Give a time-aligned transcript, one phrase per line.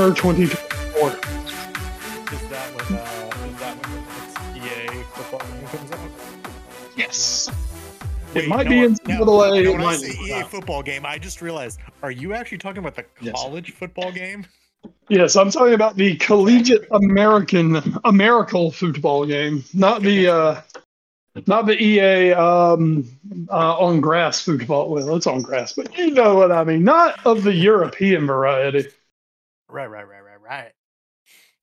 [0.00, 1.08] summer 2024.
[1.10, 3.92] Is that when uh, is that when
[4.54, 6.00] the EA football game comes out?
[6.96, 7.50] Yes.
[8.34, 11.18] Wait, might no, be in no, NCAA, no, when I say EA football game, I
[11.18, 11.80] just realized.
[12.02, 13.34] Are you actually talking about the Yes.
[13.34, 14.46] college football game?
[15.10, 20.60] Yes, I'm talking about the collegiate American Americal football game, not the uh,
[21.46, 23.06] not the EA um,
[23.50, 24.88] uh, on grass football.
[24.88, 26.84] Well, it's on grass, but you know what I mean.
[26.84, 28.86] Not of the European variety,
[29.70, 30.72] Right, right, right, right, right.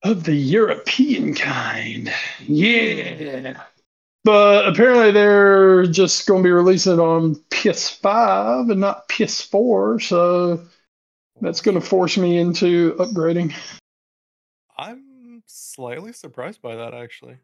[0.03, 2.13] of the European kind.
[2.45, 3.63] Yeah.
[4.23, 10.65] But apparently they're just going to be releasing it on PS5 and not PS4, so
[11.39, 13.53] that's going to force me into upgrading.
[14.77, 17.37] I'm slightly surprised by that actually.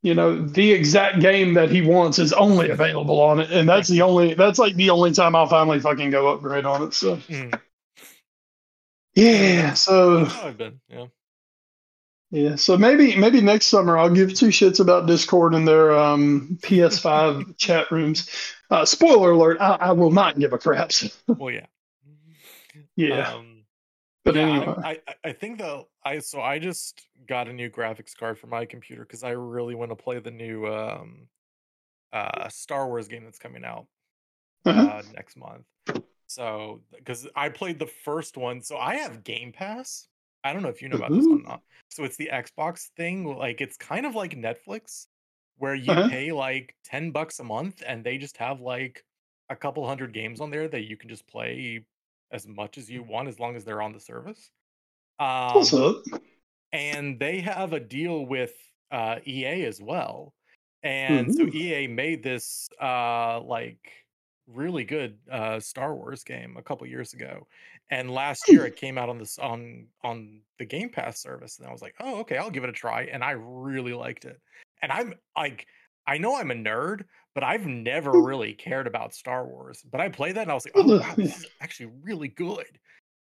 [0.04, 3.88] you know, the exact game that he wants is only available on it, and that's
[3.88, 6.94] the only, that's like the only time I'll finally fucking go upgrade on it.
[6.94, 7.62] So Mhm.
[9.16, 10.82] yeah, so I've been.
[10.90, 11.06] Yeah.
[12.32, 16.58] Yeah, so maybe maybe next summer I'll give two shits about Discord and their um,
[16.62, 18.30] PS5 chat rooms.
[18.70, 20.92] Uh, spoiler alert: I, I will not give a crap.
[21.38, 21.68] Well, yeah.
[22.96, 23.64] yeah, Um,
[24.26, 27.70] but yeah, anyway, I, I I think though I so I just got a new
[27.70, 31.28] graphics card for my computer because I really want to play the new um
[32.14, 33.88] uh Star Wars game that's coming out
[34.66, 34.92] Uh-huh.
[34.92, 35.66] uh next month.
[36.28, 40.08] So because I played the first one, so I have Game Pass.
[40.44, 41.62] I don't know if you know about this or not.
[41.90, 43.26] So it's the Xbox thing.
[43.26, 45.08] Like it's kind of like Netflix,
[45.58, 46.10] where you Uh-huh.
[46.10, 49.04] pay like ten bucks a month, and they just have like
[49.50, 51.86] a couple hundred games on there that you can just play
[52.32, 54.52] as much as you want as long as they're on the service.
[55.20, 56.22] Um, up?
[56.72, 58.54] and they have a deal with
[58.92, 60.34] uh, EA as well.
[60.84, 63.92] And so EA made this uh, like
[64.48, 67.46] really good uh, Star Wars game a couple years ago,
[67.92, 71.68] and last year it came out on this on on the Game Pass service, and
[71.68, 74.40] I was like, oh okay, I'll give it a try, and I really liked it.
[74.82, 75.68] And I'm like,
[76.08, 77.04] I know I'm a nerd,
[77.36, 79.84] but I've never really cared about Star Wars.
[79.92, 82.66] But I played that, and I was like, oh wow, this is actually really good.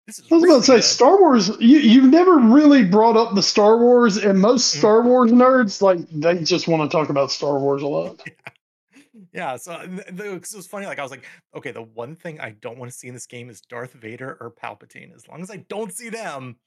[0.07, 0.83] This is I was really about to say good.
[0.83, 1.49] Star Wars.
[1.59, 4.79] You you've never really brought up the Star Wars, and most Mm.
[4.79, 8.21] Star Wars nerds like they just want to talk about Star Wars a lot.
[8.25, 8.33] Yeah,
[9.57, 10.85] so th- th- it was funny.
[10.85, 11.25] Like I was like,
[11.55, 14.37] okay, the one thing I don't want to see in this game is Darth Vader
[14.39, 15.13] or Palpatine.
[15.15, 16.57] As long as I don't see them,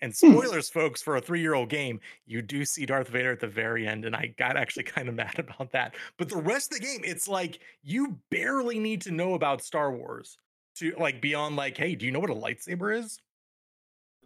[0.00, 0.38] and Hmm.
[0.38, 4.04] spoilers, folks, for a three-year-old game, you do see Darth Vader at the very end,
[4.04, 5.96] and I got actually kind of mad about that.
[6.18, 9.92] But the rest of the game, it's like you barely need to know about Star
[9.92, 10.38] Wars
[10.76, 13.20] to like beyond like, hey, do you know what a lightsaber is?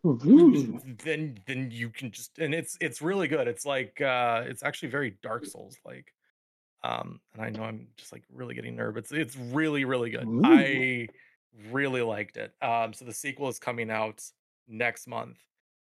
[0.05, 0.81] Ooh.
[1.05, 4.89] then then you can just and it's it's really good it's like uh it's actually
[4.89, 6.13] very dark souls like
[6.85, 10.43] um and i know i'm just like really getting nervous it's really really good Ooh.
[10.45, 11.07] i
[11.71, 14.23] really liked it um so the sequel is coming out
[14.69, 15.39] next month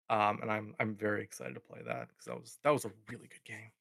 [0.09, 2.91] um and i'm i'm very excited to play that because that was that was a
[3.09, 3.71] really good game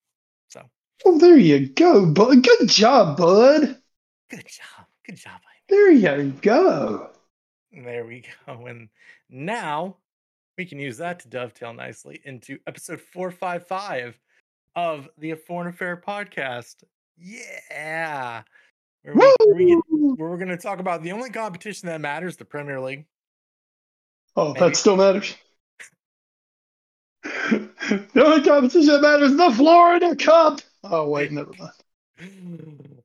[0.49, 0.63] so
[1.05, 2.45] Well, there you go, bud.
[2.45, 3.79] Good job, bud.
[4.31, 7.11] good job good job I There you go.
[7.73, 8.67] There we go.
[8.67, 8.89] And
[9.31, 9.97] now
[10.59, 14.19] we can use that to dovetail nicely into episode 455
[14.77, 16.85] of the A Foreign Affair podcast.
[17.19, 18.43] Yeah.
[19.03, 22.01] Where, we, where, we get, where we're going to talk about the only competition that
[22.01, 23.07] matters, the Premier League.
[24.37, 24.61] Oh, Maybe.
[24.61, 25.35] that still matters.
[27.25, 30.61] the only competition that matters is the Florida Cup.
[30.85, 31.73] Oh wait, never mind.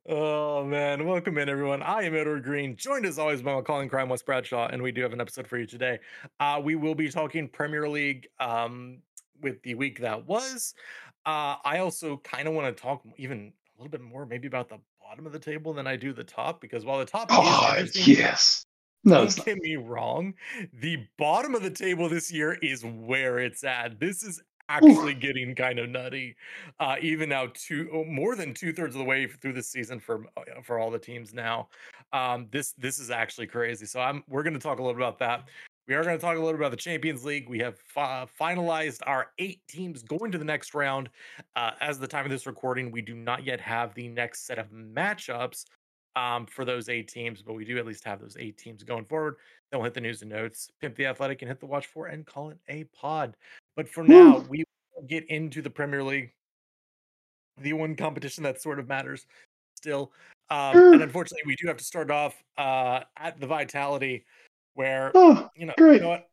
[0.08, 1.82] Oh man, welcome in everyone.
[1.84, 4.92] I am Edward Greene, joined as always by my calling crime Wes Bradshaw, and we
[4.92, 6.00] do have an episode for you today.
[6.40, 9.00] Uh, we will be talking Premier League um,
[9.42, 10.74] with the week that was.
[11.26, 14.70] Uh, I also kind of want to talk even a little bit more, maybe about
[14.70, 17.76] the bottom of the table than I do the top, because while the top Oh
[17.78, 18.66] is yes.
[19.04, 20.34] No, don't get me wrong,
[20.74, 24.00] the bottom of the table this year is where it's at.
[24.00, 26.36] This is actually getting kind of nutty.
[26.80, 30.00] Uh, even now, two oh, more than two thirds of the way through the season
[30.00, 31.70] for uh, for all the teams now.
[32.12, 33.86] Um, this this is actually crazy.
[33.86, 35.48] So I'm we're going to talk a little about that.
[35.88, 37.48] We are going to talk a little bit about the Champions League.
[37.48, 41.10] We have fi- finalized our eight teams going to the next round.
[41.56, 44.46] Uh, as of the time of this recording, we do not yet have the next
[44.46, 45.64] set of matchups
[46.18, 49.06] um, for those eight teams, but we do at least have those eight teams going
[49.06, 49.36] forward.
[49.72, 52.08] Then we'll hit the news and notes, pimp the athletic, and hit the watch for,
[52.08, 53.38] and call it a pod.
[53.78, 56.34] But for now, we will get into the Premier League,
[57.62, 59.26] the one competition that sort of matters
[59.78, 60.12] still.
[60.50, 64.26] Um, and unfortunately, we do have to start off uh, at the Vitality,
[64.78, 65.96] where oh, you know, great.
[65.96, 66.30] you know what?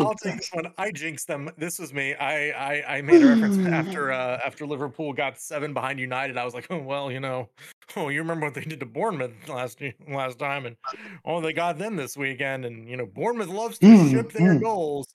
[0.00, 0.72] I'll take this one.
[0.78, 1.50] I jinxed them.
[1.58, 2.14] This was me.
[2.14, 6.38] I I, I made a reference after uh, after Liverpool got seven behind United.
[6.38, 7.48] I was like, oh well, you know,
[7.96, 10.76] oh you remember what they did to Bournemouth last last time, and
[11.24, 14.54] oh they got them this weekend, and you know Bournemouth loves to mm, ship their
[14.54, 14.62] mm.
[14.62, 15.06] goals.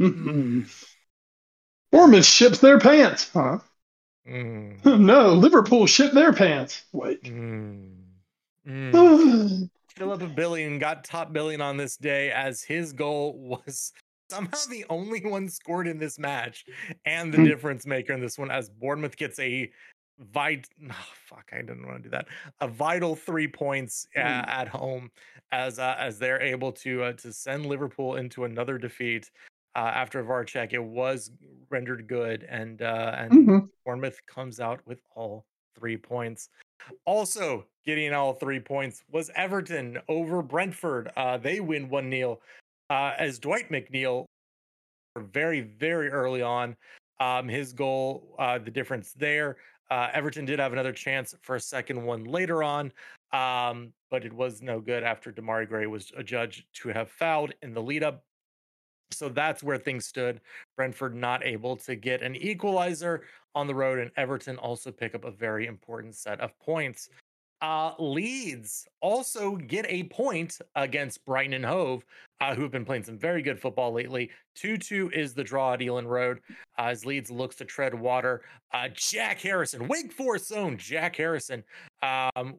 [0.00, 0.62] Mm-hmm.
[1.92, 3.58] Bournemouth ships their pants, huh?
[4.26, 5.00] Mm.
[5.00, 6.82] no, Liverpool ship their pants.
[6.92, 7.22] Wait.
[7.24, 7.99] Mm
[8.66, 9.68] mm.
[9.96, 13.92] Philip Billing got top billion on this day as his goal was
[14.30, 16.64] somehow the only one scored in this match
[17.04, 17.46] and the Mm.
[17.46, 19.70] difference maker in this one as Bournemouth gets a
[20.18, 20.94] vit oh,
[21.26, 22.26] fuck I didn't want to do that
[22.60, 24.48] a vital three points uh, Mm.
[24.48, 25.10] at home
[25.52, 29.30] as uh, as they're able to uh, to send Liverpool into another defeat
[29.76, 31.32] uh, after a VAR check it was
[31.70, 33.68] rendered good and uh, and mhm.
[33.84, 35.44] Bournemouth comes out with all
[35.76, 36.48] three points
[37.04, 41.10] also getting all three points was Everton over Brentford.
[41.16, 42.38] Uh, they win 1 0
[42.90, 44.26] uh, as Dwight McNeil,
[45.16, 46.76] very, very early on,
[47.20, 49.56] um, his goal, uh, the difference there.
[49.90, 52.92] Uh, Everton did have another chance for a second one later on,
[53.32, 57.74] um, but it was no good after Demarai Gray was adjudged to have fouled in
[57.74, 58.24] the lead up.
[59.12, 60.40] So that's where things stood.
[60.76, 63.22] Brentford not able to get an equalizer
[63.54, 67.08] on the road, and Everton also pick up a very important set of points.
[67.62, 72.04] Uh, Leeds also get a point against Brighton and Hove,
[72.40, 74.30] uh, who have been playing some very good football lately.
[74.54, 76.40] 2 2 is the draw at Elland Road
[76.78, 78.42] uh, as Leeds looks to tread water.
[78.72, 81.62] Uh, Jack Harrison, Wake Forest own Jack Harrison.
[82.02, 82.56] Um,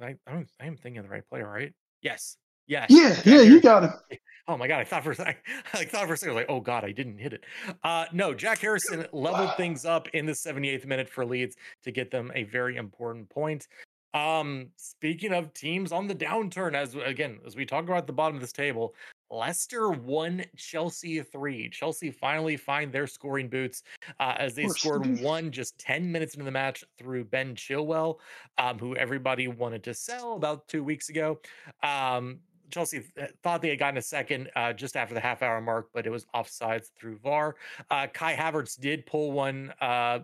[0.00, 1.74] I, I'm, I'm thinking the right player, right?
[2.00, 2.38] Yes.
[2.66, 2.86] Yes.
[2.88, 3.92] Yeah, Jack yeah, you got him.
[4.46, 4.80] Oh my god!
[4.80, 5.40] I thought for a second,
[5.72, 7.44] I thought for a second, I was like, oh god, I didn't hit it.
[7.82, 12.10] Uh, no, Jack Harrison leveled things up in the 78th minute for Leeds to get
[12.10, 13.68] them a very important point.
[14.12, 18.36] Um, speaking of teams on the downturn, as again as we talk about the bottom
[18.36, 18.94] of this table,
[19.30, 21.68] Leicester won Chelsea three.
[21.70, 23.82] Chelsea finally find their scoring boots
[24.20, 28.18] uh, as they scored one just 10 minutes into the match through Ben Chilwell,
[28.58, 31.40] um, who everybody wanted to sell about two weeks ago.
[31.82, 32.38] Um,
[32.74, 33.04] Chelsea
[33.44, 36.10] thought they had gotten a second uh, just after the half hour mark, but it
[36.10, 37.54] was offsides through VAR.
[37.88, 40.18] Uh, Kai Havertz did pull one, uh,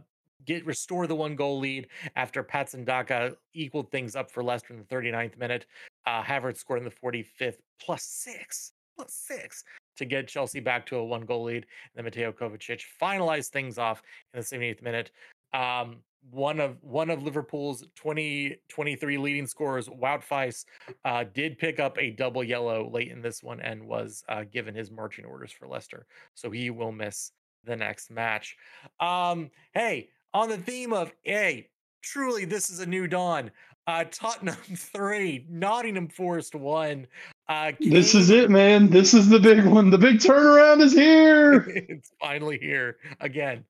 [0.47, 4.80] get restore the one goal lead after Patson Daka equaled things up for Leicester in
[4.80, 5.66] the 39th minute.
[6.07, 9.62] Uh, Havertz scored in the 45th plus six, plus six
[9.97, 11.62] to get Chelsea back to a one goal lead.
[11.64, 14.02] And then Mateo Kovacic finalized things off
[14.35, 15.12] in the 78th minute.
[15.54, 15.99] Um,
[16.30, 20.64] one of one of Liverpool's 2023 leading scorers, Wout Faes,
[21.04, 24.74] uh, did pick up a double yellow late in this one and was uh, given
[24.74, 26.06] his marching orders for Leicester.
[26.34, 27.32] So he will miss
[27.64, 28.56] the next match.
[29.00, 31.68] Um, hey, on the theme of, hey,
[32.02, 33.50] truly, this is a new dawn.
[33.86, 37.06] Uh, Tottenham 3, Nottingham Forest 1.
[37.50, 38.88] Uh, This is it, man.
[38.90, 39.90] This is the big one.
[39.90, 41.62] The big turnaround is here.
[41.88, 43.64] it's finally here again.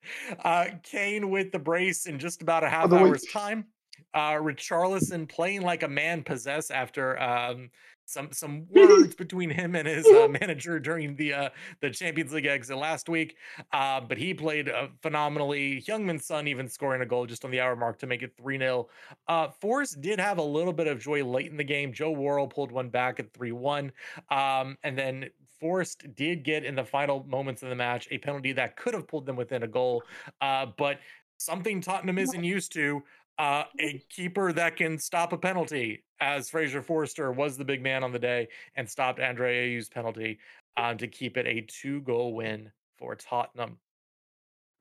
[0.45, 3.65] Uh, Kane with the brace in just about a half way- hour's time.
[4.13, 7.71] Uh, Richarlison playing like a man possessed after um,
[8.11, 11.49] some some words between him and his uh, manager during the uh,
[11.81, 13.37] the Champions League exit last week.
[13.73, 15.83] Uh, but he played uh, phenomenally.
[15.87, 18.59] Heung-min Son even scoring a goal just on the hour mark to make it 3
[18.59, 18.88] 0.
[19.29, 21.93] Uh, Forest did have a little bit of joy late in the game.
[21.93, 23.93] Joe Worrall pulled one back at 3 1.
[24.31, 28.52] Um, and then Forest did get in the final moments of the match a penalty
[28.52, 30.02] that could have pulled them within a goal.
[30.40, 30.99] Uh, but
[31.37, 33.02] something Tottenham isn't used to.
[33.41, 38.05] Uh, a keeper that can stop a penalty, as Fraser Forster was the big man
[38.05, 40.39] on the day and stopped Andre Ayew's penalty
[40.77, 43.79] um, to keep it a two goal win for Tottenham.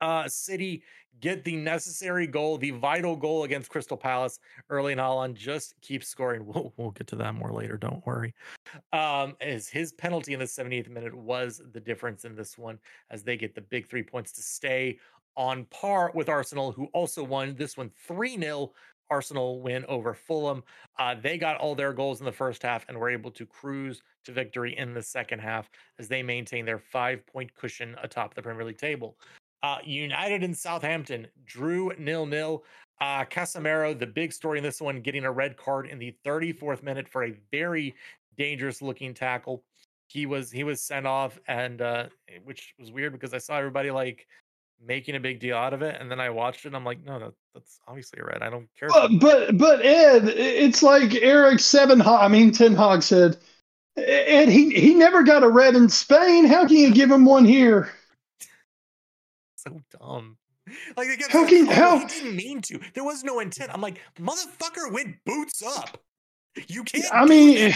[0.02, 0.82] uh, City
[1.20, 4.38] get the necessary goal, the vital goal against Crystal Palace.
[4.70, 6.44] Erling Haaland just keeps scoring.
[6.50, 7.76] We'll, we'll get to that more later.
[7.78, 8.34] Don't worry.
[8.92, 12.78] Um, as his penalty in the 70th minute was the difference in this one,
[13.10, 14.98] as they get the big three points to stay
[15.36, 18.72] on par with Arsenal, who also won this one 3 0.
[19.10, 20.62] Arsenal win over Fulham.
[20.98, 24.02] Uh, they got all their goals in the first half and were able to cruise
[24.24, 25.68] to victory in the second half
[25.98, 29.16] as they maintain their five point cushion atop the Premier League table.
[29.62, 32.64] Uh, United and Southampton drew nil nil.
[33.00, 36.82] Uh, Casemiro, the big story in this one, getting a red card in the 34th
[36.82, 37.94] minute for a very
[38.36, 39.64] dangerous looking tackle.
[40.06, 42.06] He was he was sent off, and uh,
[42.44, 44.26] which was weird because I saw everybody like
[44.84, 46.68] making a big deal out of it, and then I watched it.
[46.68, 48.42] and I'm like, no, that, that's obviously a red.
[48.42, 48.88] I don't care.
[48.88, 52.00] But but, but Ed, it's like Eric Seven.
[52.02, 53.36] I mean, Ten Hag said,
[53.96, 56.46] Ed, he he never got a red in Spain.
[56.46, 57.90] How can you give him one here?
[59.56, 60.36] so dumb.
[60.96, 62.80] Like kept How can- "Oh, how- he didn't mean to.
[62.94, 63.70] There was no intent.
[63.74, 65.98] I'm like, motherfucker went boots up.
[66.68, 67.04] You can't.
[67.12, 67.72] I mean,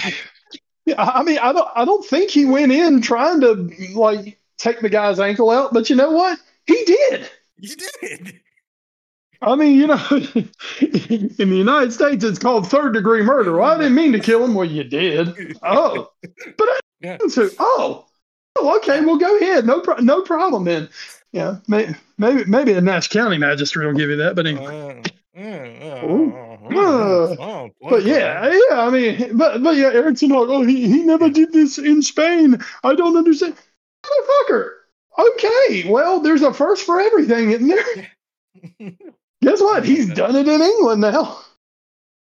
[0.98, 4.88] I mean, I don't I don't think he went in trying to like take the
[4.88, 6.38] guy's ankle out, but you know what?
[6.66, 7.30] He did.
[7.58, 8.40] you did.
[9.42, 10.00] I mean, you know,
[10.80, 13.56] in the United States, it's called third degree murder.
[13.58, 14.54] Well, I didn't mean to kill him.
[14.54, 15.56] Well, you did.
[15.62, 17.18] Oh, but I, Yeah.
[17.28, 18.06] so, oh,
[18.56, 19.00] oh, okay.
[19.04, 19.66] Well, go ahead.
[19.66, 20.64] No, pro- no problem.
[20.64, 20.88] Then,
[21.32, 24.34] yeah, may, maybe, maybe the Nash County magistrate will give you that.
[24.34, 25.02] But anyway,
[25.36, 28.80] Uh, uh, uh, oh, but yeah, yeah.
[28.80, 32.56] I mean, but but yeah, Erickson, like, oh, he he never did this in Spain.
[32.82, 33.56] I don't understand,
[34.06, 34.70] motherfucker.
[35.18, 38.92] Okay, well, there's a first for everything, isn't there?
[39.42, 39.84] Guess what?
[39.84, 41.40] He's done it in England now.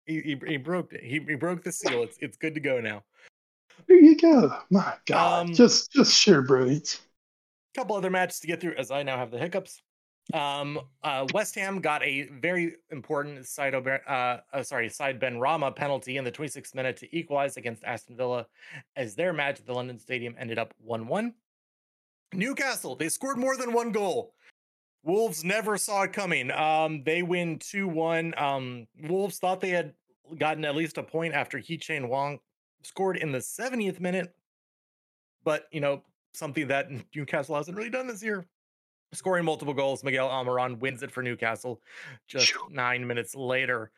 [0.07, 1.03] he, he he broke it.
[1.03, 2.03] He, he broke the seal.
[2.03, 3.03] It's it's good to go now.
[3.89, 4.57] There you go.
[4.71, 7.01] My God, Um, just just sheer brilliance.
[7.75, 9.83] A couple other matches to get through as I now have the hiccups.
[10.35, 13.79] Um, uh, West Ham got a very important side, uh,
[14.09, 18.47] uh, sorry, Said Benrahma penalty in the 26th minute to equalize against Aston Villa,
[18.97, 21.33] as their match at the London Stadium ended up 1-1.
[22.33, 24.33] Newcastle, they scored more than one goal.
[25.05, 26.51] Wolves never saw it coming.
[26.51, 28.41] Um, they win 2-1.
[28.41, 29.95] Um, Wolves thought they had
[30.39, 32.41] gotten at least a point after Hee-chan Hwang
[32.83, 34.35] scored in the 70th minute,
[35.45, 36.03] but you know
[36.35, 38.45] something that Newcastle hasn't really done this year.
[39.13, 41.81] Scoring multiple goals, Miguel Almiron wins it for Newcastle
[42.27, 42.69] just Phew.
[42.71, 43.93] nine minutes later.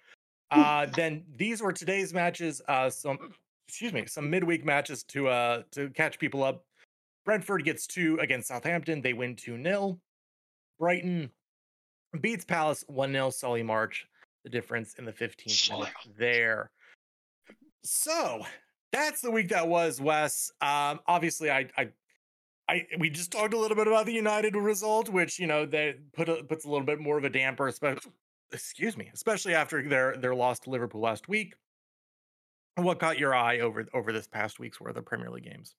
[0.50, 2.60] Uh, then these were today's matches.
[2.68, 3.18] Uh, some
[3.66, 6.64] excuse me, some midweek matches to uh to catch people up.
[7.28, 9.02] Brentford gets two against Southampton.
[9.02, 10.00] They win 2 0.
[10.78, 11.30] Brighton
[12.22, 13.28] beats Palace 1 0.
[13.28, 14.06] Solly March,
[14.44, 16.70] the difference in the 15th Solly minute there.
[17.84, 18.40] So
[18.92, 20.50] that's the week that was, Wes.
[20.62, 21.88] Um, obviously, I, I,
[22.66, 25.96] I, we just talked a little bit about the United result, which you know that
[26.14, 28.10] put a, puts a little bit more of a damper, especially,
[28.52, 31.52] excuse me, especially after their their loss to Liverpool last week.
[32.76, 35.74] What caught your eye over over this past week's worth of Premier League games?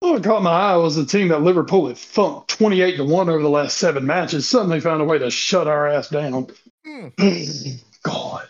[0.00, 3.42] What caught my eye was the team that Liverpool had thumped 28 to 1 over
[3.42, 4.48] the last seven matches.
[4.48, 6.46] Suddenly found a way to shut our ass down.
[6.86, 7.08] Hmm.
[8.02, 8.48] God.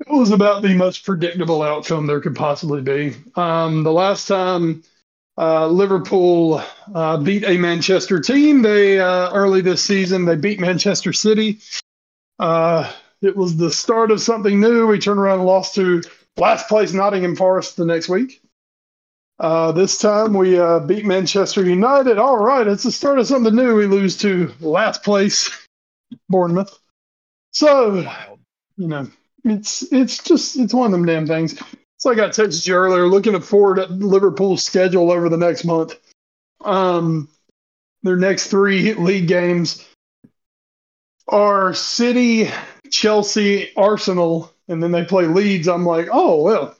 [0.00, 3.14] It was about the most predictable outcome there could possibly be.
[3.34, 4.82] Um, the last time
[5.38, 6.62] uh, Liverpool
[6.94, 11.60] uh, beat a Manchester team, they uh, early this season they beat Manchester City.
[12.38, 12.92] Uh,
[13.22, 14.86] it was the start of something new.
[14.86, 16.02] We turned around and lost to
[16.36, 18.42] last place Nottingham Forest the next week.
[19.38, 22.18] Uh, this time we uh, beat Manchester United.
[22.18, 23.74] All right, it's the start of something new.
[23.74, 25.50] We lose to last place
[26.28, 26.78] Bournemouth.
[27.52, 28.38] So Wild.
[28.76, 29.08] you know,
[29.44, 31.52] it's it's just it's one of them damn things.
[31.96, 35.96] It's like I texted you earlier, looking forward at Liverpool's schedule over the next month.
[36.64, 37.28] Um,
[38.02, 39.86] their next three league games
[41.28, 42.50] are City,
[42.90, 45.68] Chelsea, Arsenal, and then they play Leeds.
[45.68, 46.74] I'm like, oh well,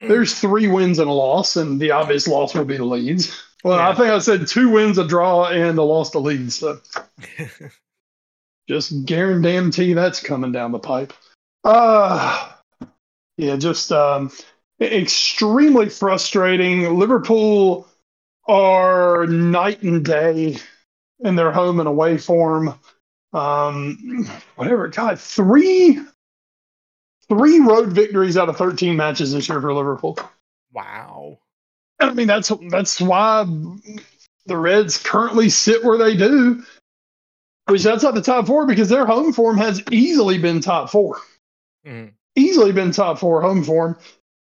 [0.00, 3.42] there's three wins and a loss, and the obvious loss will be the Leeds.
[3.64, 6.56] Well, I think I said two wins, a draw, and a loss to Leeds.
[6.56, 6.80] So
[8.68, 11.12] just guarantee that's coming down the pipe.
[11.64, 12.52] Uh
[13.36, 14.30] yeah, just um
[14.80, 16.98] extremely frustrating.
[16.98, 17.88] Liverpool
[18.46, 20.56] are night and day
[21.20, 22.78] in their home and away form.
[23.32, 26.00] Um whatever, God, three
[27.28, 30.18] three road victories out of 13 matches this year for Liverpool.
[30.72, 31.38] wow.
[32.00, 33.44] I mean, that's that's why
[34.46, 36.62] the Reds currently sit where they do,
[37.66, 41.18] which that's not the top four because their home form has easily been top four,
[41.84, 42.12] Mhm.
[42.36, 43.98] easily been top four home form.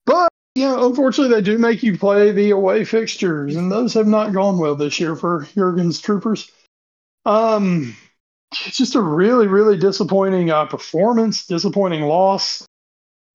[0.07, 4.07] But you know, unfortunately, they do make you play the away fixtures, and those have
[4.07, 6.51] not gone well this year for Jurgen's Troopers.
[7.27, 7.95] Um,
[8.67, 12.67] it's just a really, really disappointing uh, performance, disappointing loss.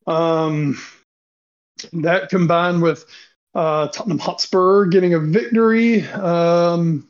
[0.08, 0.80] Um,
[1.94, 3.06] that combined with
[3.56, 6.04] uh, Tottenham Hotspur getting a victory.
[6.08, 7.10] Um,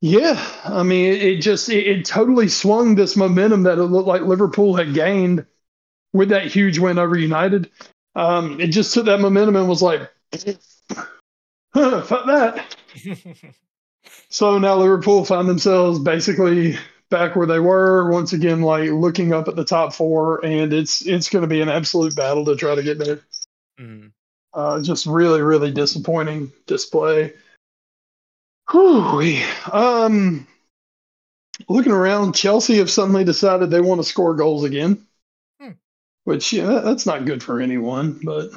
[0.00, 4.08] yeah, I mean, it, it just it, it, totally swung this momentum that it looked
[4.08, 5.46] like Liverpool had gained
[6.12, 7.70] with that huge win over United.
[8.14, 10.02] Um, it just took that momentum and was like,
[11.74, 12.76] fuck that.
[14.28, 16.76] so now Liverpool find themselves basically
[17.10, 21.06] back where they were once again, like looking up at the top four, and it's
[21.06, 23.20] it's going to be an absolute battle to try to get there.
[23.78, 24.12] Mm.
[24.52, 27.32] Uh, just really, really disappointing display.
[28.70, 29.42] Whew,
[29.72, 30.46] um,
[31.68, 35.06] looking around, Chelsea have suddenly decided they want to score goals again,
[35.60, 35.72] hmm.
[36.24, 38.20] which yeah, that's not good for anyone.
[38.22, 38.50] But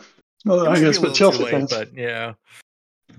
[0.45, 2.33] well, I guess, but Chelsea late, fans, but yeah,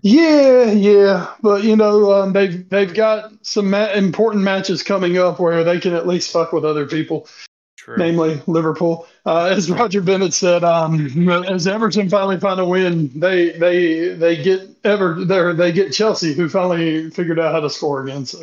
[0.02, 5.40] yeah, yeah, but you know um, they've they've got some ma- important matches coming up
[5.40, 7.28] where they can at least fuck with other people,
[7.76, 7.97] True.
[7.97, 9.07] namely Liverpool.
[9.26, 14.43] Uh, as Roger Bennett said, um, as Everton finally find a win, they they they
[14.43, 18.25] get Ever there they get Chelsea who finally figured out how to score again.
[18.25, 18.40] So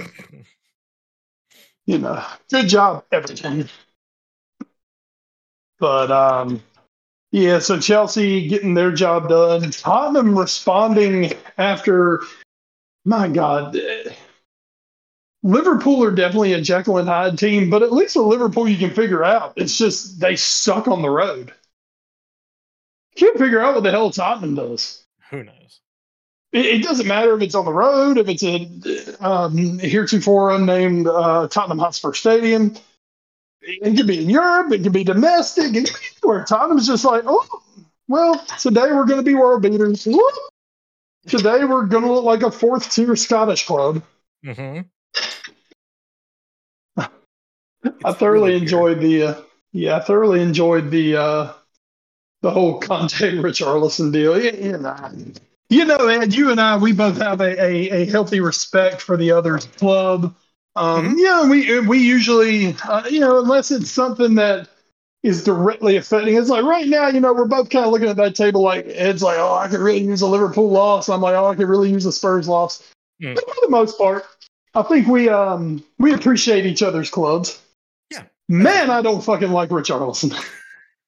[1.85, 3.69] you know, good job Everton.
[5.79, 6.61] But um,
[7.35, 9.69] yeah, so Chelsea getting their job done.
[9.69, 12.23] Tottenham responding after,
[13.03, 13.77] my God,
[15.43, 18.95] Liverpool are definitely a Jekyll and Hyde team, but at least with Liverpool you can
[18.95, 19.51] figure out.
[19.57, 21.51] It's just they suck on the road.
[23.17, 25.03] Can't figure out what the hell Tottenham does.
[25.29, 25.81] Who knows?
[26.53, 28.65] It, it doesn't matter if it's on the road, if it's a
[29.19, 32.77] um, heretofore unnamed uh, Tottenham Hotspur Stadium
[33.65, 36.45] it could be in Europe, it could be domestic, it could be anywhere.
[36.45, 37.63] Tottenham's just like, oh,
[38.07, 40.05] well, today we're going to be world beaters.
[40.05, 40.33] Whoop.
[41.27, 44.03] Today we're going to look like a fourth tier Scottish club.
[44.45, 44.81] Mm-hmm.
[48.03, 51.53] I thoroughly really enjoyed the, uh, yeah, I thoroughly enjoyed the, uh,
[52.41, 54.39] the whole Conte Richarlison deal.
[54.39, 55.09] You know,
[55.69, 59.17] you know, Ed, you and I, we both have a, a, a healthy respect for
[59.17, 60.35] the other club.
[60.75, 61.19] Um, mm-hmm.
[61.19, 64.69] Yeah, we we usually, uh, you know, unless it's something that
[65.23, 66.35] is directly affecting.
[66.35, 68.85] It's like right now, you know, we're both kind of looking at that table like
[68.87, 71.09] Ed's like, oh, I could really use a Liverpool loss.
[71.09, 72.83] I'm like, oh, I could really use a Spurs loss.
[73.21, 73.35] Mm.
[73.35, 74.25] But for the most part,
[74.75, 77.61] I think we um we appreciate each other's clubs.
[78.11, 78.23] Yeah.
[78.49, 80.35] Man, I don't fucking like Richarlison.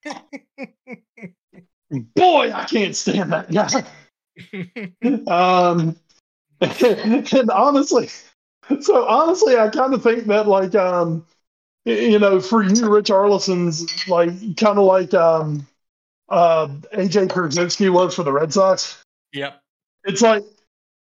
[2.16, 3.84] Boy, I can't stand that guy.
[5.28, 5.96] um,
[6.62, 8.10] and honestly,
[8.82, 11.26] so honestly, I kind of think that like um,
[11.86, 15.66] you know, for you, Richarlison's like kind of like um,
[16.30, 19.02] uh, AJ Pierzynski was for the Red Sox.
[19.34, 19.62] Yep.
[20.04, 20.44] It's like,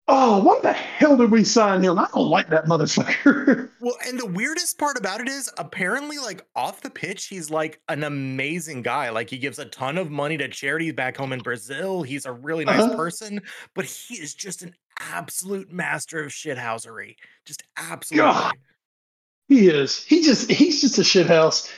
[0.08, 1.98] oh, what the hell did we sign him?
[1.98, 3.70] I don't like that motherfucker.
[3.78, 7.80] Well, and the weirdest part about it is apparently, like off the pitch, he's like
[7.88, 9.10] an amazing guy.
[9.10, 12.02] Like he gives a ton of money to charities back home in Brazil.
[12.02, 12.96] He's a really nice uh-huh.
[12.96, 13.42] person,
[13.74, 17.16] but he is just an absolute master of shithousery.
[17.44, 18.30] Just absolutely.
[18.30, 18.54] God,
[19.48, 20.04] he is.
[20.04, 21.72] He just he's just a shithouse.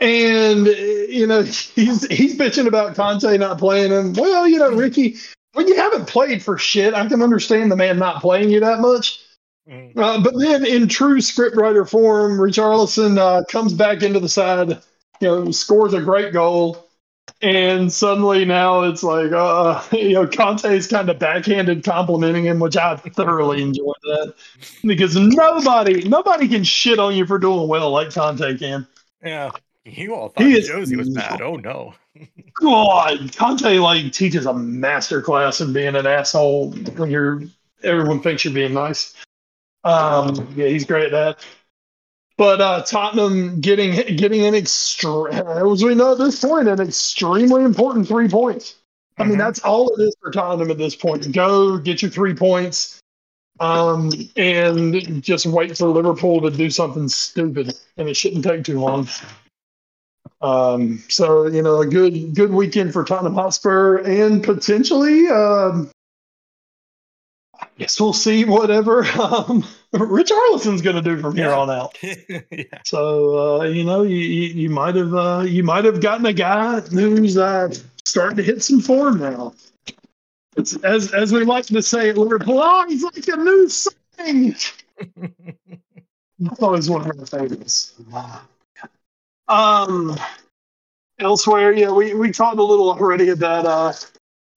[0.00, 4.12] And you know, he's he's bitching about Conte not playing him.
[4.12, 5.16] Well, you know, Ricky,
[5.52, 8.80] when you haven't played for shit, I can understand the man not playing you that
[8.80, 9.22] much.
[9.68, 9.96] Mm.
[9.96, 14.68] Uh, but then, in true scriptwriter form, Richarlison uh, comes back into the side,
[15.20, 16.85] you know, scores a great goal,
[17.42, 22.76] and suddenly now it's like, uh, you know, Conte's kind of backhanded complimenting him, which
[22.76, 24.34] I thoroughly enjoyed that
[24.82, 28.86] because nobody, nobody can shit on you for doing well like Conte can.
[29.22, 29.50] Yeah,
[29.84, 31.40] you all thought he Josie was bad.
[31.40, 31.94] Oh no.
[32.54, 37.42] God, Conte like teaches a master class in being an asshole when you're
[37.82, 39.14] everyone thinks you're being nice.
[39.84, 41.46] Um, yeah, he's great at that.
[42.38, 47.64] But uh, Tottenham getting getting an extreme, as we know at this point, an extremely
[47.64, 48.76] important three points.
[49.16, 49.30] I mm-hmm.
[49.30, 51.32] mean, that's all it is for Tottenham at this point.
[51.32, 53.00] Go get your three points,
[53.58, 58.80] um, and just wait for Liverpool to do something stupid, and it shouldn't take too
[58.80, 59.08] long.
[60.42, 65.90] Um, so you know, a good good weekend for Tottenham Hotspur, and potentially, um,
[67.78, 71.96] guess we'll see whatever um, Richarlison's going to do from here on out.
[72.02, 72.64] yeah.
[72.84, 76.80] So uh, you know, you you might have uh, you might have gotten a guy
[76.80, 77.72] who's uh,
[78.04, 79.54] starting to hit some form now.
[80.56, 84.54] It's as as we like to say Liverpool, oh, he's like a new thing.
[86.38, 87.94] That's always one of my favorites.
[89.48, 90.16] Um,
[91.18, 93.92] elsewhere, yeah, we, we talked a little already about uh,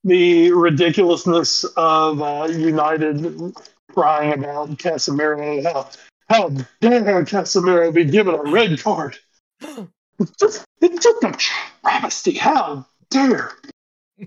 [0.03, 3.53] the ridiculousness of uh, United
[3.93, 5.89] crying about Casemiro, how,
[6.29, 6.49] How
[6.81, 9.17] dare Casemiro be given a red card?
[10.19, 11.31] It's just, it's just a
[11.81, 12.33] travesty.
[12.33, 13.53] How dare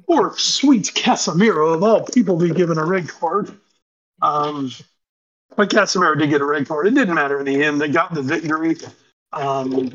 [0.06, 3.52] poor sweet Casemiro of all people be given a red card?
[4.20, 4.70] Um,
[5.56, 6.86] but Casemiro did get a red card.
[6.86, 7.80] It didn't matter in the end.
[7.80, 8.76] They got the victory.
[9.32, 9.92] Um,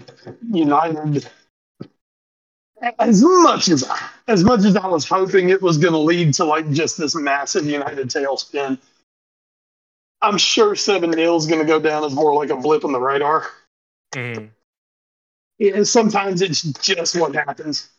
[0.52, 1.30] United,
[3.00, 3.90] as much as
[4.28, 7.16] as much as I was hoping it was going to lead to like just this
[7.16, 8.78] massive United tailspin,
[10.22, 12.92] I'm sure seven 0 is going to go down as more like a blip on
[12.92, 13.48] the radar.
[15.60, 17.90] Yeah, sometimes it's just what happens.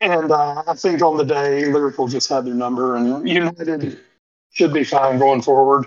[0.00, 3.98] And uh, I think on the day, Liverpool just had their number, and United
[4.50, 5.86] should be fine going forward.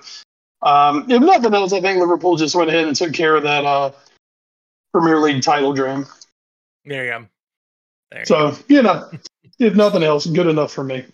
[0.61, 3.63] Um, if nothing else, I think Liverpool just went ahead and took care of that
[3.63, 3.91] uh,
[4.93, 6.05] Premier League title dream.
[6.83, 7.25] There you go.
[8.11, 8.25] There.
[8.25, 9.09] So, you know,
[9.59, 11.05] if nothing else, good enough for me.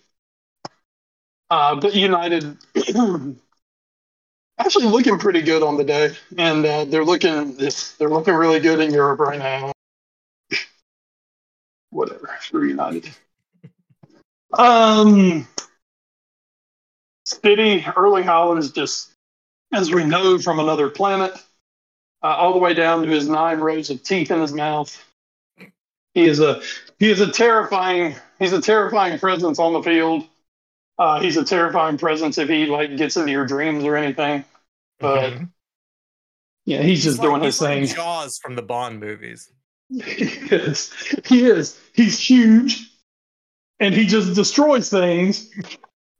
[1.50, 2.56] Uh, but United
[4.58, 8.80] actually looking pretty good on the day, and uh, they're looking they're looking really good
[8.80, 9.72] in Europe right now.
[11.90, 13.08] Whatever, for United.
[14.50, 15.46] Um,
[17.26, 19.10] City, Erling Haaland is just,
[19.74, 21.32] as we know from another planet,
[22.22, 25.04] uh, all the way down to his nine rows of teeth in his mouth.
[26.18, 26.60] He is a
[26.98, 30.24] he is a terrifying he's a terrifying presence on the field.
[30.98, 34.44] Uh, he's a terrifying presence if he like gets into your dreams or anything.
[34.98, 35.48] But Mhm.
[36.64, 37.96] yeah, he's just He's like- doing his he's like.
[37.96, 39.50] Jaws from the Bond movies.
[39.90, 40.92] He is.
[41.26, 41.78] He is.
[41.94, 42.90] He's huge,
[43.80, 45.50] and he just destroys things.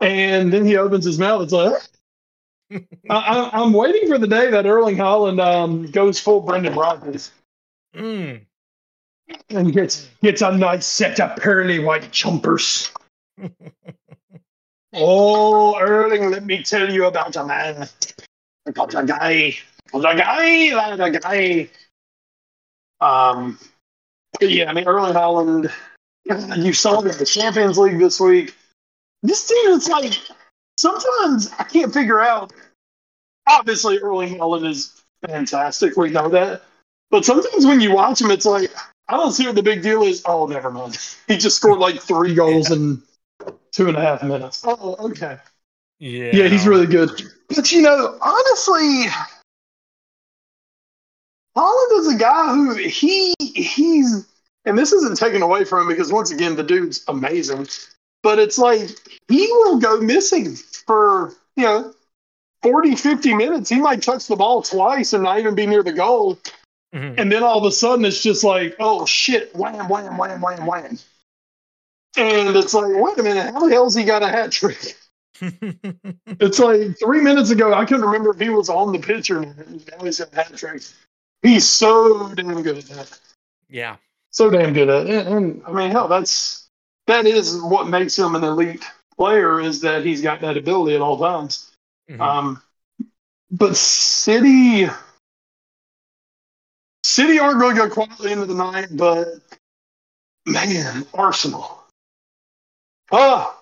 [0.01, 1.43] And then he opens his mouth.
[1.43, 1.75] It's like
[3.11, 7.33] I, I, I'm waiting for the day that Erling Haaland um, goes full Brendan Rodgers
[7.97, 8.43] Mm.
[9.51, 12.91] And gets gets a nice set of pearly white chumpers.
[14.95, 17.89] Oh, Erling, let me tell you about a man.
[18.67, 19.55] I got a guy.
[19.93, 20.45] About a guy.
[20.73, 21.69] About a guy.
[23.01, 23.59] Um,
[24.41, 25.71] yeah, I mean, Erling Haaland,
[26.57, 28.55] you saw him in the Champions League this week.
[29.23, 30.19] This team, it's like,
[30.79, 32.53] sometimes I can't figure out.
[33.47, 35.97] Obviously, Erling Haaland is fantastic.
[35.97, 36.63] We know that.
[37.11, 38.71] But sometimes when you watch him, it's like,
[39.09, 40.23] I don't see what the big deal is.
[40.27, 40.99] Oh, never mind.
[41.29, 43.03] He just scored like three goals in
[43.73, 44.63] two and a half minutes.
[44.67, 45.37] Oh, okay.
[45.99, 46.37] Yeah.
[46.37, 47.11] Yeah, he's really good.
[47.55, 49.05] But you know, honestly,
[51.57, 54.27] Haaland is a guy who he he's
[54.65, 57.67] and this isn't taken away from him because once again the dude's amazing.
[58.23, 58.91] But it's like
[59.29, 61.95] he will go missing for, you know,
[62.63, 63.71] 40, 50 minutes.
[63.71, 66.39] He might touch the ball twice and not even be near the goal.
[66.95, 67.19] Mhm.
[67.19, 70.67] And then all of a sudden it's just like, oh shit, wham, wham, wham, wham,
[70.67, 70.99] wham.
[72.17, 74.97] And it's like, wait a minute, how the hell's he got a hat trick?
[76.41, 79.41] It's like three minutes ago, I couldn't remember if he was on the pitch or.
[79.41, 79.55] Now
[80.03, 80.83] he's got a hat trick.
[81.43, 83.19] He's so damn good at that.
[83.69, 83.97] yeah.
[84.31, 85.27] So damn good at it.
[85.27, 86.69] And, and I mean, hell, that's
[87.07, 88.85] that is what makes him an elite
[89.17, 91.71] player is that he's got that ability at all times.
[92.11, 92.21] Mhm.
[92.21, 92.63] Um,
[93.51, 94.87] but City,
[97.09, 98.89] City aren't going to go quietly into the night.
[98.91, 99.29] But
[100.47, 101.83] man, Arsenal.
[103.11, 103.59] Ah,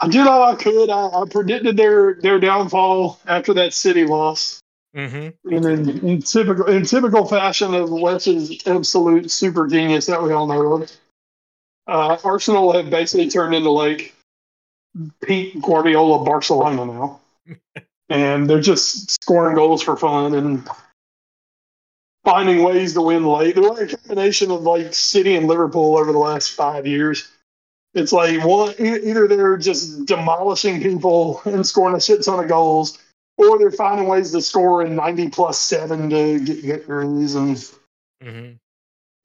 [0.00, 0.88] I did all I could.
[0.88, 4.60] I, I predicted their their downfall after that City loss.
[4.96, 5.34] Mhm.
[5.44, 10.46] And in, in typical in typical fashion of Wes's absolute super genius that we all
[10.46, 10.92] know of,
[11.86, 14.14] uh, Arsenal have basically turned into like
[15.22, 17.20] Pep Guardiola Barcelona now,
[18.08, 20.66] and they're just scoring goals for fun and
[22.28, 23.56] finding ways to win late.
[23.56, 27.30] Like a combination of like City and Liverpool over the last five years.
[27.94, 32.98] It's like one either they're just demolishing people and scoring a shit ton of goals,
[33.38, 37.34] or they're finding ways to score in 90 plus seven to get victories.
[37.34, 37.56] And
[38.22, 38.58] Mhm.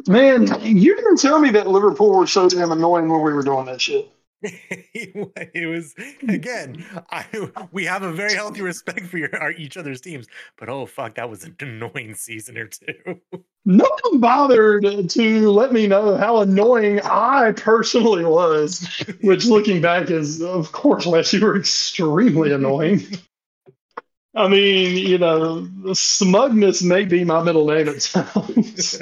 [0.07, 3.65] man, you didn't tell me that Liverpool were so damn annoying when we were doing
[3.65, 4.12] that shit.
[4.93, 5.95] it was
[6.27, 6.85] again.
[7.11, 7.25] I
[7.71, 10.27] we have a very healthy respect for your, our, each other's teams,
[10.57, 13.21] but oh fuck, that was an annoying season or two.
[13.65, 18.85] No one bothered to let me know how annoying I personally was,
[19.21, 23.01] which looking back is, of course, Les, you were extremely annoying.
[24.35, 28.99] I mean, you know, smugness may be my middle name at times.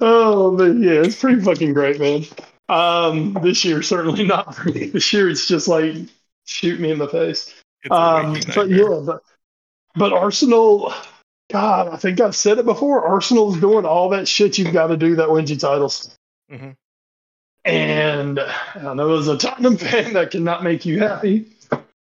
[0.00, 2.24] oh, but yeah, it's pretty fucking great, man.
[2.72, 4.86] Um, this year certainly not for me.
[4.86, 5.94] This year it's just like
[6.46, 7.54] shoot me in the face.
[7.90, 9.22] Um, but yeah, but
[9.94, 10.94] but Arsenal,
[11.50, 13.04] God, I think I've said it before.
[13.06, 16.16] Arsenal's doing all that shit you've got to do that wins you titles.
[16.50, 16.74] Mhm.
[17.64, 21.46] And I know as a Tottenham fan that cannot make you happy.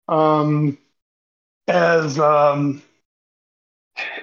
[0.07, 0.77] Um,
[1.67, 2.81] as um,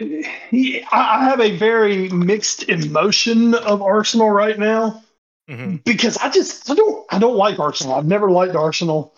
[0.01, 5.03] I have a very mixed emotion of Arsenal right now
[5.49, 5.77] mm-hmm.
[5.85, 7.95] because I just I don't I don't like Arsenal.
[7.95, 9.15] I've never liked Arsenal.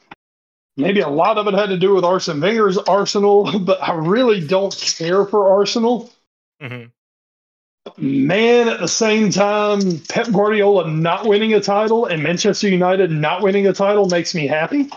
[0.77, 4.47] Maybe a lot of it had to do with Arsene Wenger's Arsenal, but I really
[4.47, 6.11] don't care for Arsenal.
[6.62, 6.87] Mm-hmm.
[7.97, 13.43] Man, at the same time, Pep Guardiola not winning a title and Manchester United not
[13.43, 14.90] winning a title makes me happy.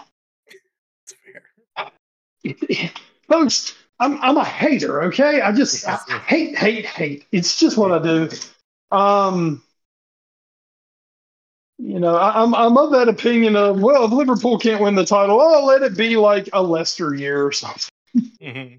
[3.28, 5.42] Folks, I'm I'm a hater, okay?
[5.42, 5.96] I just I
[6.28, 7.26] hate, hate, hate.
[7.32, 8.30] It's just what I do.
[8.92, 9.64] Um,
[11.84, 15.06] you know, I, am I'm of that opinion of well, if Liverpool can't win the
[15.06, 17.92] title, oh, let it be like a Leicester year or something.
[18.16, 18.76] Mm-hmm.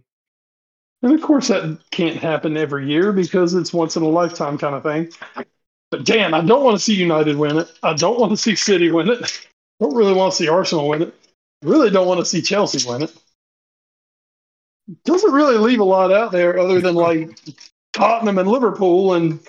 [1.02, 4.74] And of course, that can't happen every year because it's once in a lifetime kind
[4.74, 5.12] of thing.
[5.90, 7.70] But damn, I don't want to see United win it.
[7.82, 9.22] I don't want to see City win it.
[9.22, 11.14] I don't really want to see Arsenal win it.
[11.62, 13.14] I really don't want to see Chelsea win it.
[15.04, 17.38] Doesn't really leave a lot out there other than like
[17.92, 19.40] Tottenham and Liverpool and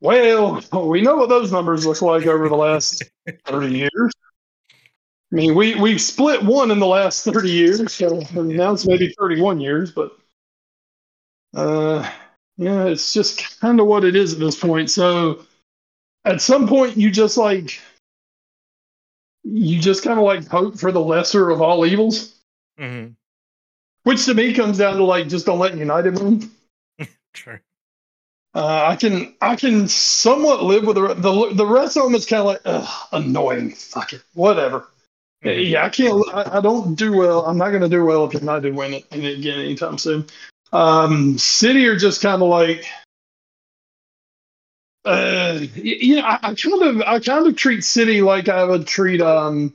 [0.00, 3.02] well, we know what those numbers look like over the last
[3.46, 4.12] 30 years.
[5.32, 9.12] I mean, we, we've split one in the last 30 years, so now it's maybe
[9.18, 10.16] 31 years, but
[11.54, 12.08] uh,
[12.56, 14.90] yeah, it's just kind of what it is at this point.
[14.90, 15.44] So
[16.24, 17.80] at some point, you just like,
[19.42, 22.40] you just kind of like hope for the lesser of all evils.
[22.78, 23.12] Mm-hmm.
[24.04, 26.50] Which to me comes down to like, just don't let United win.
[27.34, 27.60] Sure.
[28.56, 32.14] Uh, I can I can somewhat live with the the, the rest of them.
[32.14, 33.72] It's kind of like ugh, annoying.
[33.72, 34.88] Fuck it, whatever.
[35.42, 36.24] Yeah, I can't.
[36.32, 37.44] I, I, don't do well.
[37.44, 40.24] I'm not going to do well if United win it again anytime soon.
[40.72, 42.86] Um, City are just kind of like,
[45.04, 48.86] uh, you know, I, I, kind of I kind of treat City like I would
[48.86, 49.74] treat um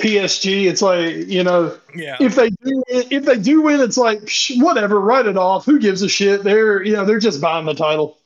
[0.00, 0.68] PSG.
[0.68, 2.16] It's like you know, yeah.
[2.20, 5.64] If they do, if they do win, it's like whatever, write it off.
[5.64, 6.42] Who gives a shit?
[6.42, 8.18] They're you know they're just buying the title.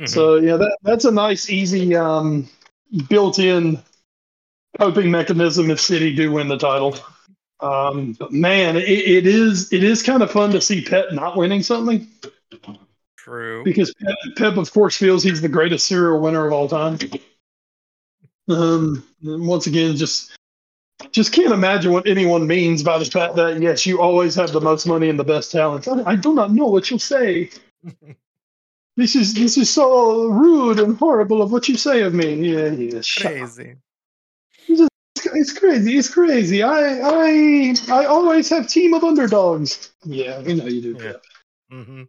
[0.00, 0.06] Mm-hmm.
[0.06, 2.48] So yeah, that that's a nice, easy, um,
[3.08, 3.82] built-in
[4.78, 6.96] coping mechanism if City do win the title.
[7.60, 11.36] Um, but man, it, it is it is kind of fun to see Pep not
[11.36, 12.06] winning something.
[13.16, 13.64] True.
[13.64, 16.98] Because Pep, Pep, of course, feels he's the greatest serial winner of all time.
[18.48, 20.37] Um, once again, just
[21.12, 24.60] just can't imagine what anyone means by the fact that yes, you always have the
[24.60, 25.88] most money and the best talents.
[25.88, 27.50] I, I do not know what you say.
[28.96, 32.34] this is this is so rude and horrible of what you say of me.
[32.34, 33.76] Yeah, yeah, crazy.
[34.68, 35.96] It's, it's crazy.
[35.96, 36.62] It's crazy.
[36.62, 39.92] I I I always have team of underdogs.
[40.04, 40.96] Yeah, we know you do.
[41.00, 41.12] Yeah.
[41.72, 42.02] Mm-hmm.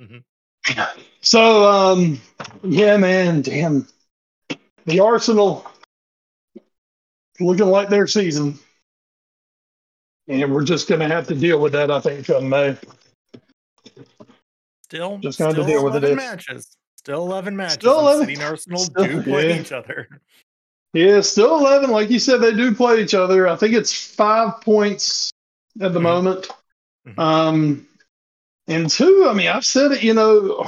[0.00, 1.00] Mm-hmm.
[1.20, 2.20] So um,
[2.62, 3.86] yeah, man, damn,
[4.86, 5.66] the Arsenal
[7.44, 8.58] looking like their season.
[10.28, 12.76] And we're just going to have to deal with that, I think, come May.
[14.84, 16.16] Still, just going to deal with it.
[16.16, 16.76] Matches.
[16.96, 17.74] Still 11 matches.
[17.74, 18.20] Still 11.
[18.20, 19.60] City and Arsenal still, do play yeah.
[19.60, 20.08] each other.
[20.92, 21.90] Yeah, still 11.
[21.90, 23.48] Like you said, they do play each other.
[23.48, 25.30] I think it's five points
[25.80, 26.02] at the mm-hmm.
[26.02, 26.48] moment.
[27.08, 27.20] Mm-hmm.
[27.20, 27.86] Um,
[28.68, 30.64] and two, I mean, I've said it, you know,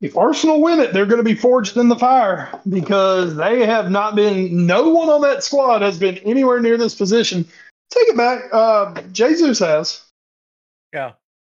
[0.00, 3.90] if Arsenal win it, they're going to be forged in the fire because they have
[3.90, 4.66] not been.
[4.66, 7.44] No one on that squad has been anywhere near this position.
[7.90, 8.42] Take it back.
[8.52, 10.02] Uh, Jesus has.
[10.92, 11.12] Yeah.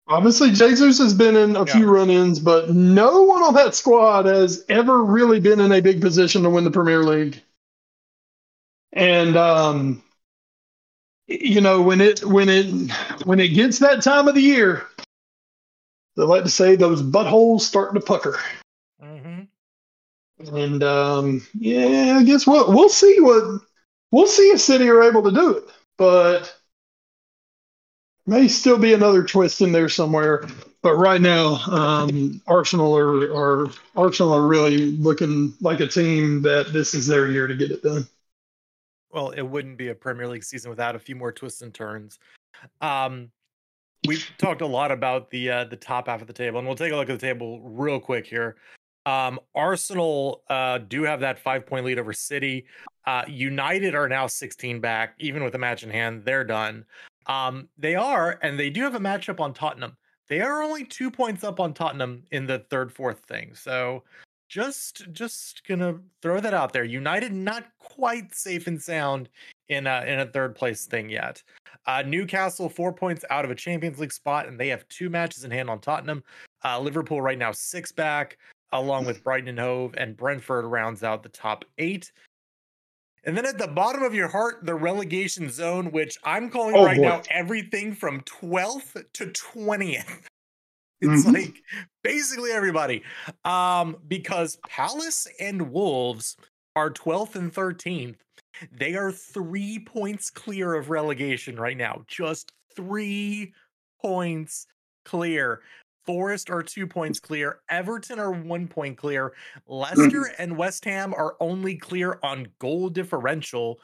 [0.07, 1.73] Obviously, Jesus has been in a yeah.
[1.73, 6.01] few run-ins, but no one on that squad has ever really been in a big
[6.01, 7.43] position to win the Premier League.
[8.95, 10.03] And um,
[11.29, 12.91] you know when it when it
[13.27, 14.87] when it gets that time of the year
[16.19, 18.41] they like to say those buttholes starting to pucker.
[19.01, 20.57] Mm-hmm.
[20.57, 23.61] And um, yeah, I guess we'll we'll see what
[24.11, 25.65] we'll see if City are able to do it,
[25.97, 26.55] but
[28.27, 30.45] may still be another twist in there somewhere.
[30.83, 36.73] But right now, um, Arsenal are, are Arsenal are really looking like a team that
[36.73, 38.09] this is their year to get it done.
[39.11, 42.19] Well, it wouldn't be a Premier League season without a few more twists and turns.
[42.81, 43.31] Um,
[44.07, 46.77] we've talked a lot about the uh, the top half of the table, and we'll
[46.77, 48.57] take a look at the table real quick here.
[49.07, 52.67] Um, Arsenal uh, do have that five point lead over City.
[53.07, 56.25] Uh, United are now 16 back, even with a match in hand.
[56.25, 56.85] They're done.
[57.27, 59.97] Um, they are, and they do have a matchup on Tottenham.
[60.29, 63.55] They are only two points up on Tottenham in the third, fourth thing.
[63.55, 64.05] So
[64.49, 66.85] just just gonna throw that out there.
[66.85, 69.29] United not quite safe and sound
[69.69, 71.43] in a in a third place thing yet.
[71.89, 75.45] Uh, Newcastle four points out of a Champions League spot, and they have two matches
[75.45, 76.23] in hand on Tottenham.
[76.63, 78.37] Uh, Liverpool right now six back,
[78.73, 82.13] along with Brighton and Hove, and Brentford rounds out the top eight.
[83.25, 86.85] And then at the bottom of your heart, the relegation zone, which I'm calling Oh,
[86.85, 87.05] right boy.
[87.05, 90.21] now everything from 12th to 20th.
[91.01, 91.33] It's Mhm.
[91.33, 91.63] like
[92.03, 93.05] basically everybody.
[93.45, 96.37] Um, because Palace and Wolves
[96.75, 98.17] are 12th and 13th.
[98.73, 102.05] They are three points clear of relegation right now.
[102.07, 103.53] Just three
[104.01, 104.67] points
[105.05, 105.61] clear.
[106.07, 107.61] Forest are two points clear.
[107.69, 109.35] Everton are one point clear.
[109.67, 110.43] Leicester mm-hmm.
[110.43, 113.79] and West Ham are only clear on goal differential.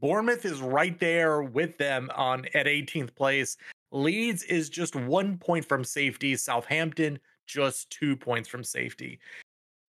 [0.00, 3.56] Bournemouth is right there with them on at 18th place.
[3.90, 6.36] Leeds is just one point from safety.
[6.36, 9.20] Southampton just two points from safety.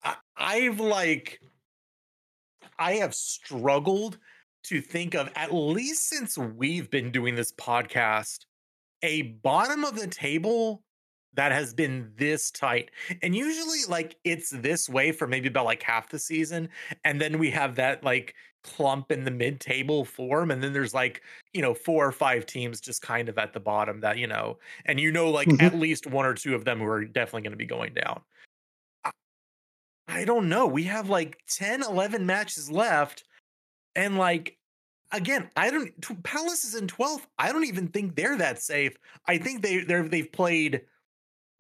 [0.04, 1.42] I, I've like,
[2.80, 4.20] I have struggled
[4.66, 8.46] to think of at least since we've been doing this podcast,
[9.04, 10.84] a bottom of the table
[11.34, 12.92] that has been this tight.
[13.22, 16.70] And usually, like, it's this way for maybe about like half the season.
[17.04, 20.52] And then we have that like clump in the mid table form.
[20.52, 23.60] And then there's like, you know, four or five teams just kind of at the
[23.60, 25.60] bottom that, you know, and you know, like Mhm.
[25.60, 28.22] at least one or two of them who are definitely going to be going down.
[30.08, 30.68] I, don't know.
[30.68, 33.24] We have like 10, 11 matches left.
[33.96, 34.58] And like,
[35.12, 36.24] again, I don't.
[36.24, 37.26] Palace is in 12th.
[37.38, 38.98] I don't even think they're that safe.
[39.28, 40.82] I think they they're they've played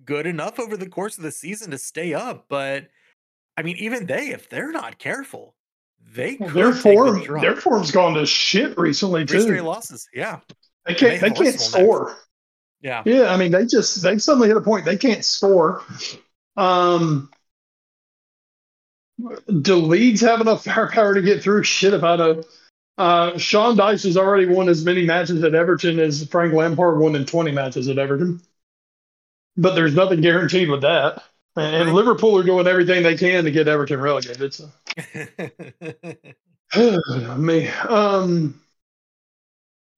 [0.04, 2.46] good enough over the course of the season to stay up.
[2.50, 2.88] But
[3.56, 5.56] I mean, even they, if they're not careful,
[6.12, 9.34] they Well, could their form, their form's gone to shit recently too.
[9.36, 10.10] Three straight losses.
[10.14, 10.40] Yeah,
[10.88, 11.66] They can't, they they can't will next.
[11.66, 12.18] score.
[12.82, 13.04] yeah.
[13.06, 15.84] Yeah, I mean, they just they suddenly hit a point they can't score.
[16.58, 17.30] Um,
[19.62, 21.64] do Leeds have enough firepower to get through?
[21.64, 22.44] Shit, if I know.
[22.98, 27.16] Uh, Sean Dyche has already won as many matches at Everton as Frank Lampard won
[27.16, 28.42] in 20 matches at Everton.
[29.58, 31.24] But there's nothing guaranteed with that.
[31.56, 34.54] And, and Liverpool are doing everything they can to get Everton relegated.
[34.54, 34.70] So.
[37.38, 38.60] Me, um,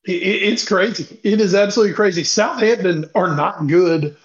[0.06, 1.20] it, it's crazy.
[1.24, 2.24] It is absolutely crazy.
[2.24, 4.18] Southampton are not good.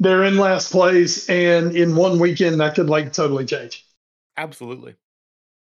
[0.00, 3.84] They're in last place, and in one weekend that could like totally change.
[4.38, 4.94] Absolutely.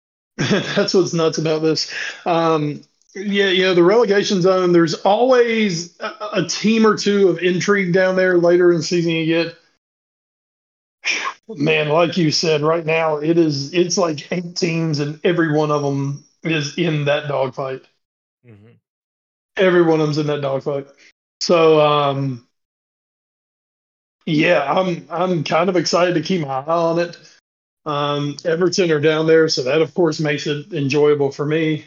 [0.37, 1.91] That's what's nuts about this.
[2.25, 2.81] Um,
[3.15, 4.71] yeah, you know the relegation zone.
[4.71, 9.11] There's always a, a team or two of intrigue down there later in the season.
[9.11, 9.55] You get,
[11.47, 13.73] man, like you said, right now it is.
[13.73, 17.81] It's like eight teams, and every one of them is in that dogfight.
[18.45, 18.79] Mhm.
[19.57, 20.87] Every one of them's in that dogfight.
[21.41, 22.47] So, um,
[24.25, 27.17] yeah, I'm I'm kind of excited to keep my eye on it.
[27.87, 31.85] Um, Everton are down there, so that of course makes it enjoyable for me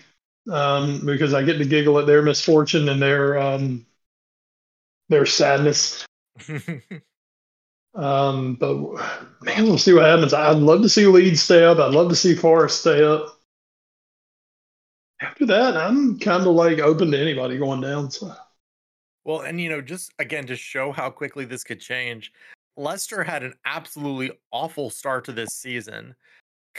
[0.51, 3.87] um, because I get to giggle at their misfortune and their um,
[5.09, 6.07] their sadness.
[7.95, 8.77] Um, but
[9.43, 10.33] man, we'll see what happens.
[10.33, 11.79] I'd love to see Leeds stay up.
[11.79, 13.37] I'd love to see Forest stay up.
[15.21, 18.11] After that, I'm kind of like open to anybody going down.
[18.11, 18.33] So.
[19.25, 22.33] Well, and you know, just again to show how quickly this could change,
[22.81, 26.15] Leicester had an absolutely awful start to this season.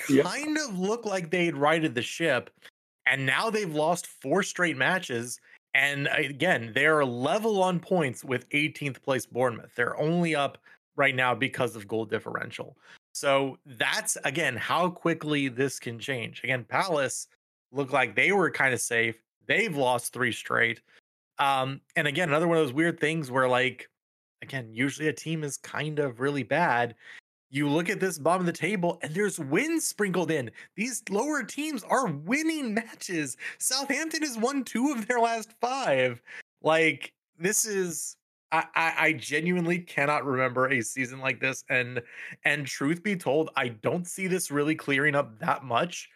[0.10, 0.26] Yep.
[0.26, 2.50] Kind of looked like they'd righted the ship,
[3.06, 5.40] and now they've lost four straight matches.
[5.74, 9.72] And again, they're level on points with 18th place Bournemouth.
[9.76, 10.58] They're only up
[10.96, 12.78] right now because of goal differential.
[13.14, 16.42] So that's again how quickly this can change.
[16.44, 17.28] Again, Palace
[17.72, 19.22] looked like they were kind of safe.
[19.48, 20.82] They've lost three straight.
[21.40, 23.90] Um, and again, another one of those weird things where, like,
[24.42, 26.96] again, usually a team is kind of really bad.
[27.50, 30.52] You look at this bottom of the table, and there's wins sprinkled in.
[30.76, 33.36] These lower teams are winning matches.
[33.60, 36.22] Southampton has won two of their last five.
[36.62, 38.16] Like, this is.
[38.54, 42.02] I, I, I genuinely cannot remember a season like this, and
[42.44, 46.10] and truth be told, I don't see this really clearing up that much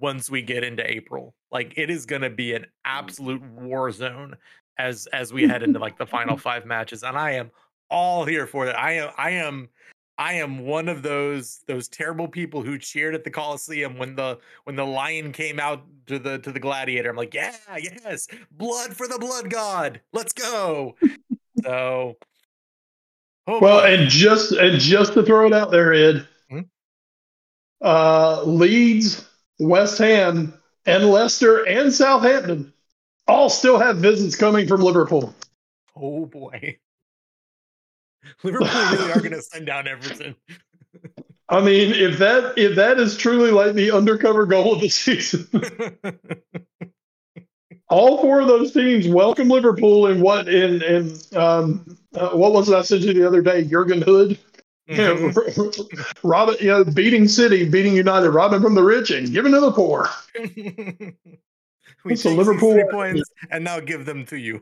[0.00, 1.34] once we get into April.
[1.50, 2.66] Like it is going to be an mm.
[2.84, 4.36] absolute war zone
[4.78, 7.50] as as we head into like the final five matches and I am
[7.90, 8.78] all here for that.
[8.78, 9.68] I am I am
[10.16, 14.38] I am one of those those terrible people who cheered at the Coliseum when the
[14.64, 17.10] when the lion came out to the to the gladiator.
[17.10, 18.28] I'm like, "Yeah, yes.
[18.52, 20.00] Blood for the blood god.
[20.12, 20.96] Let's go."
[21.62, 22.16] so
[23.46, 23.86] Oh Well, boy.
[23.94, 26.60] and just and just to throw it out there, Ed, Hmm?
[27.82, 29.28] uh, Leeds,
[29.58, 30.54] West Ham,
[30.86, 32.72] and Leicester and Southampton
[33.26, 35.34] all still have visits coming from Liverpool.
[35.96, 36.78] oh boy.
[38.42, 40.36] Liverpool really are going to send down Everton.
[41.48, 45.46] I mean, if that if that is truly like the undercover goal of the season,
[47.90, 52.70] all four of those teams welcome Liverpool in what in in um, uh, what was
[52.70, 53.62] it I said to you the other day?
[53.64, 54.38] Jurgen Hood
[54.88, 55.82] Mm-hmm.
[55.82, 55.84] Yeah,
[56.22, 59.72] Robin, you know, beating City, beating United, robbing from the rich and giving to the
[59.72, 60.08] poor.
[62.04, 64.60] we take Liverpool- three points and now give them to you.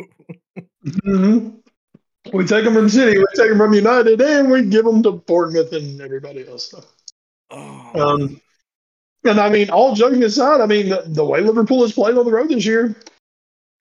[1.04, 1.48] hmm
[2.32, 5.12] We take them from City, we take them from United, and we give them to
[5.12, 6.74] Bournemouth and everybody else.
[7.50, 8.40] Oh, Um,
[9.24, 12.24] and I mean, all joking aside, I mean, the, the way Liverpool has played on
[12.24, 12.96] the road this year,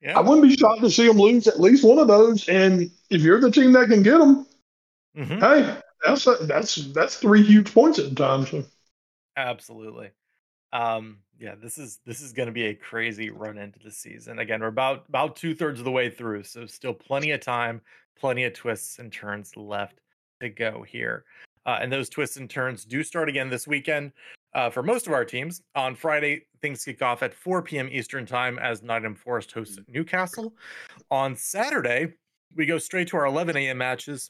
[0.01, 0.17] yeah.
[0.17, 2.49] I wouldn't be shocked to see them lose at least one of those.
[2.49, 4.45] And if you're the team that can get them,
[5.15, 5.39] Mhm.
[5.39, 8.45] hey, that's that's that's three huge points at the time.
[8.45, 8.63] So.
[9.37, 10.09] Absolutely.
[10.73, 14.39] Um, yeah, this is this is going to be a crazy run into the season.
[14.39, 17.81] Again, we're about about two thirds of the way through, so still plenty of time,
[18.19, 19.99] plenty of twists and turns left
[20.39, 21.25] to go here.
[21.65, 24.11] Uh, and those twists and turns do start again this weekend
[24.53, 25.61] uh, for most of our teams.
[25.75, 27.89] On Friday, things kick off at 4 p.m.
[27.91, 30.53] Eastern time as Nottingham Forest hosts Newcastle.
[31.11, 32.13] On Saturday,
[32.55, 33.77] we go straight to our 11 a.m.
[33.77, 34.29] matches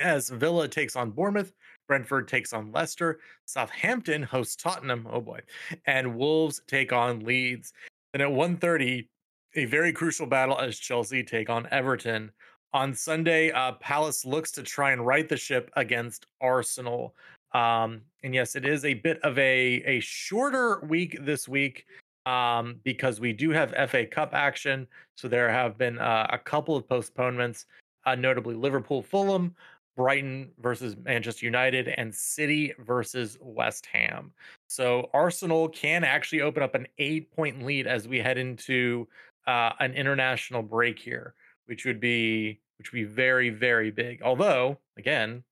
[0.00, 1.52] as Villa takes on Bournemouth,
[1.88, 5.40] Brentford takes on Leicester, Southampton hosts Tottenham, oh boy,
[5.86, 7.72] and Wolves take on Leeds.
[8.14, 9.08] And at 1:30,
[9.56, 12.30] a very crucial battle as Chelsea take on Everton.
[12.72, 17.14] On Sunday, uh, Palace looks to try and right the ship against Arsenal.
[17.52, 21.86] Um, and yes, it is a bit of a a shorter week this week
[22.26, 24.86] um, because we do have FA Cup action.
[25.16, 27.66] So there have been uh, a couple of postponements,
[28.06, 29.54] uh, notably Liverpool, Fulham,
[29.96, 34.32] Brighton versus Manchester United, and City versus West Ham.
[34.68, 39.08] So Arsenal can actually open up an eight point lead as we head into
[39.46, 41.34] uh, an international break here,
[41.70, 44.20] which would be which would be very very big.
[44.22, 45.44] Although again,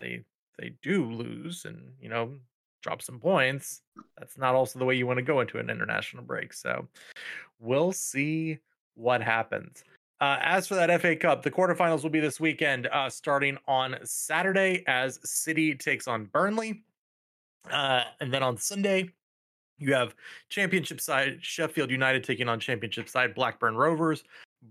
[0.00, 0.24] they
[0.58, 2.36] they do lose and you know
[2.82, 3.82] drop some points.
[4.16, 6.52] That's not also the way you want to go into an international break.
[6.52, 6.86] So
[7.58, 8.58] we'll see
[8.94, 9.82] what happens.
[10.20, 13.96] Uh, as for that FA Cup, the quarterfinals will be this weekend, uh, starting on
[14.04, 16.84] Saturday as City takes on Burnley.
[17.70, 19.10] Uh, and then on Sunday,
[19.78, 20.14] you have
[20.48, 24.22] championship side Sheffield United taking on championship side Blackburn Rovers.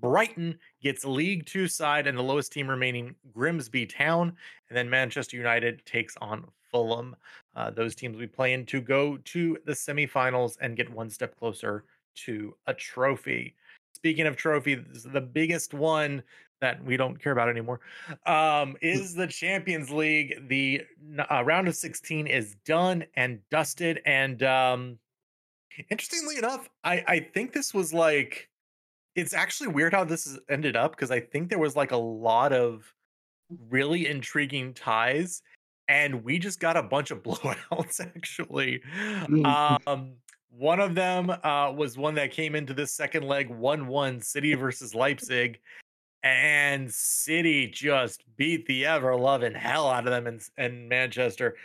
[0.02, 4.34] Brighton gets League Two side and the lowest team remaining, Grimsby Town.
[4.70, 7.16] And then Manchester United takes on Fulham.
[7.56, 11.38] Uh, those teams we play in to go to the semifinals and get one step
[11.38, 11.86] closer
[12.16, 13.56] to a trophy.
[13.94, 16.22] Speaking of trophies, the biggest one
[16.62, 17.80] that we don't care about anymore
[18.26, 20.48] um, is the Champions League.
[20.48, 20.84] The
[21.32, 24.02] uh, round of 16 is done and dusted.
[24.06, 25.00] And um,
[25.90, 28.50] interestingly enough, I, I think this was like,
[29.16, 31.98] it's actually weird how this has ended up because I think there was like a
[31.98, 32.94] lot of
[33.70, 35.42] really intriguing ties
[35.88, 38.82] and we just got a bunch of blowouts actually.
[39.28, 39.88] Mm.
[39.88, 40.14] um
[40.50, 44.96] one of them uh was one that came into this second leg 1-1 city versus
[44.96, 45.60] leipzig
[46.24, 51.56] and city just beat the ever loving hell out of them in, in manchester.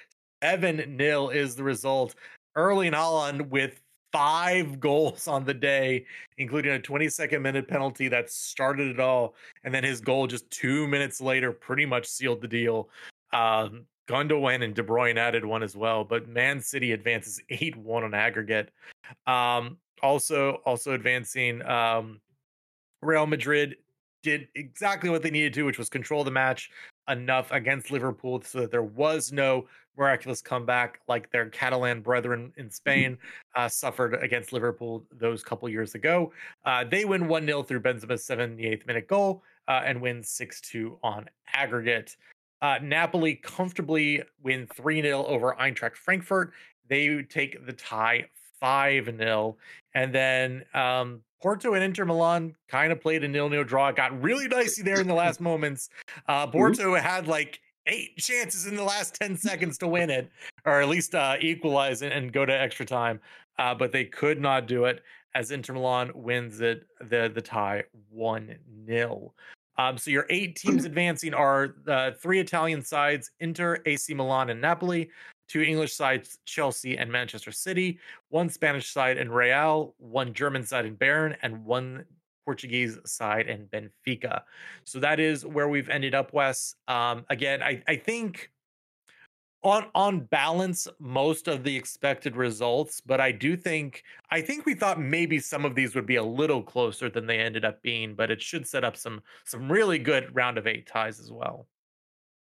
[0.42, 2.14] 7 nil is the result.
[2.57, 3.80] Erling Haaland with
[4.12, 6.04] five goals on the day
[6.38, 9.34] including a 22nd minute penalty that started it all
[9.64, 12.88] and then his goal just two minutes later pretty much sealed the deal
[13.32, 18.12] um Gundogan and De Bruyne added one as well, but Man City advances 8-1 on
[18.12, 18.70] aggregate.
[19.28, 22.20] Um, also, also advancing um,
[23.02, 23.76] Real Madrid
[24.22, 26.70] did exactly what they needed to, which was control the match
[27.08, 29.66] enough against Liverpool so that there was no
[30.01, 33.18] miraculous comeback like their Catalan brethren in Spain
[33.55, 36.32] uh, suffered against Liverpool those couple years ago.
[36.64, 40.98] Uh, they win 1 0 through Benzema's 78th minute goal uh, and win 6 2
[41.03, 42.16] on aggregate.
[42.62, 46.53] Uh, Napoli comfortably win 3 0 over Eintracht Frankfurt.
[46.88, 48.24] They take the tie
[48.59, 49.57] 5 0.
[49.94, 53.88] And then um, Porto and Inter Milan kind of played a nil nil draw.
[53.88, 55.90] It got really dicey there in the last moments.
[56.26, 57.61] Uh, Porto had like
[57.91, 60.30] eight chances in the last 10 seconds to win it,
[60.64, 63.20] or at least uh, equalize and, and go to extra time.
[63.59, 65.03] Uh, but they could not do it
[65.34, 69.34] as Inter Milan wins it the, the tie 1 0.
[69.76, 74.61] Um, so your eight teams advancing are the three Italian sides: Inter, AC Milan, and
[74.61, 75.11] Napoli.
[75.49, 77.99] Two English sides: Chelsea and Manchester City.
[78.28, 79.95] One Spanish side in Real.
[79.99, 82.05] One German side in Bayern, and one
[82.45, 84.43] Portuguese side and Benfica.
[84.84, 86.74] So that is where we've ended up, Wes.
[86.88, 88.51] Um, again, I, I think
[89.62, 94.72] on on balance most of the expected results but i do think i think we
[94.72, 98.14] thought maybe some of these would be a little closer than they ended up being
[98.14, 101.66] but it should set up some some really good round of eight ties as well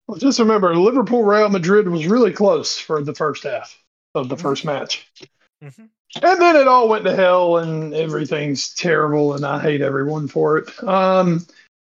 [0.08, 3.78] Well, just remember, Liverpool Real Madrid was really close for the first half
[4.16, 4.42] of the Mhm.
[4.42, 5.12] first match.
[5.64, 5.90] Mhm.
[6.22, 10.58] And then it all went to hell and everything's terrible and I hate everyone for
[10.58, 10.84] it.
[10.84, 11.46] Um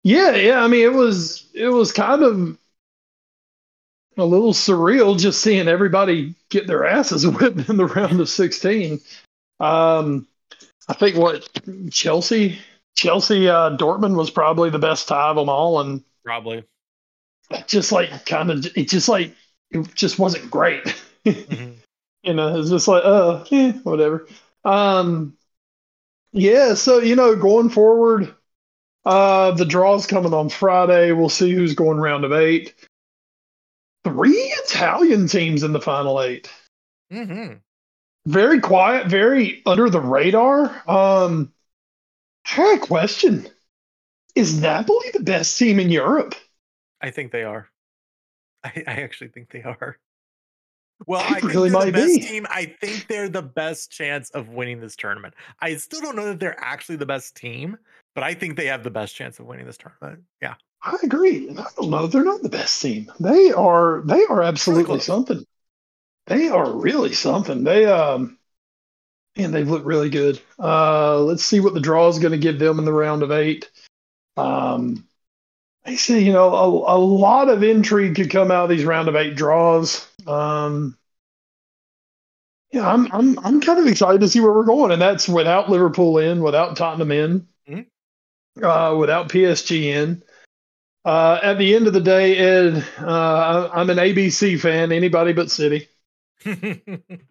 [0.04, 2.58] yeah, yeah, I mean it was it was kind of
[4.18, 9.00] a little surreal just seeing everybody get their asses whipped in the round of 16.
[9.60, 10.28] Um,
[10.88, 11.48] I think what
[11.92, 12.60] Chelsea,
[12.96, 16.64] Chelsea, uh, Dortmund was probably the best tie of them all, and Probably.
[17.68, 19.36] just like kind of, it just like
[19.72, 20.84] it just wasn't great.
[21.26, 21.77] Mhm.
[22.24, 24.28] You know, it's just like, uh, eh, whatever.
[24.64, 25.38] Um,
[26.34, 28.34] yeah, so you know, going forward,
[29.06, 31.12] uh, the draw's coming on Friday.
[31.12, 32.74] We'll see who's going round of eight.
[34.04, 36.50] Three Italian teams in the final eight.
[37.12, 37.62] Mhm.
[38.26, 40.84] Very quiet, very under the radar.
[40.90, 41.54] Um,
[42.46, 43.48] I question:
[44.36, 46.36] Is Napoli the best team in Europe?
[47.02, 47.70] I think they are.
[48.64, 49.98] I, I actually think they are.
[51.06, 52.20] Well, I think really they're the best be.
[52.22, 52.48] team.
[52.50, 55.36] I think they're the best chance of winning this tournament.
[55.62, 57.78] I still don't know that they're actually the best team,
[58.16, 60.24] but I think they have the best chance of winning this tournament.
[60.42, 60.56] Yeah.
[60.84, 61.50] I agree.
[61.50, 62.08] And I don't know.
[62.08, 63.12] They're not the best team.
[63.20, 64.02] They are.
[64.06, 65.44] They are absolutely something.
[66.28, 67.64] They are really something.
[67.64, 68.38] They um,
[69.36, 70.42] and they've looked really good.
[70.60, 73.32] Uh, let's see what the draw is going to give them in the round of
[73.32, 73.70] eight.
[74.36, 75.07] Um,
[75.88, 79.08] I say you know a, a lot of intrigue could come out of these round
[79.08, 80.06] of eight draws.
[80.28, 80.98] Um,
[82.72, 85.70] yeah, I'm I'm I'm kind of excited to see where we're going, and that's without
[85.70, 87.86] Liverpool in, without Tottenham in, Mhm.
[88.62, 90.22] uh, without PSG in.
[91.06, 94.92] Uh, at the end of the day, Ed, uh, I'm an ABC fan.
[94.92, 95.88] Anybody but City.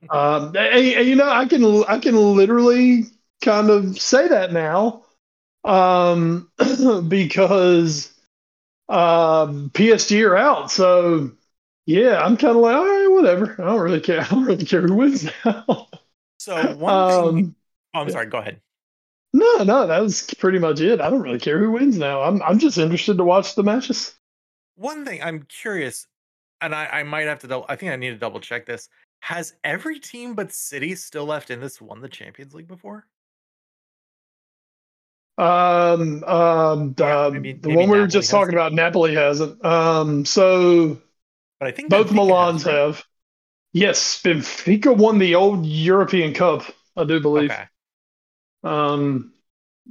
[0.08, 3.06] Um, and- and, you know, I can I can literally
[3.42, 5.02] kind of say that now,
[5.64, 6.48] um,
[7.08, 8.12] because
[8.88, 10.70] um, PSG are out.
[10.70, 11.32] So
[11.86, 13.56] yeah, I'm kind of like, all right, whatever.
[13.60, 14.20] I don't really care.
[14.22, 15.88] I don't really care who wins now.
[16.38, 17.48] so one thing.
[17.48, 17.56] um,
[17.94, 18.26] Oh, I'm sorry.
[18.26, 18.60] Go ahead.
[19.32, 21.00] no, no, that was pretty much it.
[21.00, 22.22] I don't really care who wins now.
[22.22, 24.14] I'm I'm just interested to watch the matches.
[24.76, 26.06] One thing I'm curious,
[26.60, 27.66] and I, I might have to double.
[27.68, 28.88] I think I need to double check this.
[29.20, 33.06] Has every team but City still left in this won the Champions League before?
[35.38, 39.62] Um, um, Yeah, the, maybe- the maybe one we were just talking about, Napoli hasn't.
[39.64, 40.98] Um, so
[41.60, 43.04] But I think both Milans have.
[43.72, 46.62] Yes, Benfica won the old European Cup,
[46.96, 47.50] I do believe.
[47.50, 47.64] Okay.
[48.64, 49.32] Um,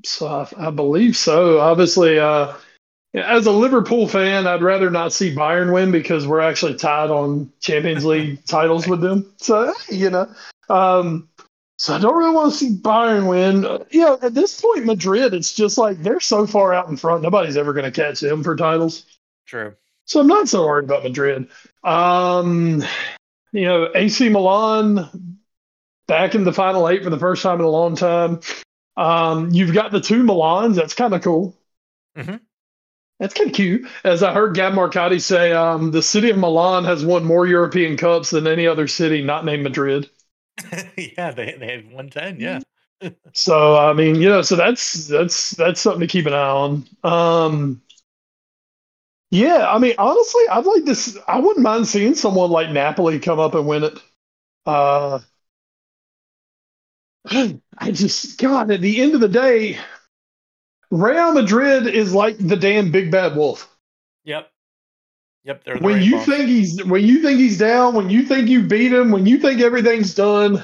[0.03, 1.59] so I, I believe so.
[1.59, 2.53] Obviously, uh,
[3.13, 7.51] as a Liverpool fan, I'd rather not see Bayern win because we're actually tied on
[7.59, 9.31] Champions League titles with them.
[9.37, 10.33] So you know,
[10.69, 11.29] um,
[11.77, 13.65] so I don't really want to see Bayern win.
[13.65, 16.97] Uh, You know, at this point, Madrid, it's just like they're so far out in
[16.97, 19.05] front, nobody's ever going to catch them for titles.
[19.45, 19.75] True.
[20.05, 21.49] So I'm not so worried about Madrid.
[21.83, 22.83] Um,
[23.51, 25.39] you know, AC Milan
[26.07, 28.39] back in the final eight for the first time in a long time.
[28.97, 30.75] Um, you've got the two Milans.
[30.75, 31.57] That's kind of cool.
[32.15, 32.37] Mm-hmm.
[33.19, 33.87] That's kind of cute.
[34.03, 37.97] As I heard Gab Marcotti say, um, the city of Milan has won more European
[37.97, 40.09] Cups than any other city not named Madrid.
[40.97, 42.39] yeah, they they have 110.
[42.39, 42.59] Yeah.
[43.33, 46.85] So I mean, you know, so that's that's that's something to keep an eye on.
[47.03, 47.81] Um,
[49.31, 51.17] yeah, I mean, honestly, I'd like this.
[51.27, 53.99] I wouldn't mind seeing someone like Napoli come up and win it.
[54.65, 55.19] Uh,
[57.77, 59.77] I just, God, at the end of the day,
[60.89, 63.69] Real Madrid is like the damn big bad wolf.
[64.23, 64.51] Yep.
[65.45, 65.63] Yep.
[65.63, 68.63] They're the When you think he's, when you think he's down, when you think you
[68.63, 70.63] beat him, when you think everything's done,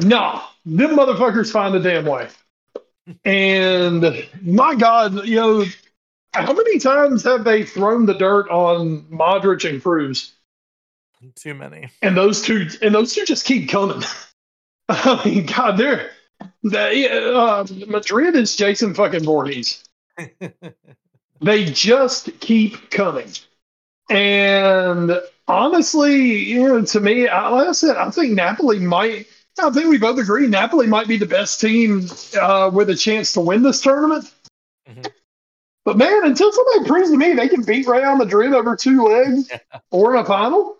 [0.00, 2.28] nah, them motherfuckers find a damn way.
[3.24, 5.64] And my God, you know,
[6.32, 10.32] how many times have they thrown the dirt on Modric and Kroos?
[11.36, 11.88] too many.
[12.00, 14.02] And those two, and those two just keep coming.
[14.88, 16.10] I mean, God, they're
[16.64, 19.84] they, uh, Madrid is Jason fucking Voorhees.
[21.42, 23.28] They just keep coming.
[24.16, 29.26] And honestly, you know, to me, I, like I said, I think Napoli might.
[29.62, 32.08] I think we both agree Napoli might be the best team
[32.40, 34.30] uh, with a chance to win this tournament.
[34.88, 35.06] Mhm.
[35.84, 39.50] But man, until somebody proves to me they can beat Real Madrid over two legs
[39.90, 40.76] or in a final,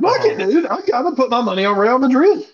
[0.00, 0.66] fuck it, dude.
[0.66, 2.44] I gotta put my money on Real Madrid.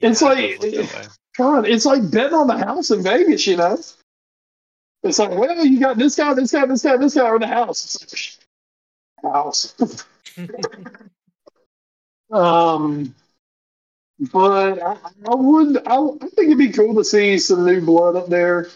[0.00, 1.06] It's like- it does look that way.
[1.38, 3.78] God, it's like betting on the house in Vegas, you know.
[5.02, 7.46] It's like, well, you got this guy, this guy, this guy, this guy, or the
[7.46, 8.38] house.
[9.22, 9.74] House.
[12.32, 13.14] um,
[14.32, 14.96] but I,
[15.28, 18.68] I would, I, I think it'd be cool to see some new blood up there.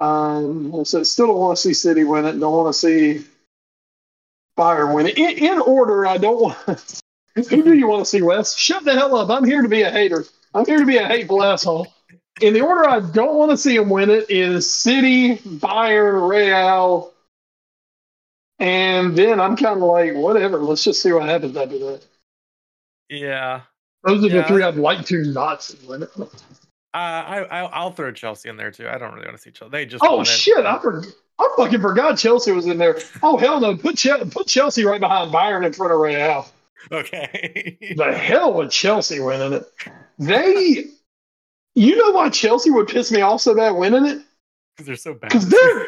[0.00, 2.38] Um, so still don't want to see City win it.
[2.38, 3.24] Don't want to see
[4.58, 5.18] Bayern win it.
[5.18, 7.00] In, in order, I don't want.
[7.34, 8.56] Who do you want to see, Wes?
[8.56, 9.30] Shut the hell up!
[9.30, 10.24] I'm here to be a hater.
[10.54, 11.88] I'm here to be a hateful asshole.
[12.40, 17.13] In the order I don't want to see him win it is City, Bayern, Real,
[18.58, 20.58] And then I'm kind of like, whatever.
[20.58, 22.04] Let's just see what happens after that.
[23.08, 23.62] Yeah.
[24.04, 24.42] Those are Yeah.
[24.42, 26.10] the three I'd like to not see win it.
[26.18, 26.26] Uh,
[26.94, 28.88] I, I I'll throw Chelsea in there too.
[28.88, 29.70] I don't really want to see Chelsea.
[29.72, 30.26] They just Oh it.
[30.28, 30.64] shit!
[30.64, 31.02] I for,
[31.40, 32.98] I fucking forgot Chelsea was in there.
[33.22, 33.76] Oh hell no!
[33.76, 36.46] Put Chelsea, put Chelsea right behind Bayern in front of Real.
[36.92, 37.78] Okay.
[37.96, 39.64] The hell with Chelsea winning it.
[40.18, 40.84] They,
[41.74, 44.22] you know why Chelsea would piss me off so bad winning it?
[44.76, 45.30] Because they're so bad.
[45.30, 45.86] Because they're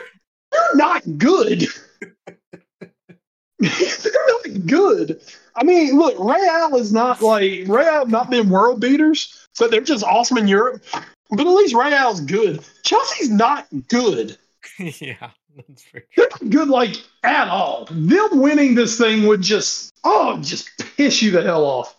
[0.51, 1.67] they're not good.
[3.59, 5.21] they're not good.
[5.55, 9.81] I mean, look, Real is not like Real have not been world beaters, but they're
[9.81, 10.85] just awesome in Europe.
[11.31, 12.63] But at least Real's good.
[12.83, 14.37] Chelsea's not good.
[14.79, 15.87] yeah, that's.
[15.93, 17.89] They're not good like at all.
[17.91, 21.97] Them winning this thing would just oh just piss you the hell off.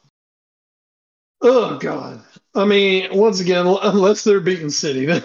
[1.42, 2.22] Oh god.
[2.56, 5.24] I mean, once again, unless they're beating City, then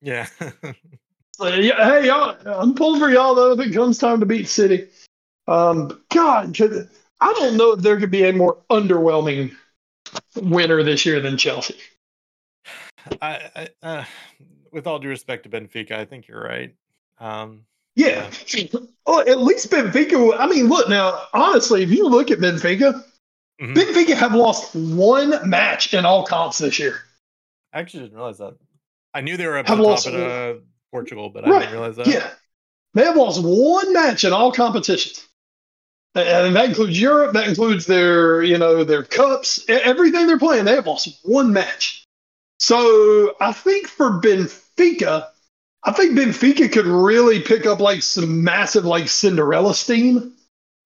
[0.00, 0.26] yeah,
[1.84, 4.88] hey, y'all, I'm pulling for y'all though if it comes time to beat City.
[5.48, 6.56] Um, God,
[7.20, 9.56] I don't know if there could be a more underwhelming
[10.36, 11.76] winner this year than Chelsea.
[13.22, 14.04] I, I uh,
[14.72, 16.74] with all due respect to Benfica, I think you're right.
[17.18, 17.64] Um,
[17.96, 18.30] Yeah.
[19.06, 20.36] Oh, at least Benfica.
[20.38, 21.22] I mean, look now.
[21.32, 23.02] Honestly, if you look at Benfica,
[23.60, 23.74] Mhm.
[23.74, 27.00] Benfica have lost one match in all comps this year.
[27.72, 28.56] I actually didn't realize that.
[29.14, 30.60] I knew they were up Have lost top of uh,
[30.92, 32.06] Portugal, but I didn't realize that.
[32.06, 32.30] Yeah,
[32.94, 35.26] they have lost one match in all competitions,
[36.14, 37.32] and that includes Europe.
[37.32, 40.64] That includes their, you know, their cups, everything they're playing.
[40.64, 42.04] They have lost one match.
[42.58, 45.28] So I think for Benfica,
[45.84, 50.32] I think Benfica could really pick up like some massive like Cinderella steam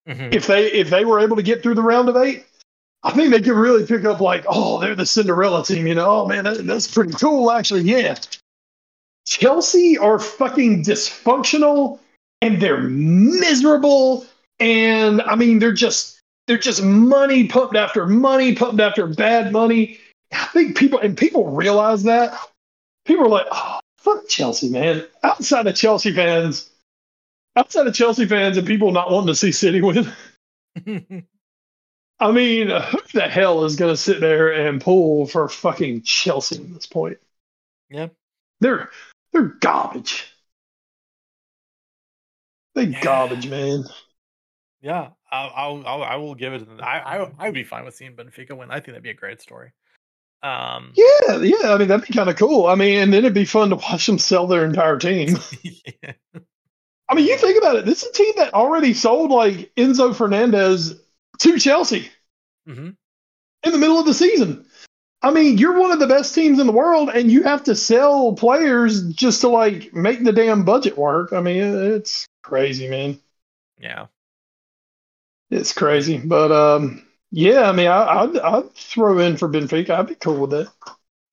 [0.08, 0.34] Mhm.
[0.34, 2.44] if they if they were able to get through the round of eight.
[3.04, 6.22] I think they could really pick up like, oh, they're the Cinderella team, you know.
[6.22, 7.82] Oh man, that, that's pretty cool, actually.
[7.82, 8.16] Yeah.
[9.26, 12.00] Chelsea are fucking dysfunctional
[12.42, 14.26] and they're miserable.
[14.62, 19.98] And I mean, they're just they're just money pumped after money, pumped after bad money.
[20.32, 22.38] I think people and people realize that.
[23.04, 25.04] People are like, oh, fuck Chelsea, man.
[25.24, 26.70] Outside of Chelsea fans,
[27.56, 30.12] outside of Chelsea fans and people not wanting to see City win.
[32.20, 36.54] I mean, who the hell is going to sit there and pull for fucking Chelsea
[36.54, 37.18] at this point?
[37.90, 38.08] Yeah.
[38.60, 38.90] They're
[39.32, 40.32] they're garbage.
[42.76, 43.00] They Yeah.
[43.02, 43.86] garbage, man.
[44.83, 46.66] Yeah, I'll, I'll, I'll I will give it.
[46.80, 48.70] I, I I'd be fine with seeing Benfica win.
[48.70, 49.72] I think that'd be a great story.
[50.43, 51.72] Um, Yeah, yeah.
[51.72, 52.66] I mean, that'd be kind of cool.
[52.66, 55.39] I mean, and then it'd be fun to watch them sell their entire team.
[56.03, 56.12] yeah.
[57.09, 57.85] I mean, you think about it.
[57.85, 61.01] This is a team that already sold like Enzo Fernandez
[61.39, 62.11] to Chelsea
[62.66, 62.91] hmm
[63.64, 64.66] in the middle of the season.
[65.22, 67.76] I mean, you're one of the best teams in the world, and you have to
[67.76, 71.33] sell players just to like make the damn budget work.
[71.33, 71.62] I mean,
[71.95, 73.20] it's crazy, man.
[73.78, 74.07] yeah.
[75.53, 77.68] It's crazy, but um, yeah.
[77.68, 79.90] I mean, I, I'd I'd throw in for Benfica.
[79.90, 80.68] I'd be cool with that.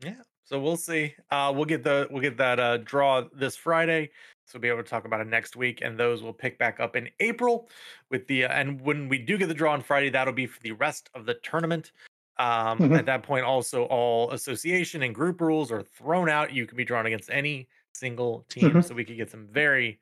[0.01, 0.15] Yeah.
[0.43, 1.15] So we'll see.
[1.31, 4.11] Uh, we'll get the we'll get that uh, draw this Friday.
[4.45, 6.81] So we'll be able to talk about it next week, and those will pick back
[6.81, 7.69] up in April
[8.11, 10.59] with the uh, and when we do get the draw on Friday, that'll be for
[10.61, 11.93] the rest of the tournament.
[12.39, 12.97] Um, Mhm.
[12.97, 16.51] At that point, also all association and group rules are thrown out.
[16.51, 18.83] You can be drawn against any single team, Mhm.
[18.83, 19.99] so we could get some very,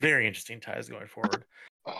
[0.00, 1.44] very interesting ties going forward.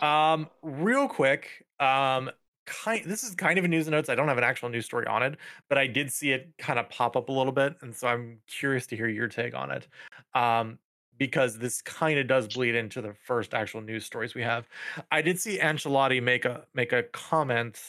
[0.03, 2.31] Um, real quick, um,
[2.67, 4.09] kind this is kind of a news notes.
[4.09, 5.37] I don't have an actual news story on it,
[5.69, 8.41] but I did see it kind of pop up a little bit, and so I'm
[8.47, 9.89] curious to hear your take on it.
[10.35, 10.79] Um,
[11.17, 14.69] because this kind of does bleed into the first actual news stories we have.
[15.13, 17.81] I did see Ancelotti make a make a comment.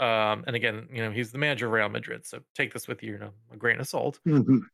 [0.00, 3.00] Um, and again, you know, he's the manager of Real Madrid, so take this with
[3.02, 4.18] you, you know, a grain of salt.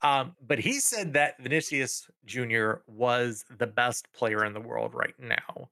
[0.03, 2.77] Um, but he said that Vinicius Jr.
[2.87, 5.69] was the best player in the world right now.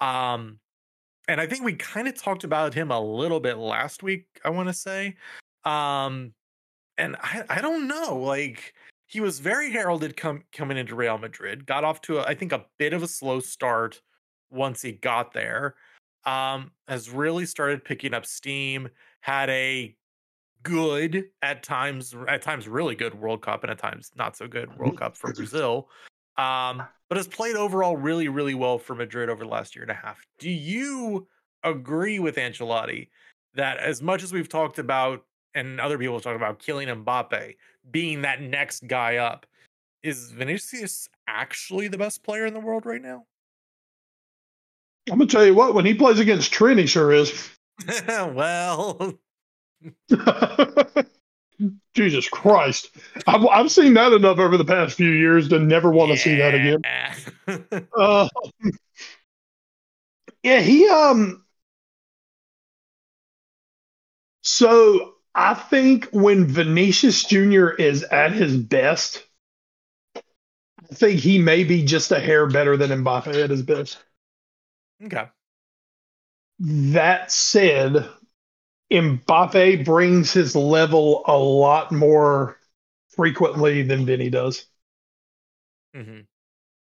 [0.00, 0.58] Um,
[1.28, 4.50] and I think we kind of talked about him a little bit last week, I
[4.50, 5.16] want to say.
[5.64, 6.32] Um,
[6.96, 8.74] and I, I don't know, like
[9.06, 12.52] he was very heralded com- coming into Real Madrid, got off to a, I think
[12.52, 14.00] a bit of a slow start
[14.50, 15.76] once he got there.
[16.24, 18.88] Um, has really started picking up steam,
[19.20, 19.96] had a
[20.62, 24.76] good at times at times really good World Cup and at times not so good
[24.76, 25.88] World Cup for Brazil.
[26.38, 29.90] Um, but has played overall really, really well for Madrid over the last year and
[29.90, 30.24] a half.
[30.38, 31.26] Do you
[31.64, 33.08] agree with Ancelotti
[33.54, 35.24] that as much as we've talked about
[35.54, 37.56] and other people have talked about Kylian Mbappe
[37.90, 39.46] being that next guy up,
[40.02, 43.24] is Vinicius actually the best player in the world right now?
[45.10, 45.74] I'm gonna tell you what.
[45.74, 47.50] When he plays against Trent, he sure is.
[48.06, 49.18] well,
[51.94, 52.90] Jesus Christ.
[53.26, 56.36] I've, I've seen that enough over the past few years to never want to see
[56.36, 56.82] that again.
[57.46, 57.88] again.
[57.96, 58.28] Uh,
[60.42, 61.44] Yeah, he um.
[64.42, 67.68] So I think when Vinicius Jr.
[67.70, 69.24] is at his best,
[70.16, 73.98] I think he may be just a hair better than Mbappe at his best.
[75.04, 75.28] Okay.
[76.60, 78.08] That said,
[78.90, 82.58] Mbappe brings his level a lot more
[83.08, 84.66] frequently than Vinny does.
[85.94, 86.20] Mm-hmm.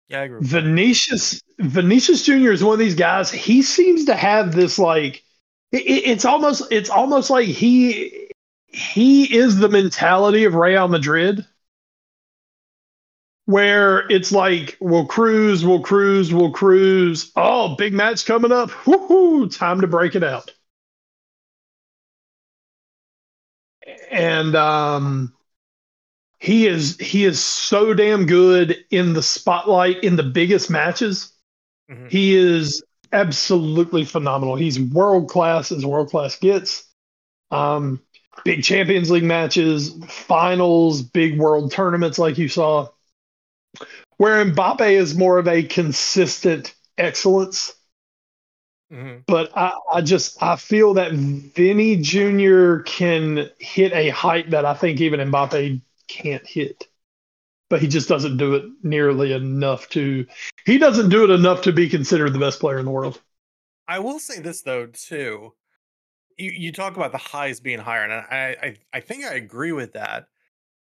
[0.08, 0.40] Yeah, I agree.
[0.42, 2.52] Vinicius Vinicius Jr.
[2.52, 3.30] is one of these guys.
[3.30, 5.24] He seems to have this like
[5.72, 8.30] it, it's almost it's almost like he
[8.66, 11.46] he is the mentality of Real Madrid
[13.46, 17.32] where it's like we'll cruise, we'll cruise, we'll cruise.
[17.36, 18.70] Oh, big match coming up.
[18.70, 20.52] Woohoo, time to break it out.
[24.16, 25.32] And um
[26.38, 31.32] he is he is so damn good in the spotlight in the biggest matches.
[31.90, 32.08] Mm-hmm.
[32.08, 34.56] He is absolutely phenomenal.
[34.56, 36.84] He's world class as world class gets.
[37.50, 38.00] Um,
[38.44, 42.88] big Champions League matches, finals, big world tournaments like you saw.
[44.18, 47.74] Where Mbappe is more of a consistent excellence.
[48.92, 49.20] Mm-hmm.
[49.26, 52.78] But I, I just I feel that Vinny Jr.
[52.84, 56.86] can hit a height that I think even Mbappe can't hit.
[57.68, 60.24] But he just doesn't do it nearly enough to.
[60.66, 63.20] He doesn't do it enough to be considered the best player in the world.
[63.88, 65.52] I will say this though too.
[66.38, 69.72] You you talk about the highs being higher, and I I, I think I agree
[69.72, 70.28] with that.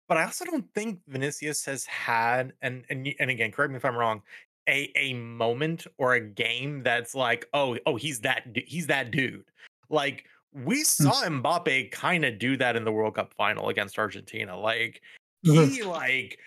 [0.10, 3.86] But I also don't think Vinicius has had and and and again, correct me if
[3.86, 4.22] I'm wrong,
[4.68, 9.46] a a moment or a game that's like, oh oh he's that he's that dude.
[9.90, 10.84] Like we hmm.
[10.84, 14.58] saw Mbappe kind of do that in the World Cup final against Argentina.
[14.58, 15.02] Like
[15.46, 15.72] mm-hmm.
[15.72, 16.40] he like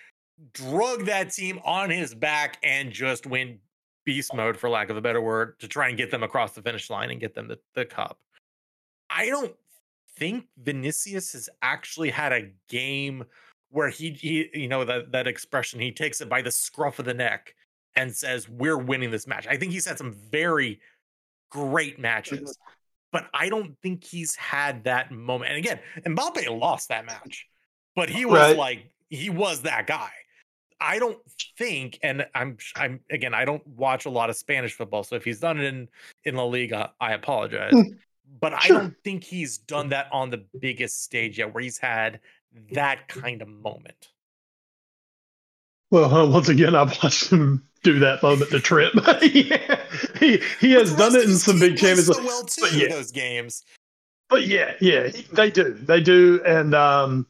[0.53, 3.59] drug that team on his back and just went
[4.05, 6.63] beast mode, for lack of a better word, to try and get them across the
[6.63, 8.19] finish line and get them the, the cup.
[9.11, 9.55] I don't
[10.17, 13.25] think Vinicius has actually had a game
[13.71, 17.05] where he, he you know that that expression he takes it by the scruff of
[17.05, 17.55] the neck
[17.97, 19.47] and says we're winning this match.
[19.47, 20.81] I think he's had some very
[21.51, 22.57] great matches
[23.17, 25.51] but I don't think he's had that moment.
[25.51, 27.47] And again, Mbappe lost that match,
[27.95, 28.57] but he was right.
[28.59, 30.11] like he was that guy.
[30.81, 31.19] I don't
[31.57, 35.25] think, and I'm I'm again, I don't watch a lot of Spanish football, so if
[35.25, 35.89] he's done it in
[36.25, 37.73] in La Liga, I apologize.
[37.73, 37.95] Hmm.
[38.39, 38.77] but sure.
[38.77, 42.21] I don't think he's done that on the biggest stage yet, where he's had
[42.73, 44.09] that kind of moment.
[45.91, 48.93] Well, uh, once again, I've watched him do that moment to Trip.
[49.23, 49.81] yeah,
[50.19, 52.07] he he has done it in some big champions.
[52.07, 53.65] So well too, but yeah, those games.
[54.29, 57.27] But yeah, yeah, they do, they do, and um,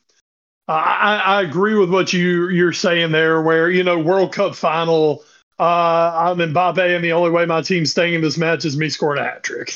[0.67, 3.43] I, I agree with what you you're saying there.
[3.43, 5.23] Where you know World Cup final,
[5.59, 8.77] uh, I'm in Mbappe, and the only way my team's staying in this match is
[8.77, 9.75] me scoring a hat trick.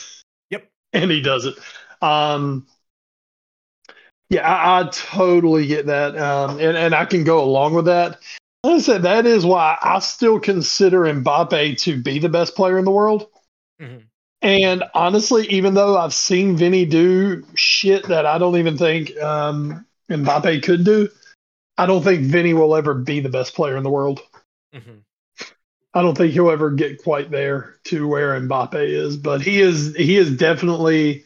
[0.51, 1.57] Yep, and he does it.
[2.03, 2.67] Um,
[4.31, 8.19] yeah, I, I, totally get that, um, and and I can go along with that.
[8.63, 12.85] I said that is why I still consider Mbappe to be the best player in
[12.85, 13.27] the world.
[13.81, 13.99] Mm-hmm.
[14.43, 19.87] And honestly, even though I've seen Vinny do shit that I don't even think um,
[20.11, 21.09] Mbappe could do,
[21.77, 24.21] I don't think Vinny will ever be the best player in the world.
[24.75, 24.99] Mm-hmm.
[25.93, 29.95] I don't think he'll ever get quite there to where Mbappe is, but he is
[29.97, 31.25] he is definitely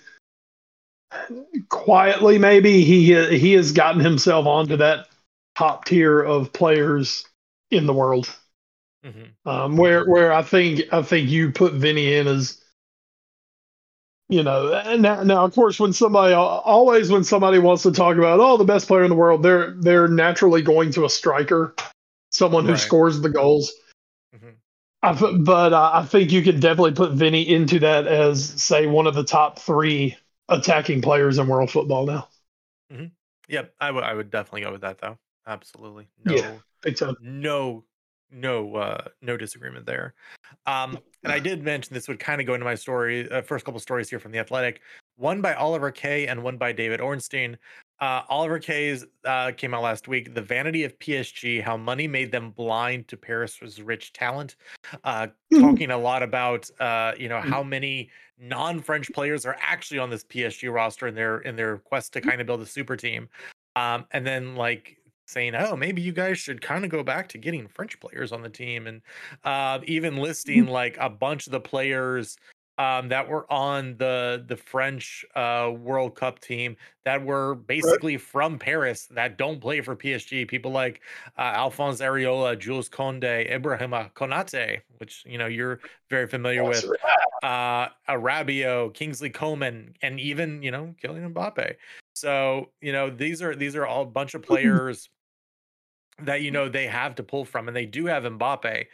[1.69, 5.07] quietly maybe he he has gotten himself onto that
[5.57, 7.27] top tier of players
[7.71, 8.35] in the world.
[9.05, 9.49] Mm-hmm.
[9.49, 12.61] Um, where where I think I think you put Vinny in as
[14.31, 18.41] you know now, now of course when somebody always when somebody wants to talk about
[18.41, 21.75] oh the best player in the world they're they're naturally going to a striker
[22.31, 22.81] someone who right.
[22.81, 23.75] scores the goals
[24.35, 24.49] mm-hmm.
[25.03, 29.07] I, but uh, I think you could definitely put Vinny into that as say one
[29.07, 30.17] of the top three
[30.49, 32.29] attacking players in world football now.
[32.91, 33.07] Mm-hmm.
[33.49, 35.19] Yep, I would I would definitely go with that though.
[35.47, 36.09] Absolutely.
[36.25, 37.17] No, yeah, big time.
[37.21, 37.85] No,
[38.31, 40.15] no, uh, no disagreement there.
[40.67, 43.65] Um, and I did mention this would kind of go into my story, uh, first
[43.65, 44.81] couple stories here from the Athletic.
[45.17, 47.57] One by Oliver Kay and one by David Ornstein.
[48.01, 50.35] Uh, Oliver Kay's uh, came out last week.
[50.35, 54.57] The Vanity of PSG: How Money Made Them Blind to Paris's Rich Talent.
[55.05, 60.11] Uh, talking a lot about uh, you know how many non-French players are actually on
[60.11, 63.29] this PSG roster in their in their quest to kind of build a super team.
[63.77, 67.39] Um, and then like saying, "Oh, maybe you guys should kind of go back to
[67.39, 69.03] getting French players on the team," and
[69.45, 72.37] uh, even listing like a bunch of the players
[72.79, 78.25] um, that were on the the French uh, World Cup team that were basically right.
[78.25, 80.49] from Paris that don't play for PSG.
[80.49, 81.01] People like
[81.39, 86.85] uh, Alphonse Areola, Jules Koundé, Ibrahima Konate, which you know you're very familiar with.
[87.43, 91.75] uh, Arabio, Kingsley Coman, and even you know Kylian Mbappe.
[92.15, 95.09] So you know these are these are all a bunch of players
[96.23, 98.87] that you know they have to pull from, and they do have Mbappe,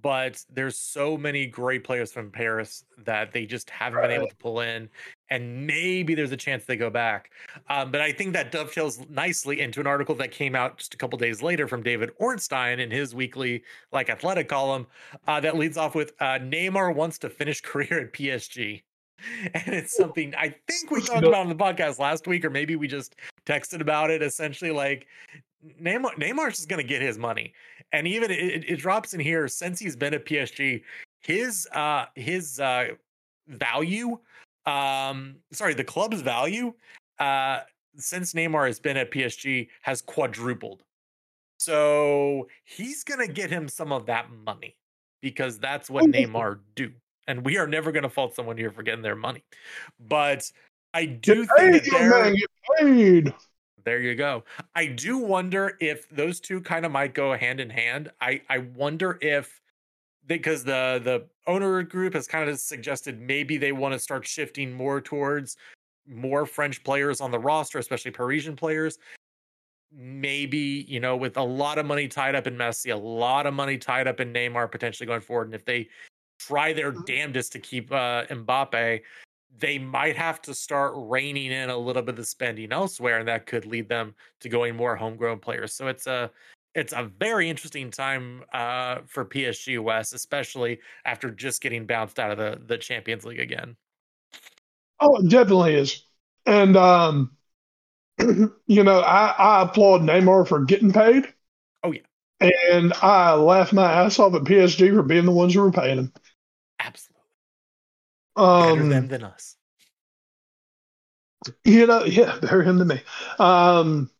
[0.00, 4.08] but there's so many great players from Paris that they just haven't right.
[4.08, 4.88] been able to pull in,
[5.30, 7.30] and maybe there's a chance they go back.
[7.68, 10.96] Um, but I think that dovetails nicely into an article that came out just a
[10.96, 13.62] couple days later from David Ornstein in his weekly
[13.92, 14.86] like athletic column
[15.28, 18.82] uh, that leads off with uh, Neymar wants to finish career at PSG.
[19.54, 22.74] And it's something I think we talked about on the podcast last week, or maybe
[22.74, 23.14] we just
[23.46, 24.20] texted about it.
[24.20, 25.06] Essentially, like
[25.80, 27.52] Neymar, Neymar's just going to get his money,
[27.92, 30.82] and even it, it, drops in here since he's been at PSG,
[31.20, 32.88] his uh his uh
[33.48, 34.18] value,
[34.66, 36.74] um, sorry, the club's value,
[37.18, 37.60] uh,
[37.96, 40.82] since Neymar has been at PSG has quadrupled.
[41.58, 44.76] So he's going to get him some of that money
[45.20, 46.90] because that's what Neymar do,
[47.28, 49.44] and we are never going to fault someone here for getting their money,
[50.00, 50.50] but
[50.92, 52.34] I do think that they're
[53.84, 54.44] there you go.
[54.74, 58.10] I do wonder if those two kind of might go hand in hand.
[58.20, 59.60] I I wonder if
[60.26, 64.72] because the the owner group has kind of suggested maybe they want to start shifting
[64.72, 65.56] more towards
[66.06, 68.98] more French players on the roster, especially Parisian players.
[69.94, 73.52] Maybe, you know, with a lot of money tied up in Messi, a lot of
[73.52, 75.48] money tied up in Neymar potentially going forward.
[75.48, 75.88] And if they
[76.38, 77.04] try their mm-hmm.
[77.04, 79.02] damnedest to keep uh, Mbappe,
[79.58, 83.28] they might have to start reining in a little bit of the spending elsewhere, and
[83.28, 85.74] that could lead them to going more homegrown players.
[85.74, 86.30] So it's a
[86.74, 92.30] it's a very interesting time uh, for PSG Wes, especially after just getting bounced out
[92.30, 93.76] of the the Champions League again.
[95.00, 96.04] Oh, it definitely is,
[96.46, 97.36] and um,
[98.18, 101.32] you know, I, I applaud Neymar for getting paid.
[101.82, 102.02] Oh yeah,
[102.40, 105.98] and I laugh my ass off at PSG for being the ones who were paying
[105.98, 106.12] him.
[106.80, 107.11] Absolutely.
[108.36, 109.56] Um, better them than us.
[111.64, 113.00] You know, yeah, better him than me.
[113.38, 114.10] Um,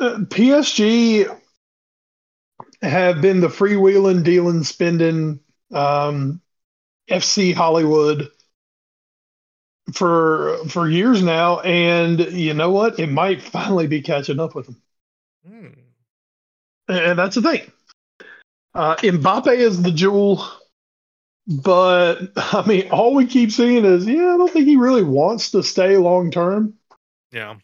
[0.00, 1.26] uh, PSG
[2.82, 5.40] have been the freewheeling, dealing, spending
[5.72, 6.40] um,
[7.08, 8.28] FC Hollywood
[9.92, 12.98] for for years now, and you know what?
[12.98, 14.82] It might finally be catching up with them.
[15.46, 15.68] Hmm.
[16.88, 17.70] And that's the thing.
[18.74, 20.44] Uh, Mbappe is the jewel
[21.46, 25.50] but I mean, all we keep seeing is, yeah, I don't think he really wants
[25.52, 26.74] to stay long term.
[27.32, 27.56] Yeah.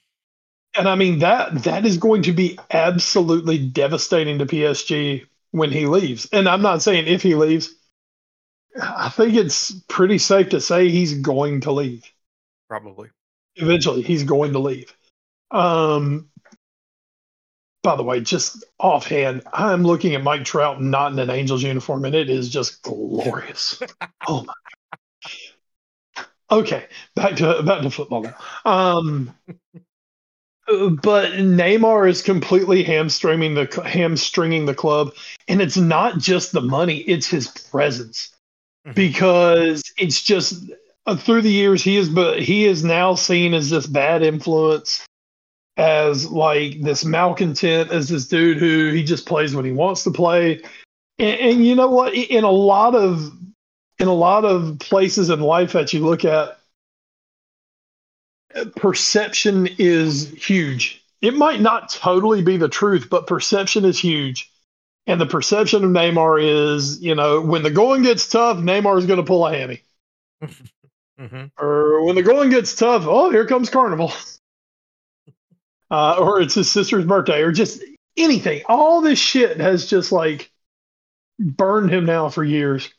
[0.76, 5.86] And I mean that that is going to be absolutely devastating to PSG when he
[5.86, 6.28] leaves.
[6.32, 7.74] And I'm not saying if he leaves.
[8.80, 12.08] I think it's pretty safe to say he's going to leave.
[12.68, 13.08] Probably.
[13.56, 14.94] Eventually, he's going to leave.
[15.50, 16.29] Um,
[17.82, 22.04] by the way, just offhand, I'm looking at Mike Trout not in an Angels uniform,
[22.04, 23.82] and it is just glorious.
[24.28, 24.54] oh my.
[26.50, 28.34] Okay, back to back to football now.
[28.64, 29.34] Um,
[30.66, 35.14] but Neymar is completely hamstringing the hamstringing the club,
[35.48, 38.34] and it's not just the money; it's his presence,
[38.84, 38.94] mm-hmm.
[38.94, 40.70] because it's just
[41.06, 45.06] uh, through the years he is but he is now seen as this bad influence
[45.76, 50.10] as like this malcontent, as this dude who he just plays when he wants to
[50.10, 50.62] play.
[51.18, 52.14] And, and you know what?
[52.14, 53.32] In a lot of
[53.98, 56.58] in a lot of places in life that you look at,
[58.76, 61.04] perception is huge.
[61.20, 64.50] It might not totally be the truth, but perception is huge.
[65.06, 69.06] And the perception of Neymar is, you know, when the going gets tough, Neymar is
[69.06, 69.82] going to pull a hammy.
[70.42, 71.46] mm-hmm.
[71.58, 74.12] Or when the going gets tough, oh, here comes Carnival.
[75.90, 77.82] uh, or it's his sister's birthday, or just
[78.16, 78.62] anything.
[78.68, 80.50] All this shit has just like
[81.38, 82.92] burned him now for years.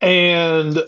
[0.00, 0.78] And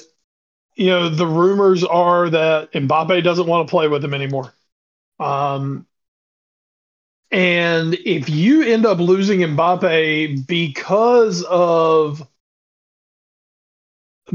[0.76, 4.52] you know, the rumors are that Mbappe doesn't want to play with him anymore.
[5.18, 5.86] Um,
[7.30, 12.26] and if you end up losing Mbappe because of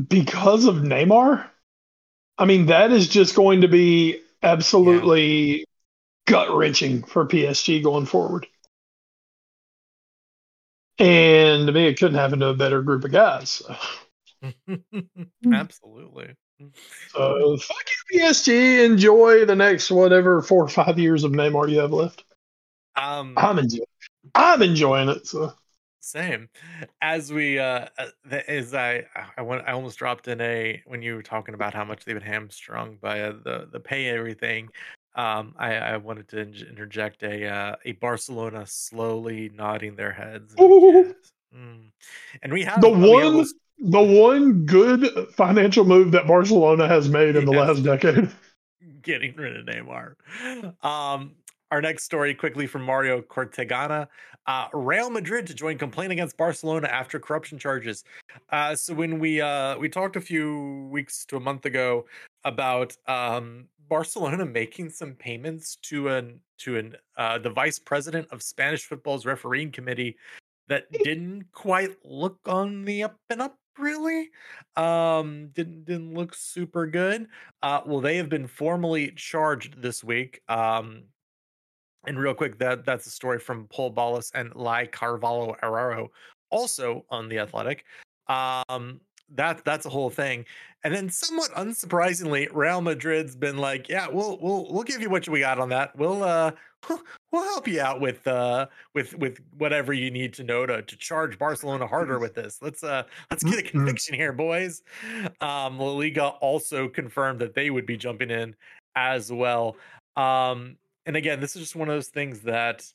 [0.07, 1.47] because of Neymar,
[2.37, 5.65] I mean that is just going to be absolutely
[6.25, 8.47] gut wrenching for PSG going forward.
[10.99, 13.61] And to me, it couldn't happen to a better group of guys.
[15.53, 16.35] Absolutely.
[17.09, 18.85] So fuck you, PSG.
[18.85, 22.23] Enjoy the next whatever four or five years of Neymar you have left.
[22.95, 23.85] Um, I'm enjoying.
[24.35, 25.27] I'm enjoying it.
[25.27, 25.53] So
[25.99, 26.49] same
[27.01, 28.07] as we uh, uh
[28.47, 29.05] as I
[29.37, 32.15] I went I almost dropped in a when you were talking about how much they've
[32.15, 34.69] been hamstrung by uh, the the pay everything.
[35.15, 40.55] Um, I, I wanted to interject a uh, a Barcelona slowly nodding their heads.
[41.55, 41.91] Mm.
[42.41, 43.45] And we have the one
[43.77, 47.67] the one good financial move that Barcelona has made in the Yes.
[47.67, 48.31] last decade.
[49.03, 50.15] getting rid of Neymar.
[50.83, 51.35] Um,
[51.69, 54.07] our next story quickly from Mario Cortegana.
[54.45, 58.03] Uh, Real Madrid to join complaint against Barcelona after corruption charges.
[58.49, 62.05] Uh, so when we uh, we talked a few weeks to a month ago
[62.45, 68.41] about um, Barcelona making some payments to an to an uh, the vice president of
[68.41, 70.17] Spanish football's refereeing committee
[70.67, 74.29] that didn't quite look on the up and up really
[74.75, 77.27] um didn't didn't look super good
[77.63, 80.41] uh, well, they have been formally charged this week.
[80.49, 81.03] Um,
[82.05, 86.09] and real quick, that that's a story from Pol Ballús and Laia Cervelló Herrero,
[86.51, 87.85] also on the Athletic.
[88.27, 88.99] Um,
[89.35, 90.45] that that's a whole thing.
[90.85, 95.27] And then, somewhat unsurprisingly, Real Madrid's been like, "Yeah, we'll we'll we'll give you what
[95.29, 95.95] we got on that.
[95.97, 96.51] We'll uh
[97.31, 100.97] we'll help you out with uh with with whatever you need to know to to
[100.97, 102.61] charge Barcelona harder with this.
[102.61, 103.71] Let's uh let's get a Mhm.
[103.71, 104.83] conviction here, boys."
[105.39, 108.55] Um, La Liga also confirmed that they would be jumping in
[108.95, 109.77] as well.
[110.17, 112.85] Um, and again, this is just one of those things that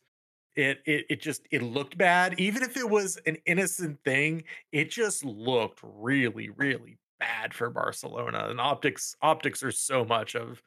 [0.58, 2.38] it it it just it looked bad.
[2.38, 4.42] Even if it was an innocent thing,
[4.72, 8.48] it just looked really, really bad for Barcelona.
[8.50, 10.60] And optics optics are so much of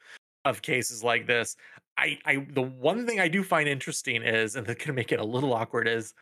[0.45, 1.57] of cases like this.
[1.97, 5.19] I I the one thing I do find interesting is, and that's gonna make it
[5.19, 6.13] a little awkward, is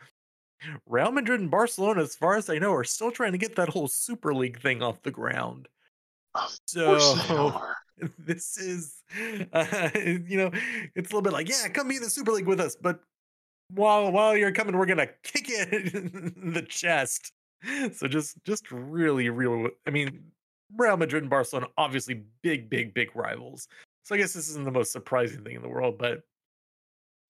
[0.86, 3.68] Real Madrid and Barcelona, as far as I know, are still trying to get that
[3.68, 5.68] whole Super League thing off the ground.
[6.34, 7.76] Of So course they are.
[8.18, 8.96] this is
[9.52, 10.50] uh, you know
[10.94, 13.00] it's a little bit like yeah come be in the super league with us but
[13.74, 17.32] while while you're coming we're gonna kick it in the chest.
[17.94, 20.22] So just just really real i mean
[20.76, 23.68] real madrid and barcelona obviously big big big rivals.
[24.02, 26.22] So i guess this isn't the most surprising thing in the world but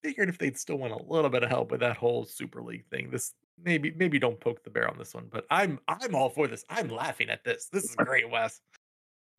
[0.03, 2.87] figured if they'd still want a little bit of help with that whole super league
[2.87, 6.31] thing this maybe maybe don't poke the bear on this one but i'm i'm all
[6.31, 6.65] for this.
[6.71, 7.69] I'm laughing at this.
[7.73, 8.61] This is great wes.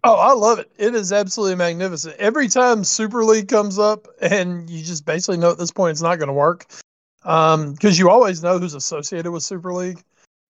[0.04, 0.72] Oh, I love it.
[0.78, 2.16] It is absolutely magnificent.
[2.18, 6.02] Every time Super League comes up, and you just basically know at this point it's
[6.02, 6.66] not going to work,
[7.24, 10.02] because you always know who's associated with Super League,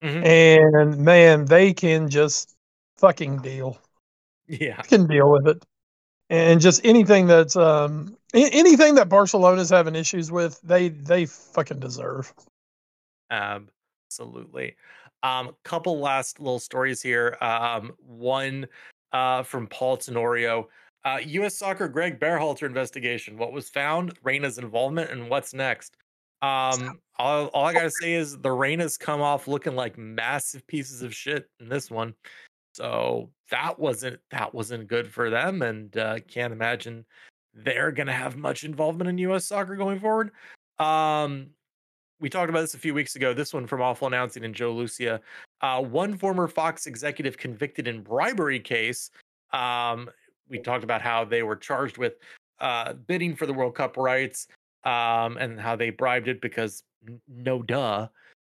[0.03, 0.25] Mhm.
[0.25, 2.55] and man, they can just
[2.97, 3.77] fucking deal,
[4.47, 5.63] yeah can deal with it,
[6.29, 12.33] and just anything that's um anything that Barcelona's having issues with, they they fucking deserve.
[13.29, 14.75] Absolutely.
[15.23, 17.37] Um, couple last little stories here.
[17.41, 18.67] Um, one
[19.11, 20.69] uh, from Paul Tenorio.
[21.03, 21.57] Uh, U.S.
[21.57, 23.37] Soccer Greg Berhalter investigation.
[23.37, 24.13] What was found?
[24.23, 25.97] Reyna's involvement, and what's next?
[26.41, 30.65] Um, all, all I gotta say is the rain has come off looking like massive
[30.65, 32.15] pieces of shit in this one.
[32.73, 37.05] So that wasn't that wasn't good for them, and uh, can't imagine
[37.53, 39.45] they're gonna have much involvement in U.S.
[39.45, 40.31] soccer going forward.
[40.79, 41.47] Um,
[42.19, 43.33] we talked about this a few weeks ago.
[43.33, 45.21] This one from Awful Announcing and Joe Lucia.
[45.61, 49.11] Uh, one former Fox executive convicted in bribery case.
[49.53, 50.09] Um,
[50.49, 52.13] we talked about how they were charged with
[52.59, 54.47] uh, bidding for the World Cup rights
[54.83, 56.83] um, and how they bribed it because
[57.27, 58.07] no duh.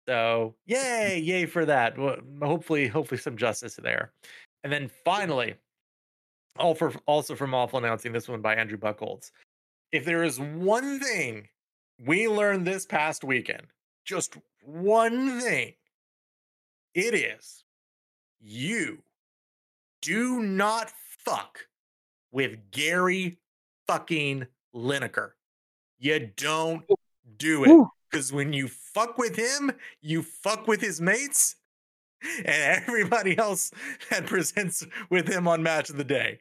[0.07, 1.95] So yay, yay for that.
[2.41, 4.11] Hopefully, hopefully some justice there.
[4.63, 5.55] And then finally,
[6.57, 9.32] all for also from Awful Announcing, this one by Andrew Bucholtz.
[9.91, 11.47] If there is one thing
[12.05, 13.67] we learned this past weekend,
[14.05, 15.73] just one thing,
[16.93, 17.63] it is
[18.39, 19.01] you
[20.01, 20.91] do not
[21.25, 21.59] fuck
[22.32, 23.38] with Gary
[23.88, 25.32] fucking Lineker.
[26.00, 26.84] You don't
[27.38, 27.88] do it.
[28.10, 29.72] Because when you fuck with him,
[30.02, 31.56] you fuck with his mates
[32.45, 33.72] and everybody else
[34.10, 36.39] that presents with him on match of the day.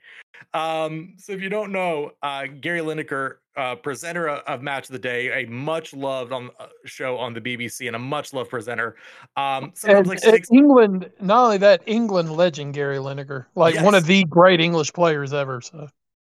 [0.54, 4.92] Um, so if you don't know, uh, Gary Lineker, uh, presenter of, of Match of
[4.92, 8.48] the Day, a much loved on uh, show on the BBC and a much loved
[8.48, 8.96] presenter.
[9.36, 14.06] Um, And, like six, England, not only that, England legend Gary Lineker, like one of
[14.06, 15.60] the great English players ever.
[15.60, 15.88] So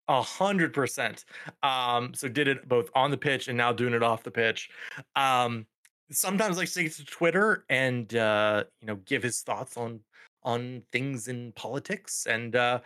[0.09, 1.23] A hundred percent.
[1.61, 4.71] Um, so did it both on the pitch and now doing it off the pitch.
[5.15, 5.67] Um,
[6.11, 9.99] sometimes like to to Twitter and uh, you know give his thoughts on
[10.43, 12.79] on things in politics and uh,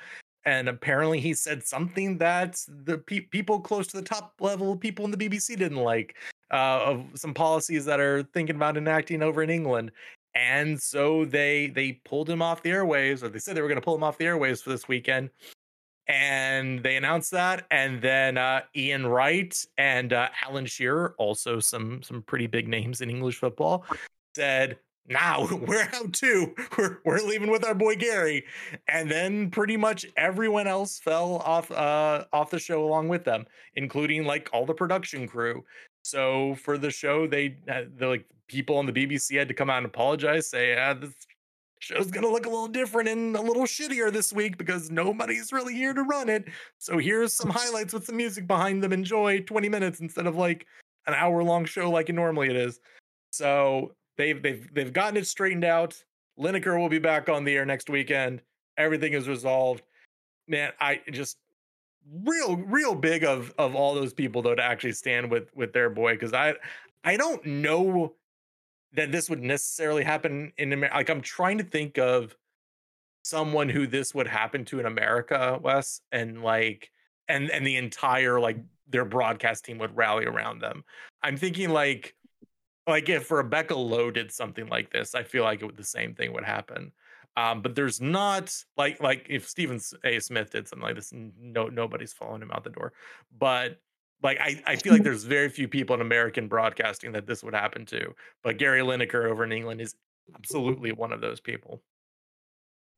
[0.45, 5.05] and apparently he said something that the pe- people close to the top level people
[5.05, 6.17] in the BBC didn't like
[6.51, 9.91] uh, of some policies that are thinking about enacting over in England.
[10.35, 13.79] And so they they pulled him off the airwaves, or they said they were going
[13.79, 15.29] to pull him off the airwaves for this weekend
[16.07, 22.01] and they announced that and then uh, ian wright and uh, alan shearer also some
[22.03, 23.85] some pretty big names in english football
[24.35, 24.77] said
[25.07, 26.53] now we're out too.
[26.77, 28.45] We're, we're leaving with our boy gary.
[28.87, 33.45] And then pretty much everyone else fell off uh off the show along with them
[33.75, 35.63] including like all the production crew.
[36.03, 39.69] So for the show they uh, the like people on the bbc had to come
[39.69, 41.13] out and apologize say ah, this
[41.83, 45.73] show's gonna look a little different and a little shittier this week because nobody's really
[45.73, 46.45] here to run it.
[46.77, 48.93] So here's some highlights with some music behind them.
[48.93, 50.65] Enjoy 20 minutes instead of like
[51.07, 52.79] an hour long show like it normally it is.
[53.31, 56.01] So they've they've they've gotten it straightened out.
[56.39, 58.41] Lineker will be back on the air next weekend.
[58.77, 59.83] Everything is resolved.
[60.47, 61.37] Man, I just
[62.23, 65.89] real real big of of all those people though to actually stand with with their
[65.89, 66.53] boy because I
[67.03, 68.15] I don't know
[68.93, 70.95] that this would necessarily happen in America.
[70.95, 72.35] Like I'm trying to think of
[73.23, 76.91] someone who this would happen to in America, Wes, and like
[77.27, 80.83] and and the entire like their broadcast team would rally around them.
[81.21, 82.15] I'm thinking like
[82.87, 86.13] like if Rebecca Lowe did something like this, I feel like it would the same
[86.13, 86.91] thing would happen.
[87.35, 90.19] Um, but there's not like like if Stephen A.
[90.19, 92.93] Smith did something like this, no nobody's following him out the door.
[93.37, 93.79] But
[94.23, 97.53] like I, I feel like there's very few people in American broadcasting that this would
[97.53, 98.13] happen to.
[98.43, 99.95] But Gary Lineker over in England is
[100.35, 101.81] absolutely one of those people.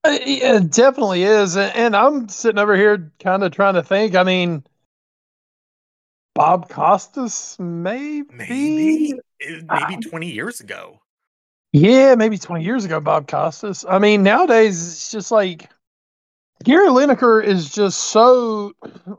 [0.04, 4.16] Uh, it definitely is, and I'm sitting over here kind of trying to think.
[4.16, 4.64] I mean,
[6.36, 11.00] Bob Costas, maybe, maybe, eh, maybe 20 years ago.
[11.72, 13.84] Yeah, maybe 20 years ago, Bob Costas.
[13.90, 15.70] I mean, nowadays it's just like
[16.64, 18.74] Gary Lineker is just so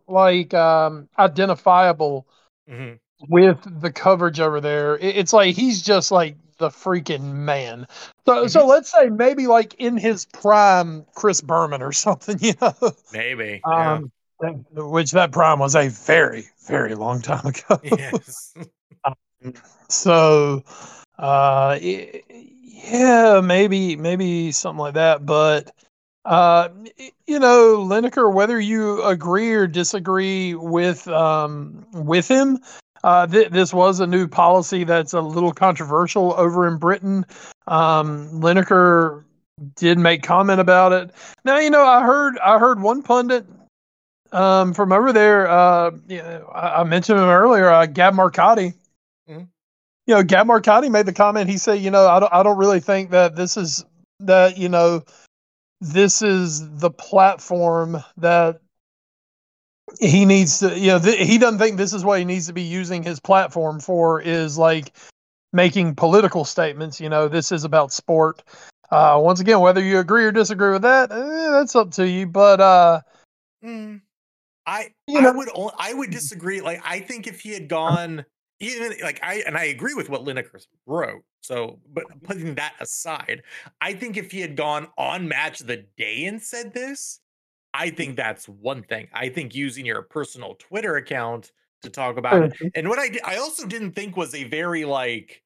[0.08, 2.26] like um, identifiable
[2.68, 2.94] mm-hmm.
[3.28, 4.96] with the coverage over there.
[4.98, 7.86] It's like he's just like the freaking man.
[8.24, 8.48] So, mm-hmm.
[8.48, 12.74] so let's say maybe like in his prime, Chris Berman or something, you know?
[13.12, 13.60] Maybe.
[13.64, 14.10] Um,
[14.42, 14.50] yeah.
[14.72, 17.80] Which that prime was a very, very long time ago.
[17.84, 18.54] Yes.
[19.04, 19.54] um,
[19.88, 20.62] so,
[21.18, 25.24] uh, yeah, maybe maybe something like that.
[25.24, 25.72] But
[26.26, 26.68] uh,
[27.26, 32.58] you know, Lineker, whether you agree or disagree with um, with him,
[33.04, 37.24] uh, th- this was a new policy that's a little controversial over in Britain.
[37.68, 39.22] Um, Lineker
[39.76, 41.12] did make comment about it.
[41.44, 43.46] Now, you know, I heard I heard one pundit
[44.32, 45.48] um, from over there.
[45.48, 45.92] Uh,
[46.52, 48.74] I mentioned him earlier, uh, Gab Marcotti.
[49.30, 49.44] Mm-hmm
[50.06, 51.50] you know, Gab Marcotti made the comment.
[51.50, 53.84] He said, you know, I don't, I don't really think that this is
[54.20, 55.02] that, you know,
[55.80, 58.60] this is the platform that
[60.00, 62.52] he needs to, you know, th- he doesn't think this is what he needs to
[62.52, 64.92] be using his platform for is like
[65.52, 67.00] making political statements.
[67.00, 68.42] You know, this is about sport.
[68.90, 72.26] Uh, once again, whether you agree or disagree with that, eh, that's up to you.
[72.26, 73.00] But uh,
[73.64, 74.00] mm,
[74.66, 75.48] I, you know, I would,
[75.78, 76.60] I would disagree.
[76.60, 78.24] Like, I think if he had gone
[78.60, 81.22] even like I and I agree with what Lineker wrote.
[81.40, 83.42] So, but putting that aside,
[83.80, 87.20] I think if he had gone on match the day and said this,
[87.74, 89.08] I think that's one thing.
[89.12, 91.52] I think using your personal Twitter account
[91.82, 92.68] to talk about it, mm-hmm.
[92.74, 95.42] and what I did, I also didn't think was a very like,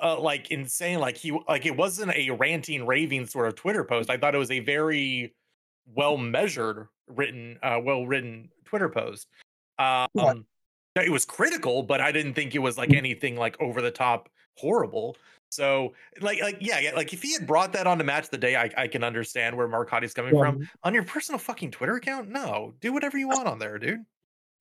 [0.00, 1.00] uh, like insane.
[1.00, 4.08] Like he, like it wasn't a ranting, raving sort of Twitter post.
[4.08, 5.34] I thought it was a very
[5.92, 9.26] well measured, written, uh, well written Twitter post.
[9.78, 10.08] Um,
[10.96, 12.96] it was critical, but I didn't think it was like mm.
[12.96, 15.16] anything like over the top horrible.
[15.50, 18.38] So like like yeah, yeah like if he had brought that on to match the
[18.38, 20.40] day, I, I can understand where Marcotti's coming yeah.
[20.40, 20.68] from.
[20.84, 24.04] On your personal fucking Twitter account, no, do whatever you want on there, dude.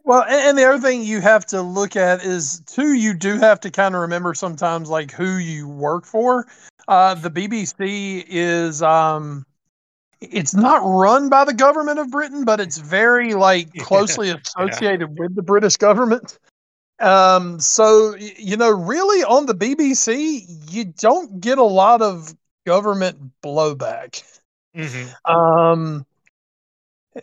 [0.07, 3.59] Well, and the other thing you have to look at is too, you do have
[3.59, 6.47] to kind of remember sometimes like who you work for.
[6.87, 9.45] Uh, the BBC is um,
[10.21, 15.15] it's not run by the government of Britain, but it's very like closely associated yeah.
[15.17, 16.39] with the British government.
[16.99, 22.33] Um, so you know, really on the BBC, you don't get a lot of
[22.65, 24.23] government blowback.
[24.75, 25.31] Mm-hmm.
[25.31, 26.05] Um,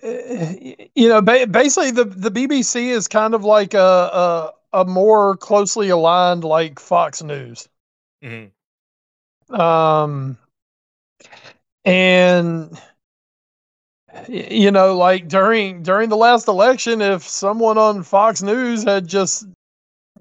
[0.01, 4.85] eh, you know, ba- basically the the BBC is kind of like a a, a
[4.85, 7.69] more closely aligned like Fox News.
[8.23, 9.55] Mm-hmm.
[9.55, 10.39] Um,
[11.85, 12.81] and
[14.29, 19.47] you know like during during the last election if someone on fox news had just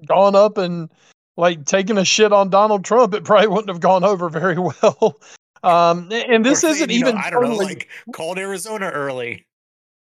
[0.06, 0.90] gone up and
[1.36, 5.18] like taken a shit on donald trump it probably wouldn't have gone over very well.
[5.62, 7.58] Um and this isn't even know, i don't totally...
[7.58, 9.46] know like called arizona early.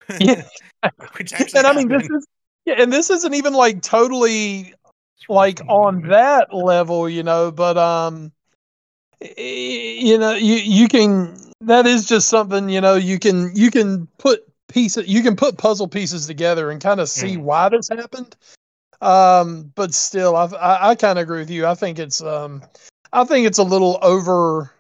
[0.20, 0.44] Yeah.
[1.18, 2.28] Which actually and i mean this is
[2.66, 4.74] yeah and this isn't even like totally
[5.28, 8.32] like on that level you know but um
[9.38, 14.08] you know you you can that is just something you know you can you can
[14.18, 17.42] put pieces you can put puzzle pieces together and kind of see mm.
[17.42, 18.36] why this happened
[19.02, 22.62] um but still i i, I kind of agree with you i think it's um
[23.12, 24.72] i think it's a little over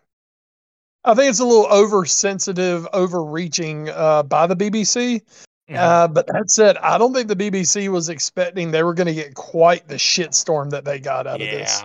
[1.04, 5.76] i think it's a little oversensitive overreaching uh by the bbc mm-hmm.
[5.76, 9.14] uh but that said i don't think the bbc was expecting they were going to
[9.14, 11.46] get quite the shitstorm that they got out yeah.
[11.48, 11.84] of this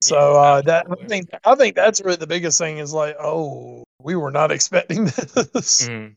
[0.00, 3.84] So uh, that I think I think that's really the biggest thing is like, oh,
[4.02, 5.88] we were not expecting this.
[5.88, 6.14] Mhm.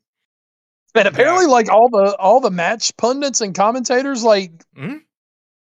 [0.93, 5.01] And apparently, like all the all the match pundits and commentators, like Mhm.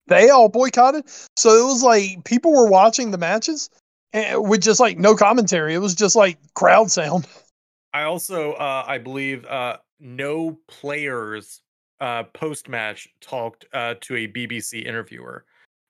[0.07, 1.03] they all boycotted.
[1.35, 3.69] So it was like people were watching the matches
[4.14, 5.73] and with just like no commentary.
[5.76, 7.27] It was just like crowd sound.
[7.94, 11.61] I also, uh, I believe, uh, no players
[11.99, 15.45] uh, post match talked uh, to a BBC interviewer.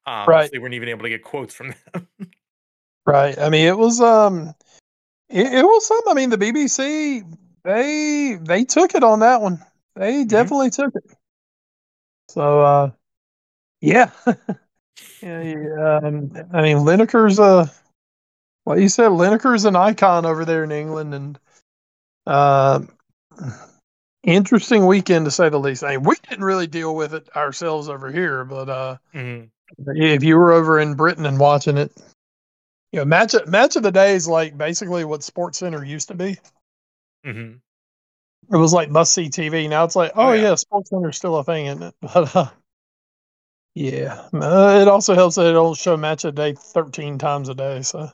[0.08, 0.50] Um, so Right.
[0.52, 2.08] they weren't even able to get quotes from them.
[3.06, 3.40] Right.
[3.40, 4.54] I mean, it was um,
[5.30, 6.12] it, it was something.
[6.12, 7.24] I mean, the BBC
[7.64, 9.64] they they took it on that one.
[9.96, 11.04] They definitely took it.
[12.30, 12.92] So uh,
[13.80, 14.10] yeah,
[15.22, 15.42] yeah.
[15.42, 17.68] yeah, Um, I mean, Lineker's uh,
[18.66, 21.40] like you said, Lineker's an icon over there in England, and
[22.26, 22.82] uh,
[24.24, 25.86] interesting weekend to say the least.
[25.86, 29.50] I mean, we didn't really deal with it ourselves over here, but uh, Mhm.
[29.88, 31.92] If you were over in Britain and watching it,
[32.92, 36.16] you know, match match of the day is like basically what Sports Center used to
[36.16, 36.38] be.
[37.26, 37.60] Mhm.
[38.52, 39.70] It was like must see TV.
[39.70, 40.42] Now it's like, Oh, oh, yeah.
[40.42, 41.96] yeah, Sports Center's still a thing, isn't it?
[42.02, 42.50] But uh,
[43.74, 47.50] yeah, uh, it also helps that it don't show match of the day thirteen times
[47.50, 47.82] a day.
[47.84, 48.10] So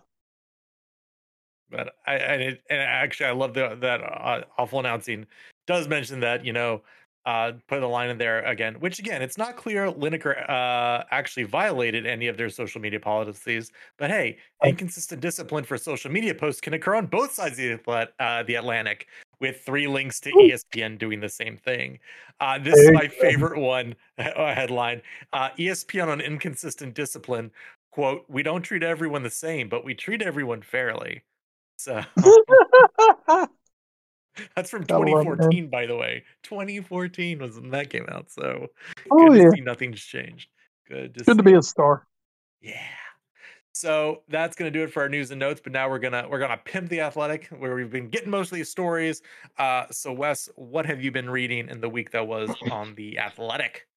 [1.70, 5.26] But I, and, it, and actually, I love the, that uh, awful announcing
[5.66, 6.82] does mention that, you know,
[7.26, 11.44] uh, put a line in there again, which again, it's not clear Lineker uh, actually
[11.44, 13.72] violated any of their social media policies.
[13.98, 18.10] But hey, inconsistent discipline for social media posts can occur on both sides of the,
[18.20, 19.08] uh, the Atlantic,
[19.40, 22.00] with three links to ESPN doing the same thing.
[22.40, 25.02] Uh, this is my favorite one uh, headline
[25.34, 27.52] uh, ESPN on inconsistent discipline.
[27.92, 31.24] Quote, we don't treat everyone the same, but we treat everyone fairly.
[31.78, 32.02] So
[34.56, 35.38] that's from Gotta love it, man.
[35.38, 36.24] 2014, by the way.
[36.44, 38.32] 2014 was when that came out.
[38.32, 38.68] So
[39.12, 40.50] oh good yeah, to see nothing's changed.
[40.88, 42.08] Good to good to be a star.
[42.62, 42.76] Yeah.
[43.76, 45.60] So that's gonna do it for our news and notes.
[45.64, 48.56] But now we're gonna we're gonna pimp the athletic, where we've been getting most of
[48.56, 49.22] these stories.
[49.58, 53.18] Uh, so Wes, what have you been reading in the week that was on the
[53.18, 53.88] athletic?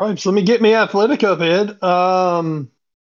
[0.00, 1.82] Right, so let me get me athletic up, Ed.
[1.82, 2.70] Um,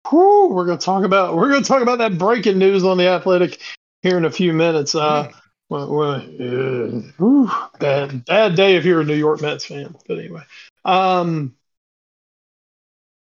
[0.10, 3.62] whew, we're gonna talk about we're gonna talk about that breaking news on the athletic
[4.02, 4.96] here in a few minutes.
[4.96, 5.34] Uh, Mm.
[5.76, 9.96] Well, well, uh, whew, bad bad day if you're a New York Mets fan.
[10.08, 10.44] But anyway,
[10.86, 11.56] um,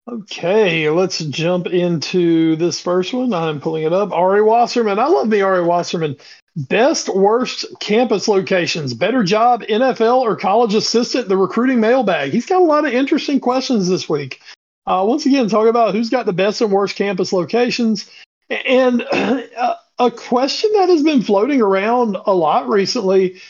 [0.07, 3.33] okay, let's jump into this first one.
[3.33, 4.13] I'm pulling it up.
[4.13, 4.99] Ari Wasserman.
[4.99, 6.17] I love me Ari Wasserman.
[6.57, 12.31] Best worst campus locations, better job, NFL or college assistant, the recruiting mailbag.
[12.31, 14.41] He's got a lot of interesting questions this week.
[14.87, 18.09] Uh, once again, talk about who's got the best and worst campus locations.
[18.51, 23.41] And uh, a question that has been floating around a lot recently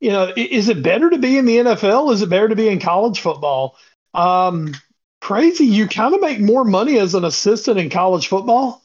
[0.00, 2.12] you know, is it better to be in the NFL?
[2.12, 3.76] Is it better to be in college football?
[4.14, 4.74] Um,
[5.20, 5.66] crazy.
[5.66, 8.82] You kind of make more money as an assistant in college football.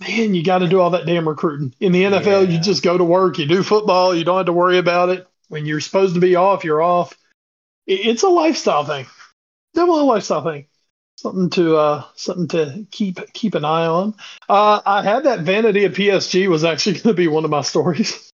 [0.00, 1.74] Man, you got to do all that damn recruiting.
[1.80, 4.52] In the NFL, you just go to work, you do football, you don't have to
[4.52, 5.28] worry about it.
[5.48, 7.16] When you're supposed to be off, you're off.
[7.86, 9.06] It's a lifestyle thing.
[9.74, 10.66] Definitely a lifestyle thing.
[11.16, 14.14] Something to uh, something to keep keep an eye on.
[14.48, 17.62] Uh, I had that vanity of PSG was actually going to be one of my
[17.62, 18.30] stories.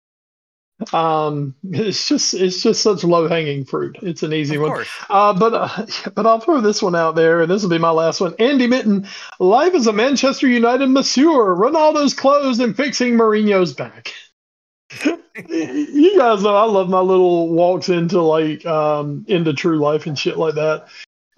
[0.94, 3.98] Um, it's just it's just such low hanging fruit.
[4.02, 4.70] It's an easy Of one.
[4.70, 4.89] course.
[5.11, 7.90] Uh, but uh, but I'll throw this one out there, and this will be my
[7.90, 8.35] last one.
[8.39, 9.07] Andy Mitten,
[9.39, 11.55] life as a Manchester United masseur.
[11.55, 14.15] Ronaldo's clothes and fixing Mourinho's back.
[15.05, 20.19] you guys know I love my little walks into like um into true life and
[20.19, 20.86] shit like that.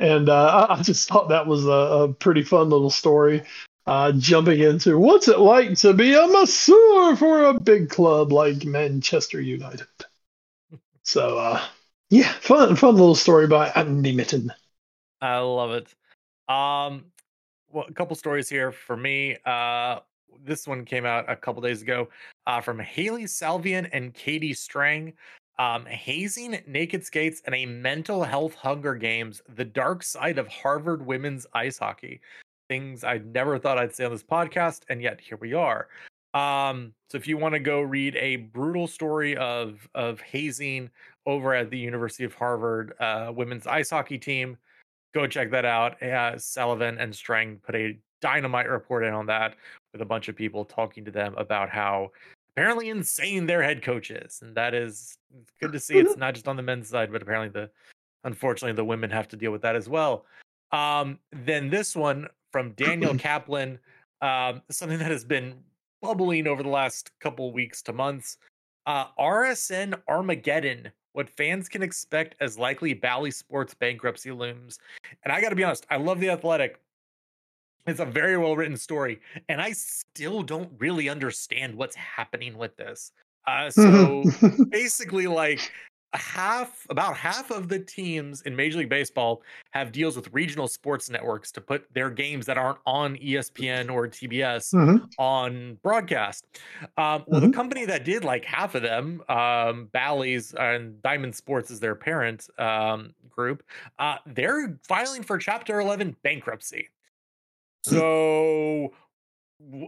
[0.02, 3.44] And uh, I, just thought that was a, a pretty fun little story.
[3.86, 8.64] Uh, jumping into what's it like to be a masseur for a big club like
[8.64, 9.86] Manchester United.
[11.04, 11.62] So uh,
[12.10, 14.52] yeah, fun fun little story by Andy Mitten.
[15.20, 15.86] I love it.
[16.52, 17.04] Um,
[17.70, 19.36] well, a couple stories here for me.
[19.46, 20.00] Uh,
[20.44, 22.08] this one came out a couple days ago
[22.48, 25.12] uh, from Hailey Salvian and Katie Strang.
[25.62, 31.06] Um, hazing, naked skates, and a mental health Hunger Games: The Dark Side of Harvard
[31.06, 32.20] Women's Ice Hockey.
[32.68, 35.86] Things I never thought I'd say on this podcast, and yet here we are.
[36.34, 40.90] Um, so if you want to go read a brutal story of of hazing
[41.26, 44.58] over at the University of Harvard uh, women's ice hockey team,
[45.14, 45.92] go check that out.
[46.02, 49.54] Uh, Salvian and Strang put a dynamite report in on that
[49.92, 52.10] with a bunch of people talking to them about how
[52.54, 55.16] apparently insane their head coach is, and that is
[55.60, 55.98] good to see.
[55.98, 57.70] It's not just on the men's side, but apparently the
[58.24, 60.26] unfortunately the women have to deal with that as well.
[60.70, 63.78] Um, then this one from Daniel Kaplan,
[64.20, 65.54] um, something that has been
[66.00, 68.38] bubbling over the last couple weeks to months.
[68.86, 74.78] Uh, RSN Armageddon, what fans can expect as likely Bally Sports bankruptcy looms.
[75.24, 76.80] And I got to be honest, I love the Athletic.
[77.86, 82.76] It's a very well written story, and I still don't really understand what's happening with
[82.76, 83.12] this.
[83.46, 84.22] Uh, so
[84.70, 85.60] basically, like
[86.14, 91.08] half about half of the teams in Major League Baseball have deals with regional sports
[91.08, 95.08] networks to put their games that aren't on ESPN or TBS Mhm.
[95.18, 96.46] on broadcast.
[96.98, 101.70] Um, well, the company that did like half of them, um, Bally's and Diamond Sports
[101.70, 103.62] is their parent um, group,
[103.98, 106.90] uh, they're filing for Chapter 11 bankruptcy.
[107.82, 108.92] So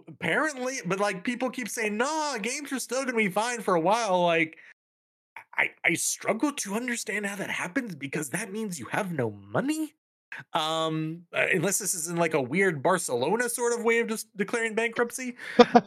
[0.09, 3.81] apparently, but like people keep saying, nah, games are still to be fine for a
[3.81, 4.23] while.
[4.23, 4.57] Like,
[5.57, 9.95] I, I struggle to understand how that happens because that means you have no money.
[10.53, 14.37] Um, uh, unless this is in like a weird Barcelona sort of way of just
[14.37, 15.37] declaring bankruptcy.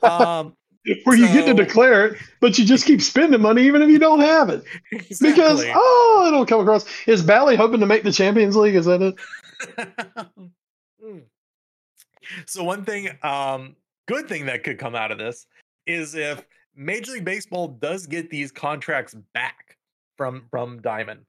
[0.03, 0.55] Um,
[1.03, 3.99] Where you get to declare it, but you just keep spending money even if you
[3.99, 4.63] don't have it.
[5.19, 6.85] Because oh, it'll come across.
[7.07, 8.75] Is Bally hoping to make the Champions League?
[8.75, 9.15] Is that it?
[12.45, 13.75] So one thing, um,
[14.07, 15.47] good thing that could come out of this
[15.85, 16.45] is if
[16.75, 19.77] Major League Baseball does get these contracts back
[20.17, 21.21] from from Diamond,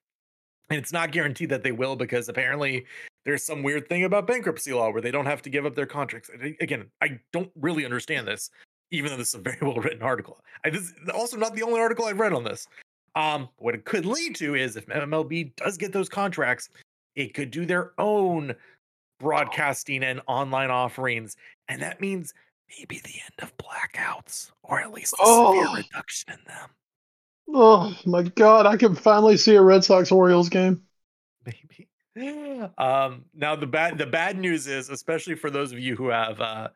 [0.71, 2.87] and it's not guaranteed that they will because apparently
[3.25, 5.87] there's some weird thing about bankruptcy law where they don't have to give up their
[5.87, 6.31] contracts.
[6.61, 8.51] Again, I don't really understand this,
[8.91, 10.43] even though this is a very well written article.
[10.65, 12.67] I, this is also not the only article I've read on this.
[13.15, 16.69] Um, what it could lead to is if MLB does get those contracts,
[17.17, 18.55] it could do their own
[19.19, 21.37] broadcasting and online offerings,
[21.69, 22.33] and that means
[22.79, 25.75] maybe the end of blackouts, or at least a severe Oh.
[25.77, 26.71] reduction in them.
[27.55, 28.67] Oh my God!
[28.67, 30.83] I can finally see a Red Sox Orioles game.
[31.47, 31.89] maybe.
[32.79, 36.41] Um, now the bad the bad news is, especially for those of you who have
[36.41, 36.69] uh,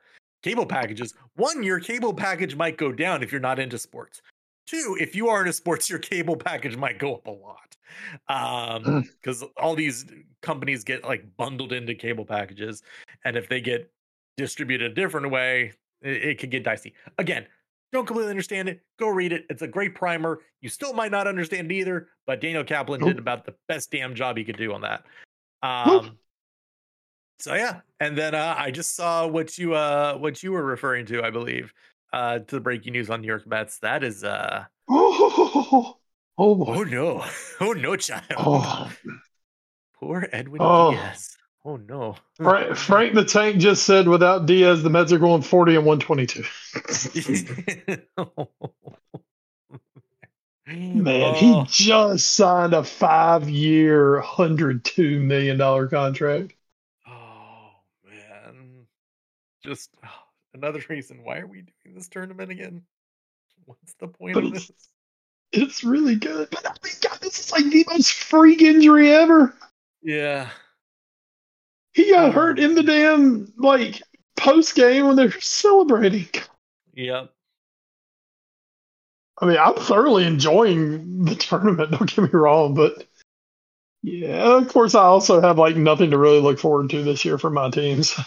[0.43, 4.23] cable packages, one, your cable package might go down if you're not into sports.
[4.67, 7.77] Two, if you are into sports, your cable package might go up a lot.
[8.29, 10.07] Um, because all these
[10.41, 12.83] companies get like bundled into cable packages,
[13.25, 13.91] and if they get
[14.37, 16.95] distributed a different way, it, it could get dicey.
[17.19, 17.47] Again,
[17.93, 18.81] don't completely understand it.
[18.99, 19.45] Go read it.
[19.51, 20.41] It's a great primer.
[20.63, 24.15] You still might not understand it either, but Daniel Kaplan did about the best damn
[24.15, 25.05] job he could do on that.
[25.63, 26.05] Nope.
[26.05, 26.19] Um,
[27.39, 31.05] so yeah, and then uh, I just saw what you uh what you were referring
[31.07, 31.75] to, I believe,
[32.13, 33.79] uh to the breaking news on New York Mets.
[33.81, 35.97] That is uh Oh,
[36.39, 36.75] oh boy!
[36.77, 37.25] oh no,
[37.61, 38.91] oh no, child, Oh,
[39.95, 40.67] poor Edwin Oh.
[40.67, 41.37] Diaz.
[41.65, 45.77] Oh no, Frank, Frank the Tank just said without Diaz, the Mets are going 40
[45.77, 46.43] and 122.
[50.67, 55.59] Man, he Oh, just signed a five year, $102 million
[55.89, 56.55] contract.
[57.07, 57.71] oh,
[58.05, 58.87] man,
[59.65, 60.09] just oh,
[60.55, 61.23] another reason.
[61.24, 62.83] Why are we doing this tournament again?
[63.65, 64.89] What's the point But of it's- this?
[65.55, 66.49] It's really good.
[66.51, 69.55] But oh my God, this is like the most freak injury ever.
[70.03, 70.49] Yeah,
[71.93, 72.33] He got Oh.
[72.33, 74.01] hurt um, in the damn, like,
[74.37, 76.27] post game when they're celebrating.
[76.95, 77.31] yep.
[79.43, 83.07] I mean, I'm thoroughly enjoying the tournament, don't get me wrong, but
[84.03, 87.37] yeah, of course, I also have like nothing to really look forward to this year
[87.39, 88.19] for my teams.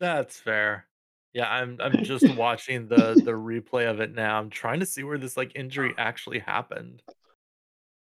[0.00, 0.86] That's fair.
[1.34, 4.38] Yeah, I'm I'm just watching the the replay of it now.
[4.38, 7.02] I'm trying to see where this like injury actually happened.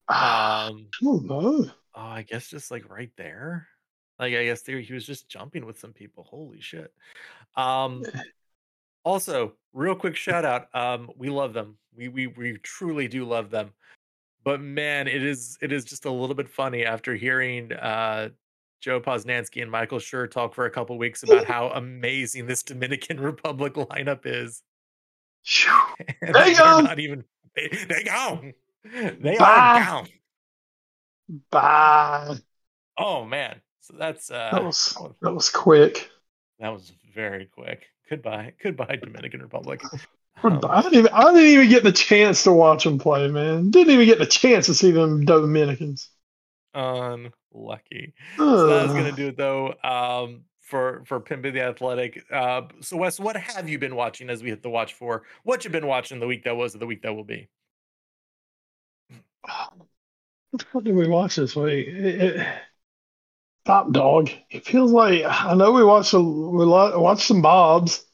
[0.09, 3.67] Um don't oh, I guess just like right there.
[4.19, 6.23] Like I guess there he was just jumping with some people.
[6.23, 6.93] Holy shit.
[7.55, 8.03] Um
[9.05, 10.67] also, real quick shout out.
[10.75, 11.77] Um we love them.
[11.95, 13.71] We we we truly do love them.
[14.43, 18.29] But man, it is it is just a little bit funny after hearing uh
[18.83, 23.17] Joe Posnanski and Michael Schur talk for a couple weeks about how amazing this Dominican
[23.31, 24.61] Republic lineup is.
[26.21, 26.81] They go.
[26.81, 27.23] not even
[27.55, 28.41] they, they go.
[29.21, 29.45] They Bye.
[29.45, 30.07] are gone.
[31.49, 32.35] Bye.
[32.97, 33.61] Oh man.
[33.81, 36.09] So that's uh That was that was- quick.
[36.59, 37.85] that was very quick.
[38.09, 38.53] Goodbye.
[38.61, 39.81] Goodbye, Dominican Republic.
[40.43, 43.69] I Um, didn't even I didn't even get the chance to watch them play, man.
[43.71, 46.09] Didn't even get the chance to see them Dominicans.
[46.73, 48.13] Unlucky.
[48.57, 49.73] So that was gonna do it though.
[49.83, 52.23] Um for for Pimpin' the Athletic.
[52.31, 55.23] Uh so Wes, what have you been watching as we hit the watch for?
[55.43, 57.49] What you've been watching the week that was or the week that will be?
[60.71, 61.87] What did we watch this week?
[61.87, 62.47] It- it-
[63.65, 64.29] Top Dog.
[64.49, 68.05] It feels like I know we watched a, we watched some Bobs.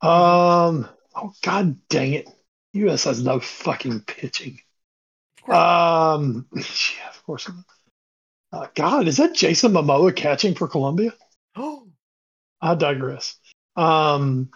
[0.00, 0.88] Um.
[1.14, 2.28] Oh God dang it!
[2.74, 3.04] U.S.
[3.04, 4.60] has no fucking pitching.
[5.50, 6.46] Um.
[6.54, 7.50] Yeah, of course.
[8.52, 11.12] Uh, God, is that Jason Momoa catching for Colombia?
[11.56, 11.86] oh
[12.60, 13.36] I digress.
[13.76, 14.50] Um,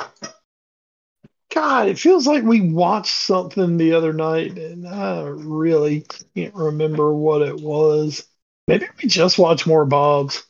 [1.55, 6.05] God, it feels like we watched something the other night, and I really
[6.35, 8.27] can't remember what it was.
[8.67, 10.45] Maybe we just watched more Bob's.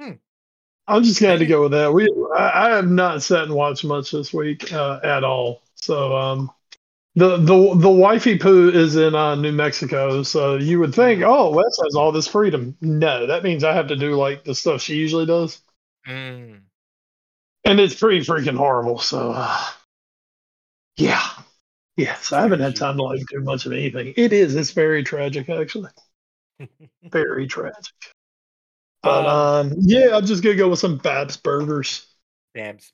[0.00, 0.12] Hmm.
[0.88, 1.92] I'm just going to go with that.
[1.92, 5.62] We I, I, have not sat and watched much this week uh, at all.
[5.76, 6.50] So um,
[7.14, 11.50] the the the wifey poo is in uh, New Mexico, so you would think, oh,
[11.50, 12.76] Wes has all this freedom.
[12.80, 15.60] No, that means I have to do like the stuff she usually does,
[16.08, 16.60] mm.
[17.64, 18.98] and it's pretty freaking horrible.
[18.98, 19.62] So, uh,
[20.96, 21.22] yeah,
[21.96, 24.14] yes, I haven't had time to like do much of anything.
[24.16, 24.56] It is.
[24.56, 25.90] It's very tragic, actually.
[27.02, 27.92] very tragic.
[29.02, 32.06] But um, um, yeah, I'm just gonna go with some Babs burgers.
[32.54, 32.90] Babs.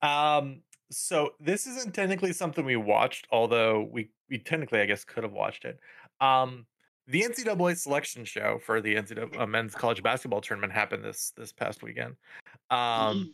[0.00, 5.24] Um, so this isn't technically something we watched, although we we technically I guess could
[5.24, 5.78] have watched it.
[6.20, 6.66] Um,
[7.08, 11.52] the NCAA selection show for the NCAA uh, men's college basketball tournament happened this this
[11.52, 12.16] past weekend.
[12.70, 13.32] Um,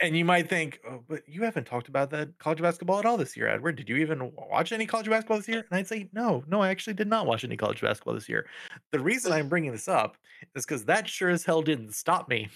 [0.00, 3.18] and you might think, oh, but you haven't talked about that college basketball at all
[3.18, 3.76] this year, Edward.
[3.76, 5.66] Did you even watch any college basketball this year?
[5.70, 8.46] And I'd say, no, no, I actually did not watch any college basketball this year.
[8.90, 10.16] The reason I'm bringing this up
[10.54, 12.48] is because that sure as hell didn't stop me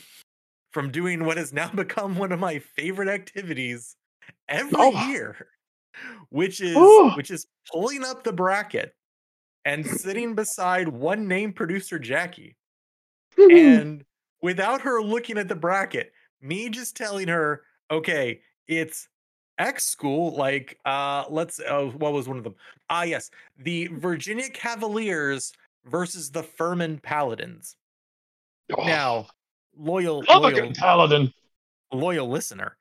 [0.73, 3.97] from doing what has now become one of my favorite activities
[4.48, 5.09] every oh.
[5.09, 5.48] year,
[6.30, 7.10] which is Ooh.
[7.10, 8.94] which is pulling up the bracket
[9.64, 12.56] and sitting beside one name producer Jackie.
[13.38, 14.05] and
[14.42, 19.09] without her looking at the bracket, me just telling her, okay, it's
[19.59, 22.55] X school, like uh let's uh what was one of them?
[22.90, 25.52] Ah yes, the Virginia Cavaliers
[25.86, 27.76] versus the Furman Paladins.
[28.76, 28.84] Oh.
[28.84, 29.26] Now,
[29.76, 31.32] loyal, loyal paladin.
[31.92, 32.76] Loyal listener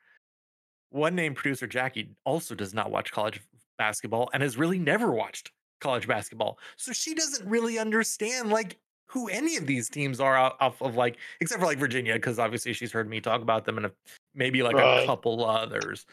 [0.93, 3.41] one name producer Jackie also does not watch college
[3.77, 5.51] basketball and has really never watched
[5.81, 6.59] college basketball.
[6.77, 11.17] So she doesn't really understand like who any of these teams are off of like
[11.41, 13.91] except for like Virginia because obviously she's heard me talk about them and
[14.33, 15.03] maybe like right.
[15.03, 16.05] a couple others.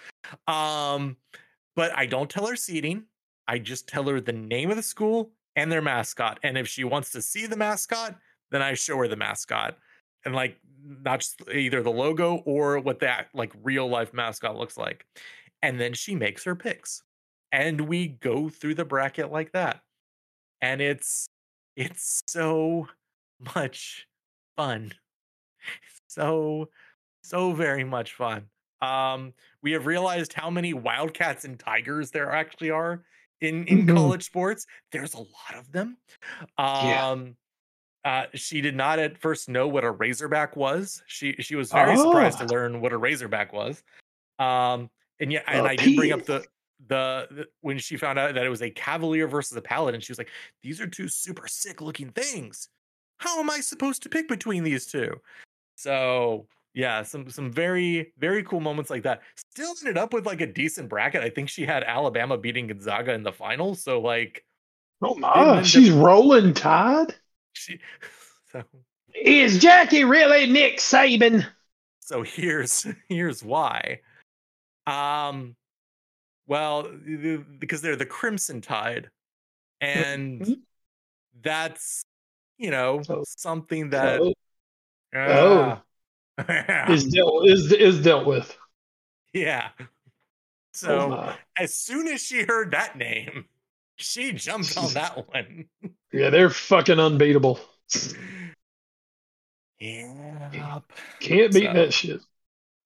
[0.48, 1.16] Um
[1.77, 3.05] but I don't tell her seating.
[3.48, 6.40] I just tell her the name of the school and their mascot.
[6.43, 8.16] And if she wants to see the mascot,
[8.51, 9.77] then I show her the mascot.
[10.25, 14.77] And like not just either the logo or what that like real life mascot looks
[14.77, 15.07] like.
[15.63, 17.03] And then she makes her picks.
[17.53, 19.81] And we go through the bracket like that.
[20.63, 21.29] And it's
[21.77, 22.89] it's so
[23.55, 24.07] much
[24.57, 24.93] fun.
[26.07, 26.71] So
[27.23, 28.47] so very much fun.
[28.83, 29.33] Um
[29.63, 33.05] we have realized how many Wildcats and Tigers there actually are
[33.41, 33.95] in in mm-hmm.
[33.95, 34.67] college sports.
[34.91, 35.99] There's a lot of them.
[36.59, 37.17] Um yeah
[38.05, 41.03] uh, she did not at first know what a razorback was.
[41.07, 42.05] She she was very oh.
[42.05, 42.49] surprised to oh.
[42.49, 43.83] learn what a razorback was.
[44.39, 44.91] Um,
[45.21, 46.45] and yeah, and I did bring up the,
[46.89, 50.01] the, the when she found out that it was a cavalier versus a paladin.
[50.01, 50.31] She was like,
[50.63, 52.69] "These are two super sick looking things.
[53.19, 55.21] How am I supposed to pick between these two?
[55.77, 59.21] So yeah, some some very very cool moments like that.
[59.53, 61.23] Still ended up with like a decent bracket.
[61.23, 63.83] I think she had Alabama beating Gonzaga in the finals.
[63.83, 64.43] So like,
[65.03, 67.15] oh my, she's rolling tide.
[68.53, 68.65] So
[69.15, 71.47] is Jackie really Nick Saban?
[72.01, 74.01] So here's here's why.
[74.87, 75.55] Um,
[76.47, 76.91] well,
[77.59, 79.11] because they're the Crimson Tide,
[79.81, 80.53] and mm-hmm.
[81.43, 82.05] that's
[82.59, 83.23] you know oh.
[83.25, 84.35] something that oh,
[85.15, 85.79] uh,
[86.39, 86.43] oh.
[86.93, 88.57] is dealt is is dealt with.
[89.33, 89.69] Yeah.
[90.73, 93.45] So oh as soon as she heard that name,
[94.01, 95.67] she jumped on that one.
[96.13, 97.61] yeah, they're fucking unbeatable.
[99.79, 100.81] Yeah.
[101.21, 102.21] Can't beat so, that shit.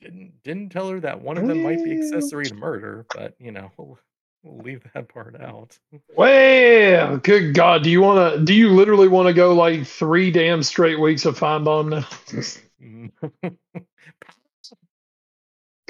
[0.01, 3.53] Didn't didn't tell her that one of them might be accessory to murder, but you
[3.53, 3.99] know, we'll,
[4.43, 5.79] we'll leave that part out.
[6.15, 8.45] Well, good God, do you want to?
[8.45, 12.43] Do you literally want to go like three damn straight weeks of Finebaum now?
[12.85, 13.49] Mm-hmm.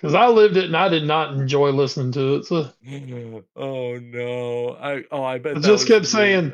[0.04, 2.44] Because I lived it and I did not enjoy listening to it.
[2.44, 2.70] So.
[3.56, 4.76] Oh no!
[4.80, 5.56] I oh I bet.
[5.56, 6.52] I just kept saying.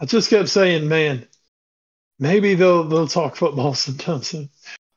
[0.00, 1.26] I just kept saying, man,
[2.18, 4.48] maybe they'll they'll talk football sometime soon.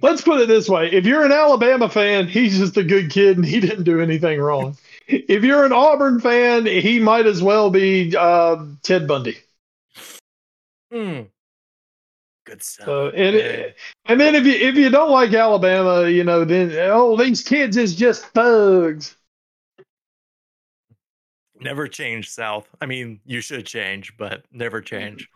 [0.02, 3.38] Let's put it this way: if you're an Alabama fan, he's just a good kid
[3.38, 4.76] and he didn't do anything wrong.
[5.08, 9.38] if you're an Auburn fan, he might as well be uh, Ted Bundy.
[10.92, 11.24] Hmm.
[12.46, 12.86] Good stuff.
[12.86, 13.74] So, and
[14.06, 17.78] and then if you if you don't like Alabama, you know, then oh these kids
[17.78, 19.16] is just thugs.
[21.60, 22.68] Never change, South.
[22.82, 25.30] I mean, you should change, but never change.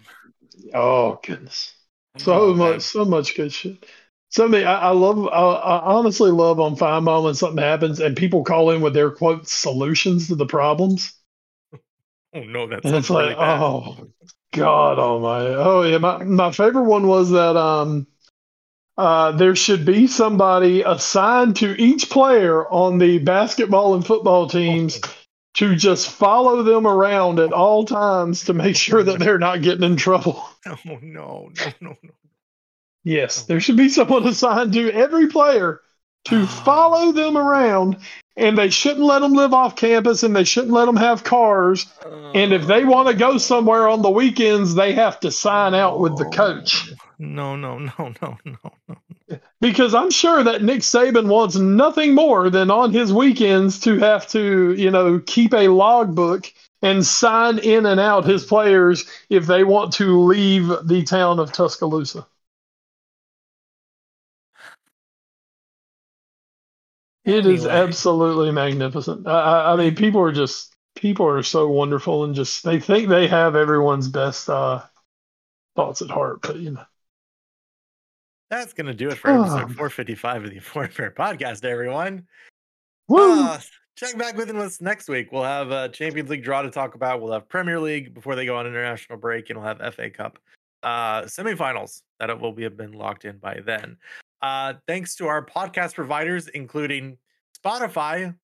[0.73, 1.75] Oh goodness,
[2.17, 3.85] so oh, much, so much good shit.
[4.29, 5.25] Something I, I love.
[5.27, 9.11] I, I, honestly love on Finebaum when something happens and people call in with their
[9.11, 11.16] quote solutions to the problems.
[12.33, 13.61] Oh no, that's and it's really like, bad.
[13.61, 14.07] oh
[14.53, 18.07] God oh my, Oh yeah, my my favorite one was that um,
[18.97, 24.99] uh, there should be somebody assigned to each player on the basketball and football teams
[25.55, 29.83] to just follow them around at all times to make sure that they're not getting
[29.83, 30.43] in trouble.
[30.67, 32.13] Oh no, no, no, no.
[33.03, 35.81] Yes, there should be someone assigned to every player
[36.27, 37.97] to follow them around,
[38.35, 41.85] and they shouldn't let them live off campus, and they shouldn't let them have cars.
[42.35, 45.99] And if they want to go somewhere on the weekends, they have to sign out
[45.99, 46.93] with the coach.
[47.17, 49.39] No, no, no, no, no, no.
[49.59, 54.27] Because I'm sure that Nick Saban wants nothing more than on his weekends to have
[54.29, 56.51] to, you know, keep a logbook
[56.81, 61.51] and sign in and out his players if they want to leave the town of
[61.51, 62.27] Tuscaloosa.
[67.27, 67.81] It is Anyway.
[67.81, 69.27] absolutely magnificent.
[69.27, 73.27] I, I, mean, people are just people are so wonderful and just they think they
[73.27, 74.81] have everyone's best uh,
[75.75, 76.41] thoughts at heart.
[76.41, 76.85] But you know,
[78.49, 79.73] That's gonna do it for episode Um.
[79.73, 82.25] 455 of the Foreign Affair podcast, everyone.
[83.09, 83.43] woo!
[83.43, 83.59] Uh,
[83.97, 85.31] check back with us next week.
[85.33, 87.21] We'll have a Champions League draw to talk about.
[87.21, 90.39] We'll have Premier League before they go on international break, and we'll have FA Cup
[90.83, 93.97] uh, semifinals that will be have been locked in by then.
[94.41, 97.17] Uh, thanks to our podcast providers, including
[97.57, 98.35] Spotify,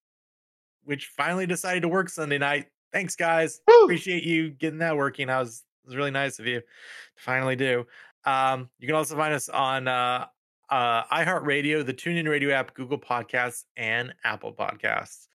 [0.83, 2.67] which finally decided to work Sunday night.
[2.91, 3.61] Thanks, guys.
[3.67, 3.83] Woo!
[3.83, 5.29] Appreciate you getting that working.
[5.29, 6.65] I was it was really nice of you to
[7.17, 7.85] finally do.
[8.25, 10.27] Um, you can also find us on uh,
[10.69, 15.27] uh, iHeartRadio, the TuneIn Radio app, Google Podcasts, and Apple Podcasts.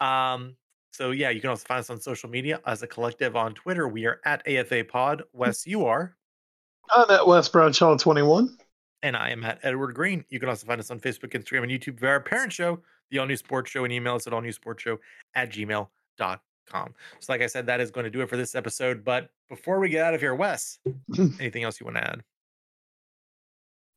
[0.00, 0.56] Um,
[0.92, 3.88] so yeah, you can also find us on social media as a collective on Twitter.
[3.88, 5.22] We are at AFA Pod.
[5.32, 6.16] Wes, you are,
[6.94, 8.56] I'm at Wes Bradshaw 21.
[9.04, 10.24] And I am at Edward Greene.
[10.30, 13.18] You can also find us on Facebook, Instagram, and YouTube via our parent show, the
[13.18, 14.96] All New Sports Show, and email us at allnewsportshow
[15.34, 16.94] at gmail.com.
[17.20, 19.04] So, like I said, that is going to do it for this episode.
[19.04, 20.78] But before we get out of here, Wes,
[21.18, 22.22] anything else you want to add?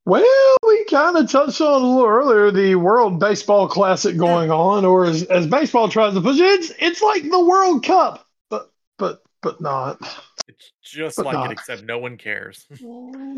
[0.06, 4.84] Well, we kind of touched on a little earlier the World Baseball Classic going on,
[4.84, 8.74] or as, as baseball tries to push it, it's it's like the World Cup, but
[8.98, 10.02] but but not.
[10.48, 12.65] It's just But like it, except no one cares.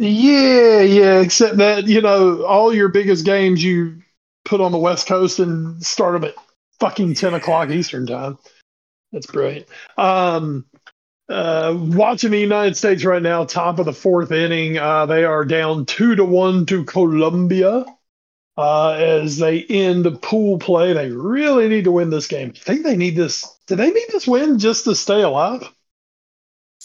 [0.02, 1.19] Yeah, yeah.
[1.19, 4.02] Except that you know all your biggest games you
[4.45, 6.36] put on the West Coast and start them at
[6.80, 8.38] fucking ten o'clock Eastern time.
[9.11, 9.68] That's brilliant.
[9.98, 10.65] Um,
[11.27, 15.45] uh, watching the United States right now, top of the fourth inning, uh, they are
[15.45, 17.86] down two to one to Colombia.
[18.57, 22.52] Uh, as they end the pool play, they really need to win this game.
[22.56, 23.57] I think they need this.
[23.68, 25.64] Do they need this win just to stay alive?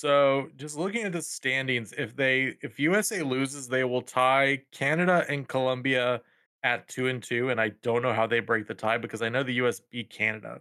[0.05, 5.25] So, just looking at the standings, if they if USA loses, they will tie Canada
[5.31, 6.21] and Colombia
[6.63, 9.31] at two and two, and I don't know how they break the tie because I
[9.31, 10.61] know the US beat Canada.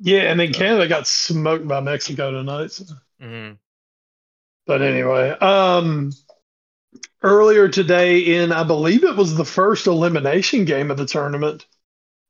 [0.00, 2.72] Yeah, and then Canada got smoked by Mexico tonight.
[2.72, 3.58] so- Mhm.
[4.66, 6.10] But anyway, um,
[7.22, 11.64] earlier today in I believe it was the first elimination game of the tournament,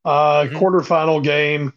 [0.05, 0.59] uh, Mhm.
[0.59, 1.73] quarterfinal game.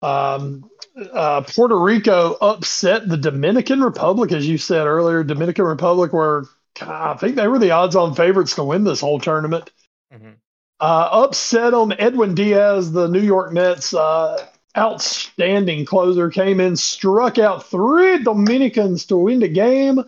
[0.00, 0.70] Um,
[1.12, 5.22] uh, Puerto Rico upset the Dominican Republic, as you said earlier.
[5.24, 6.46] Dominican Republic were,
[6.80, 9.70] I think they were the odds-on favorites to win this whole tournament.
[10.12, 10.34] Mhm.
[10.80, 11.92] Uh, upset them.
[11.98, 14.46] Edwin Diaz, the New York Mets, uh,
[14.76, 20.04] outstanding closer, came in, struck out three Dominicans to win the game.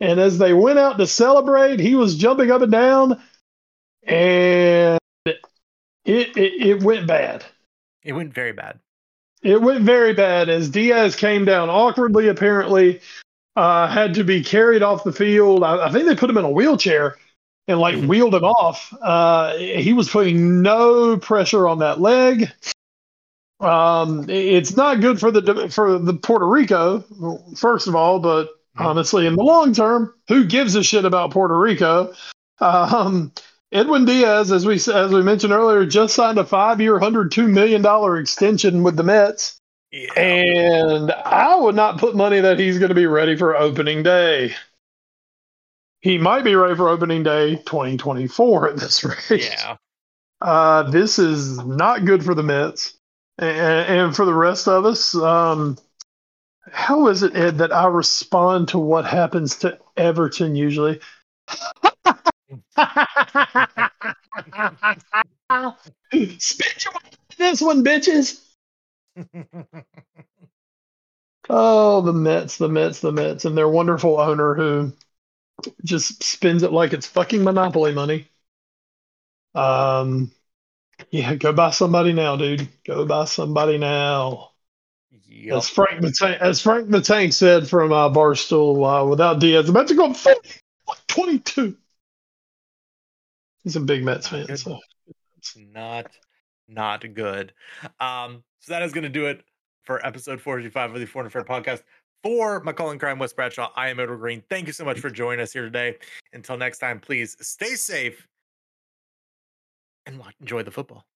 [0.00, 3.20] And as they went out to celebrate, he was jumping up and down,
[4.02, 5.40] and it
[6.04, 7.44] it, it went bad.
[8.02, 8.80] It went very bad.
[9.42, 13.00] It went very bad as Diaz came down awkwardly, apparently,
[13.56, 15.64] uh, had to be carried off the field.
[15.64, 17.16] I, I think they put him in a wheelchair
[17.66, 18.06] and like Mhm.
[18.08, 18.92] wheeled him off.
[19.02, 22.50] Uh, he was putting no pressure on that leg.
[23.60, 27.04] Um, it's not good for the for the Puerto Rico,
[27.56, 28.48] first of all, but
[28.78, 28.86] Mhm.
[28.86, 32.12] honestly, in the long term, who gives a shit about Puerto Rico?
[32.62, 33.32] Um,
[33.72, 37.82] Edwin Diaz, as we as we mentioned earlier, just signed a five-year, hundred two million
[37.82, 39.60] dollar extension with the Mets,
[39.92, 40.12] Yeah.
[40.20, 44.54] and I would not put money that he's going to be ready for opening day.
[46.00, 49.50] He might be ready for opening day 2024 at this rate.
[49.50, 49.76] yeah.
[50.40, 52.94] Uh, this is not good for the Mets
[53.38, 55.14] and, and for the rest of us.
[55.14, 55.76] Um,
[56.72, 61.00] how is it, Ed, that I respond to what happens to Everton usually?
[66.38, 66.92] Spit your
[67.36, 68.40] this one, bitches.
[71.50, 74.92] Oh, the Mets, the Mets, the Mets, and their wonderful owner who
[75.84, 78.28] just spends it like it's fucking monopoly money.
[79.54, 80.30] Um,
[81.10, 82.68] yeah, go buy somebody now, dude.
[82.84, 84.52] Go buy somebody now.
[85.28, 85.56] Yep.
[85.56, 89.66] As Frank the Tank, as Frank the Tank said from uh, Barstool, uh, without Diaz,
[89.66, 90.40] the Mets are going 40,
[90.88, 91.76] like 22.
[93.64, 94.78] He's a big Mets fan, so
[95.38, 96.06] It's not
[96.68, 97.52] not good.
[97.98, 99.42] Um, so that is going to do it
[99.82, 101.82] for episode 45 of the Foreign Affair podcast.
[102.22, 104.42] For McCullen Crime Wes Bradshaw, I am Edward Greene.
[104.50, 105.96] Thank you so much for joining us here today.
[106.32, 108.28] Until next time, please stay safe
[110.06, 111.06] and enjoy the football.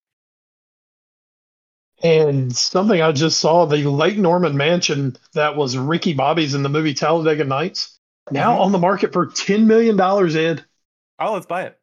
[2.03, 6.69] And something I just saw the Lake Norman mansion that was Ricky Bobby's in the
[6.69, 7.99] movie Talladega Nights,
[8.31, 8.61] now mm-hmm.
[8.61, 10.65] on the market for $10 million, Ed.
[11.19, 11.79] Oh, let's buy it.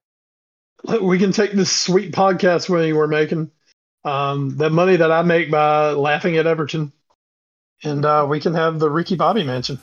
[0.85, 3.51] We can take this sweet podcast money we're making,
[4.05, 6.93] um, the money that I make by laughing at Everton,
[7.85, 9.79] and uh, we can have the Ricky Bobby mansion.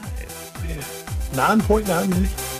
[0.00, 1.30] Nice.
[1.32, 2.51] 9.9 million.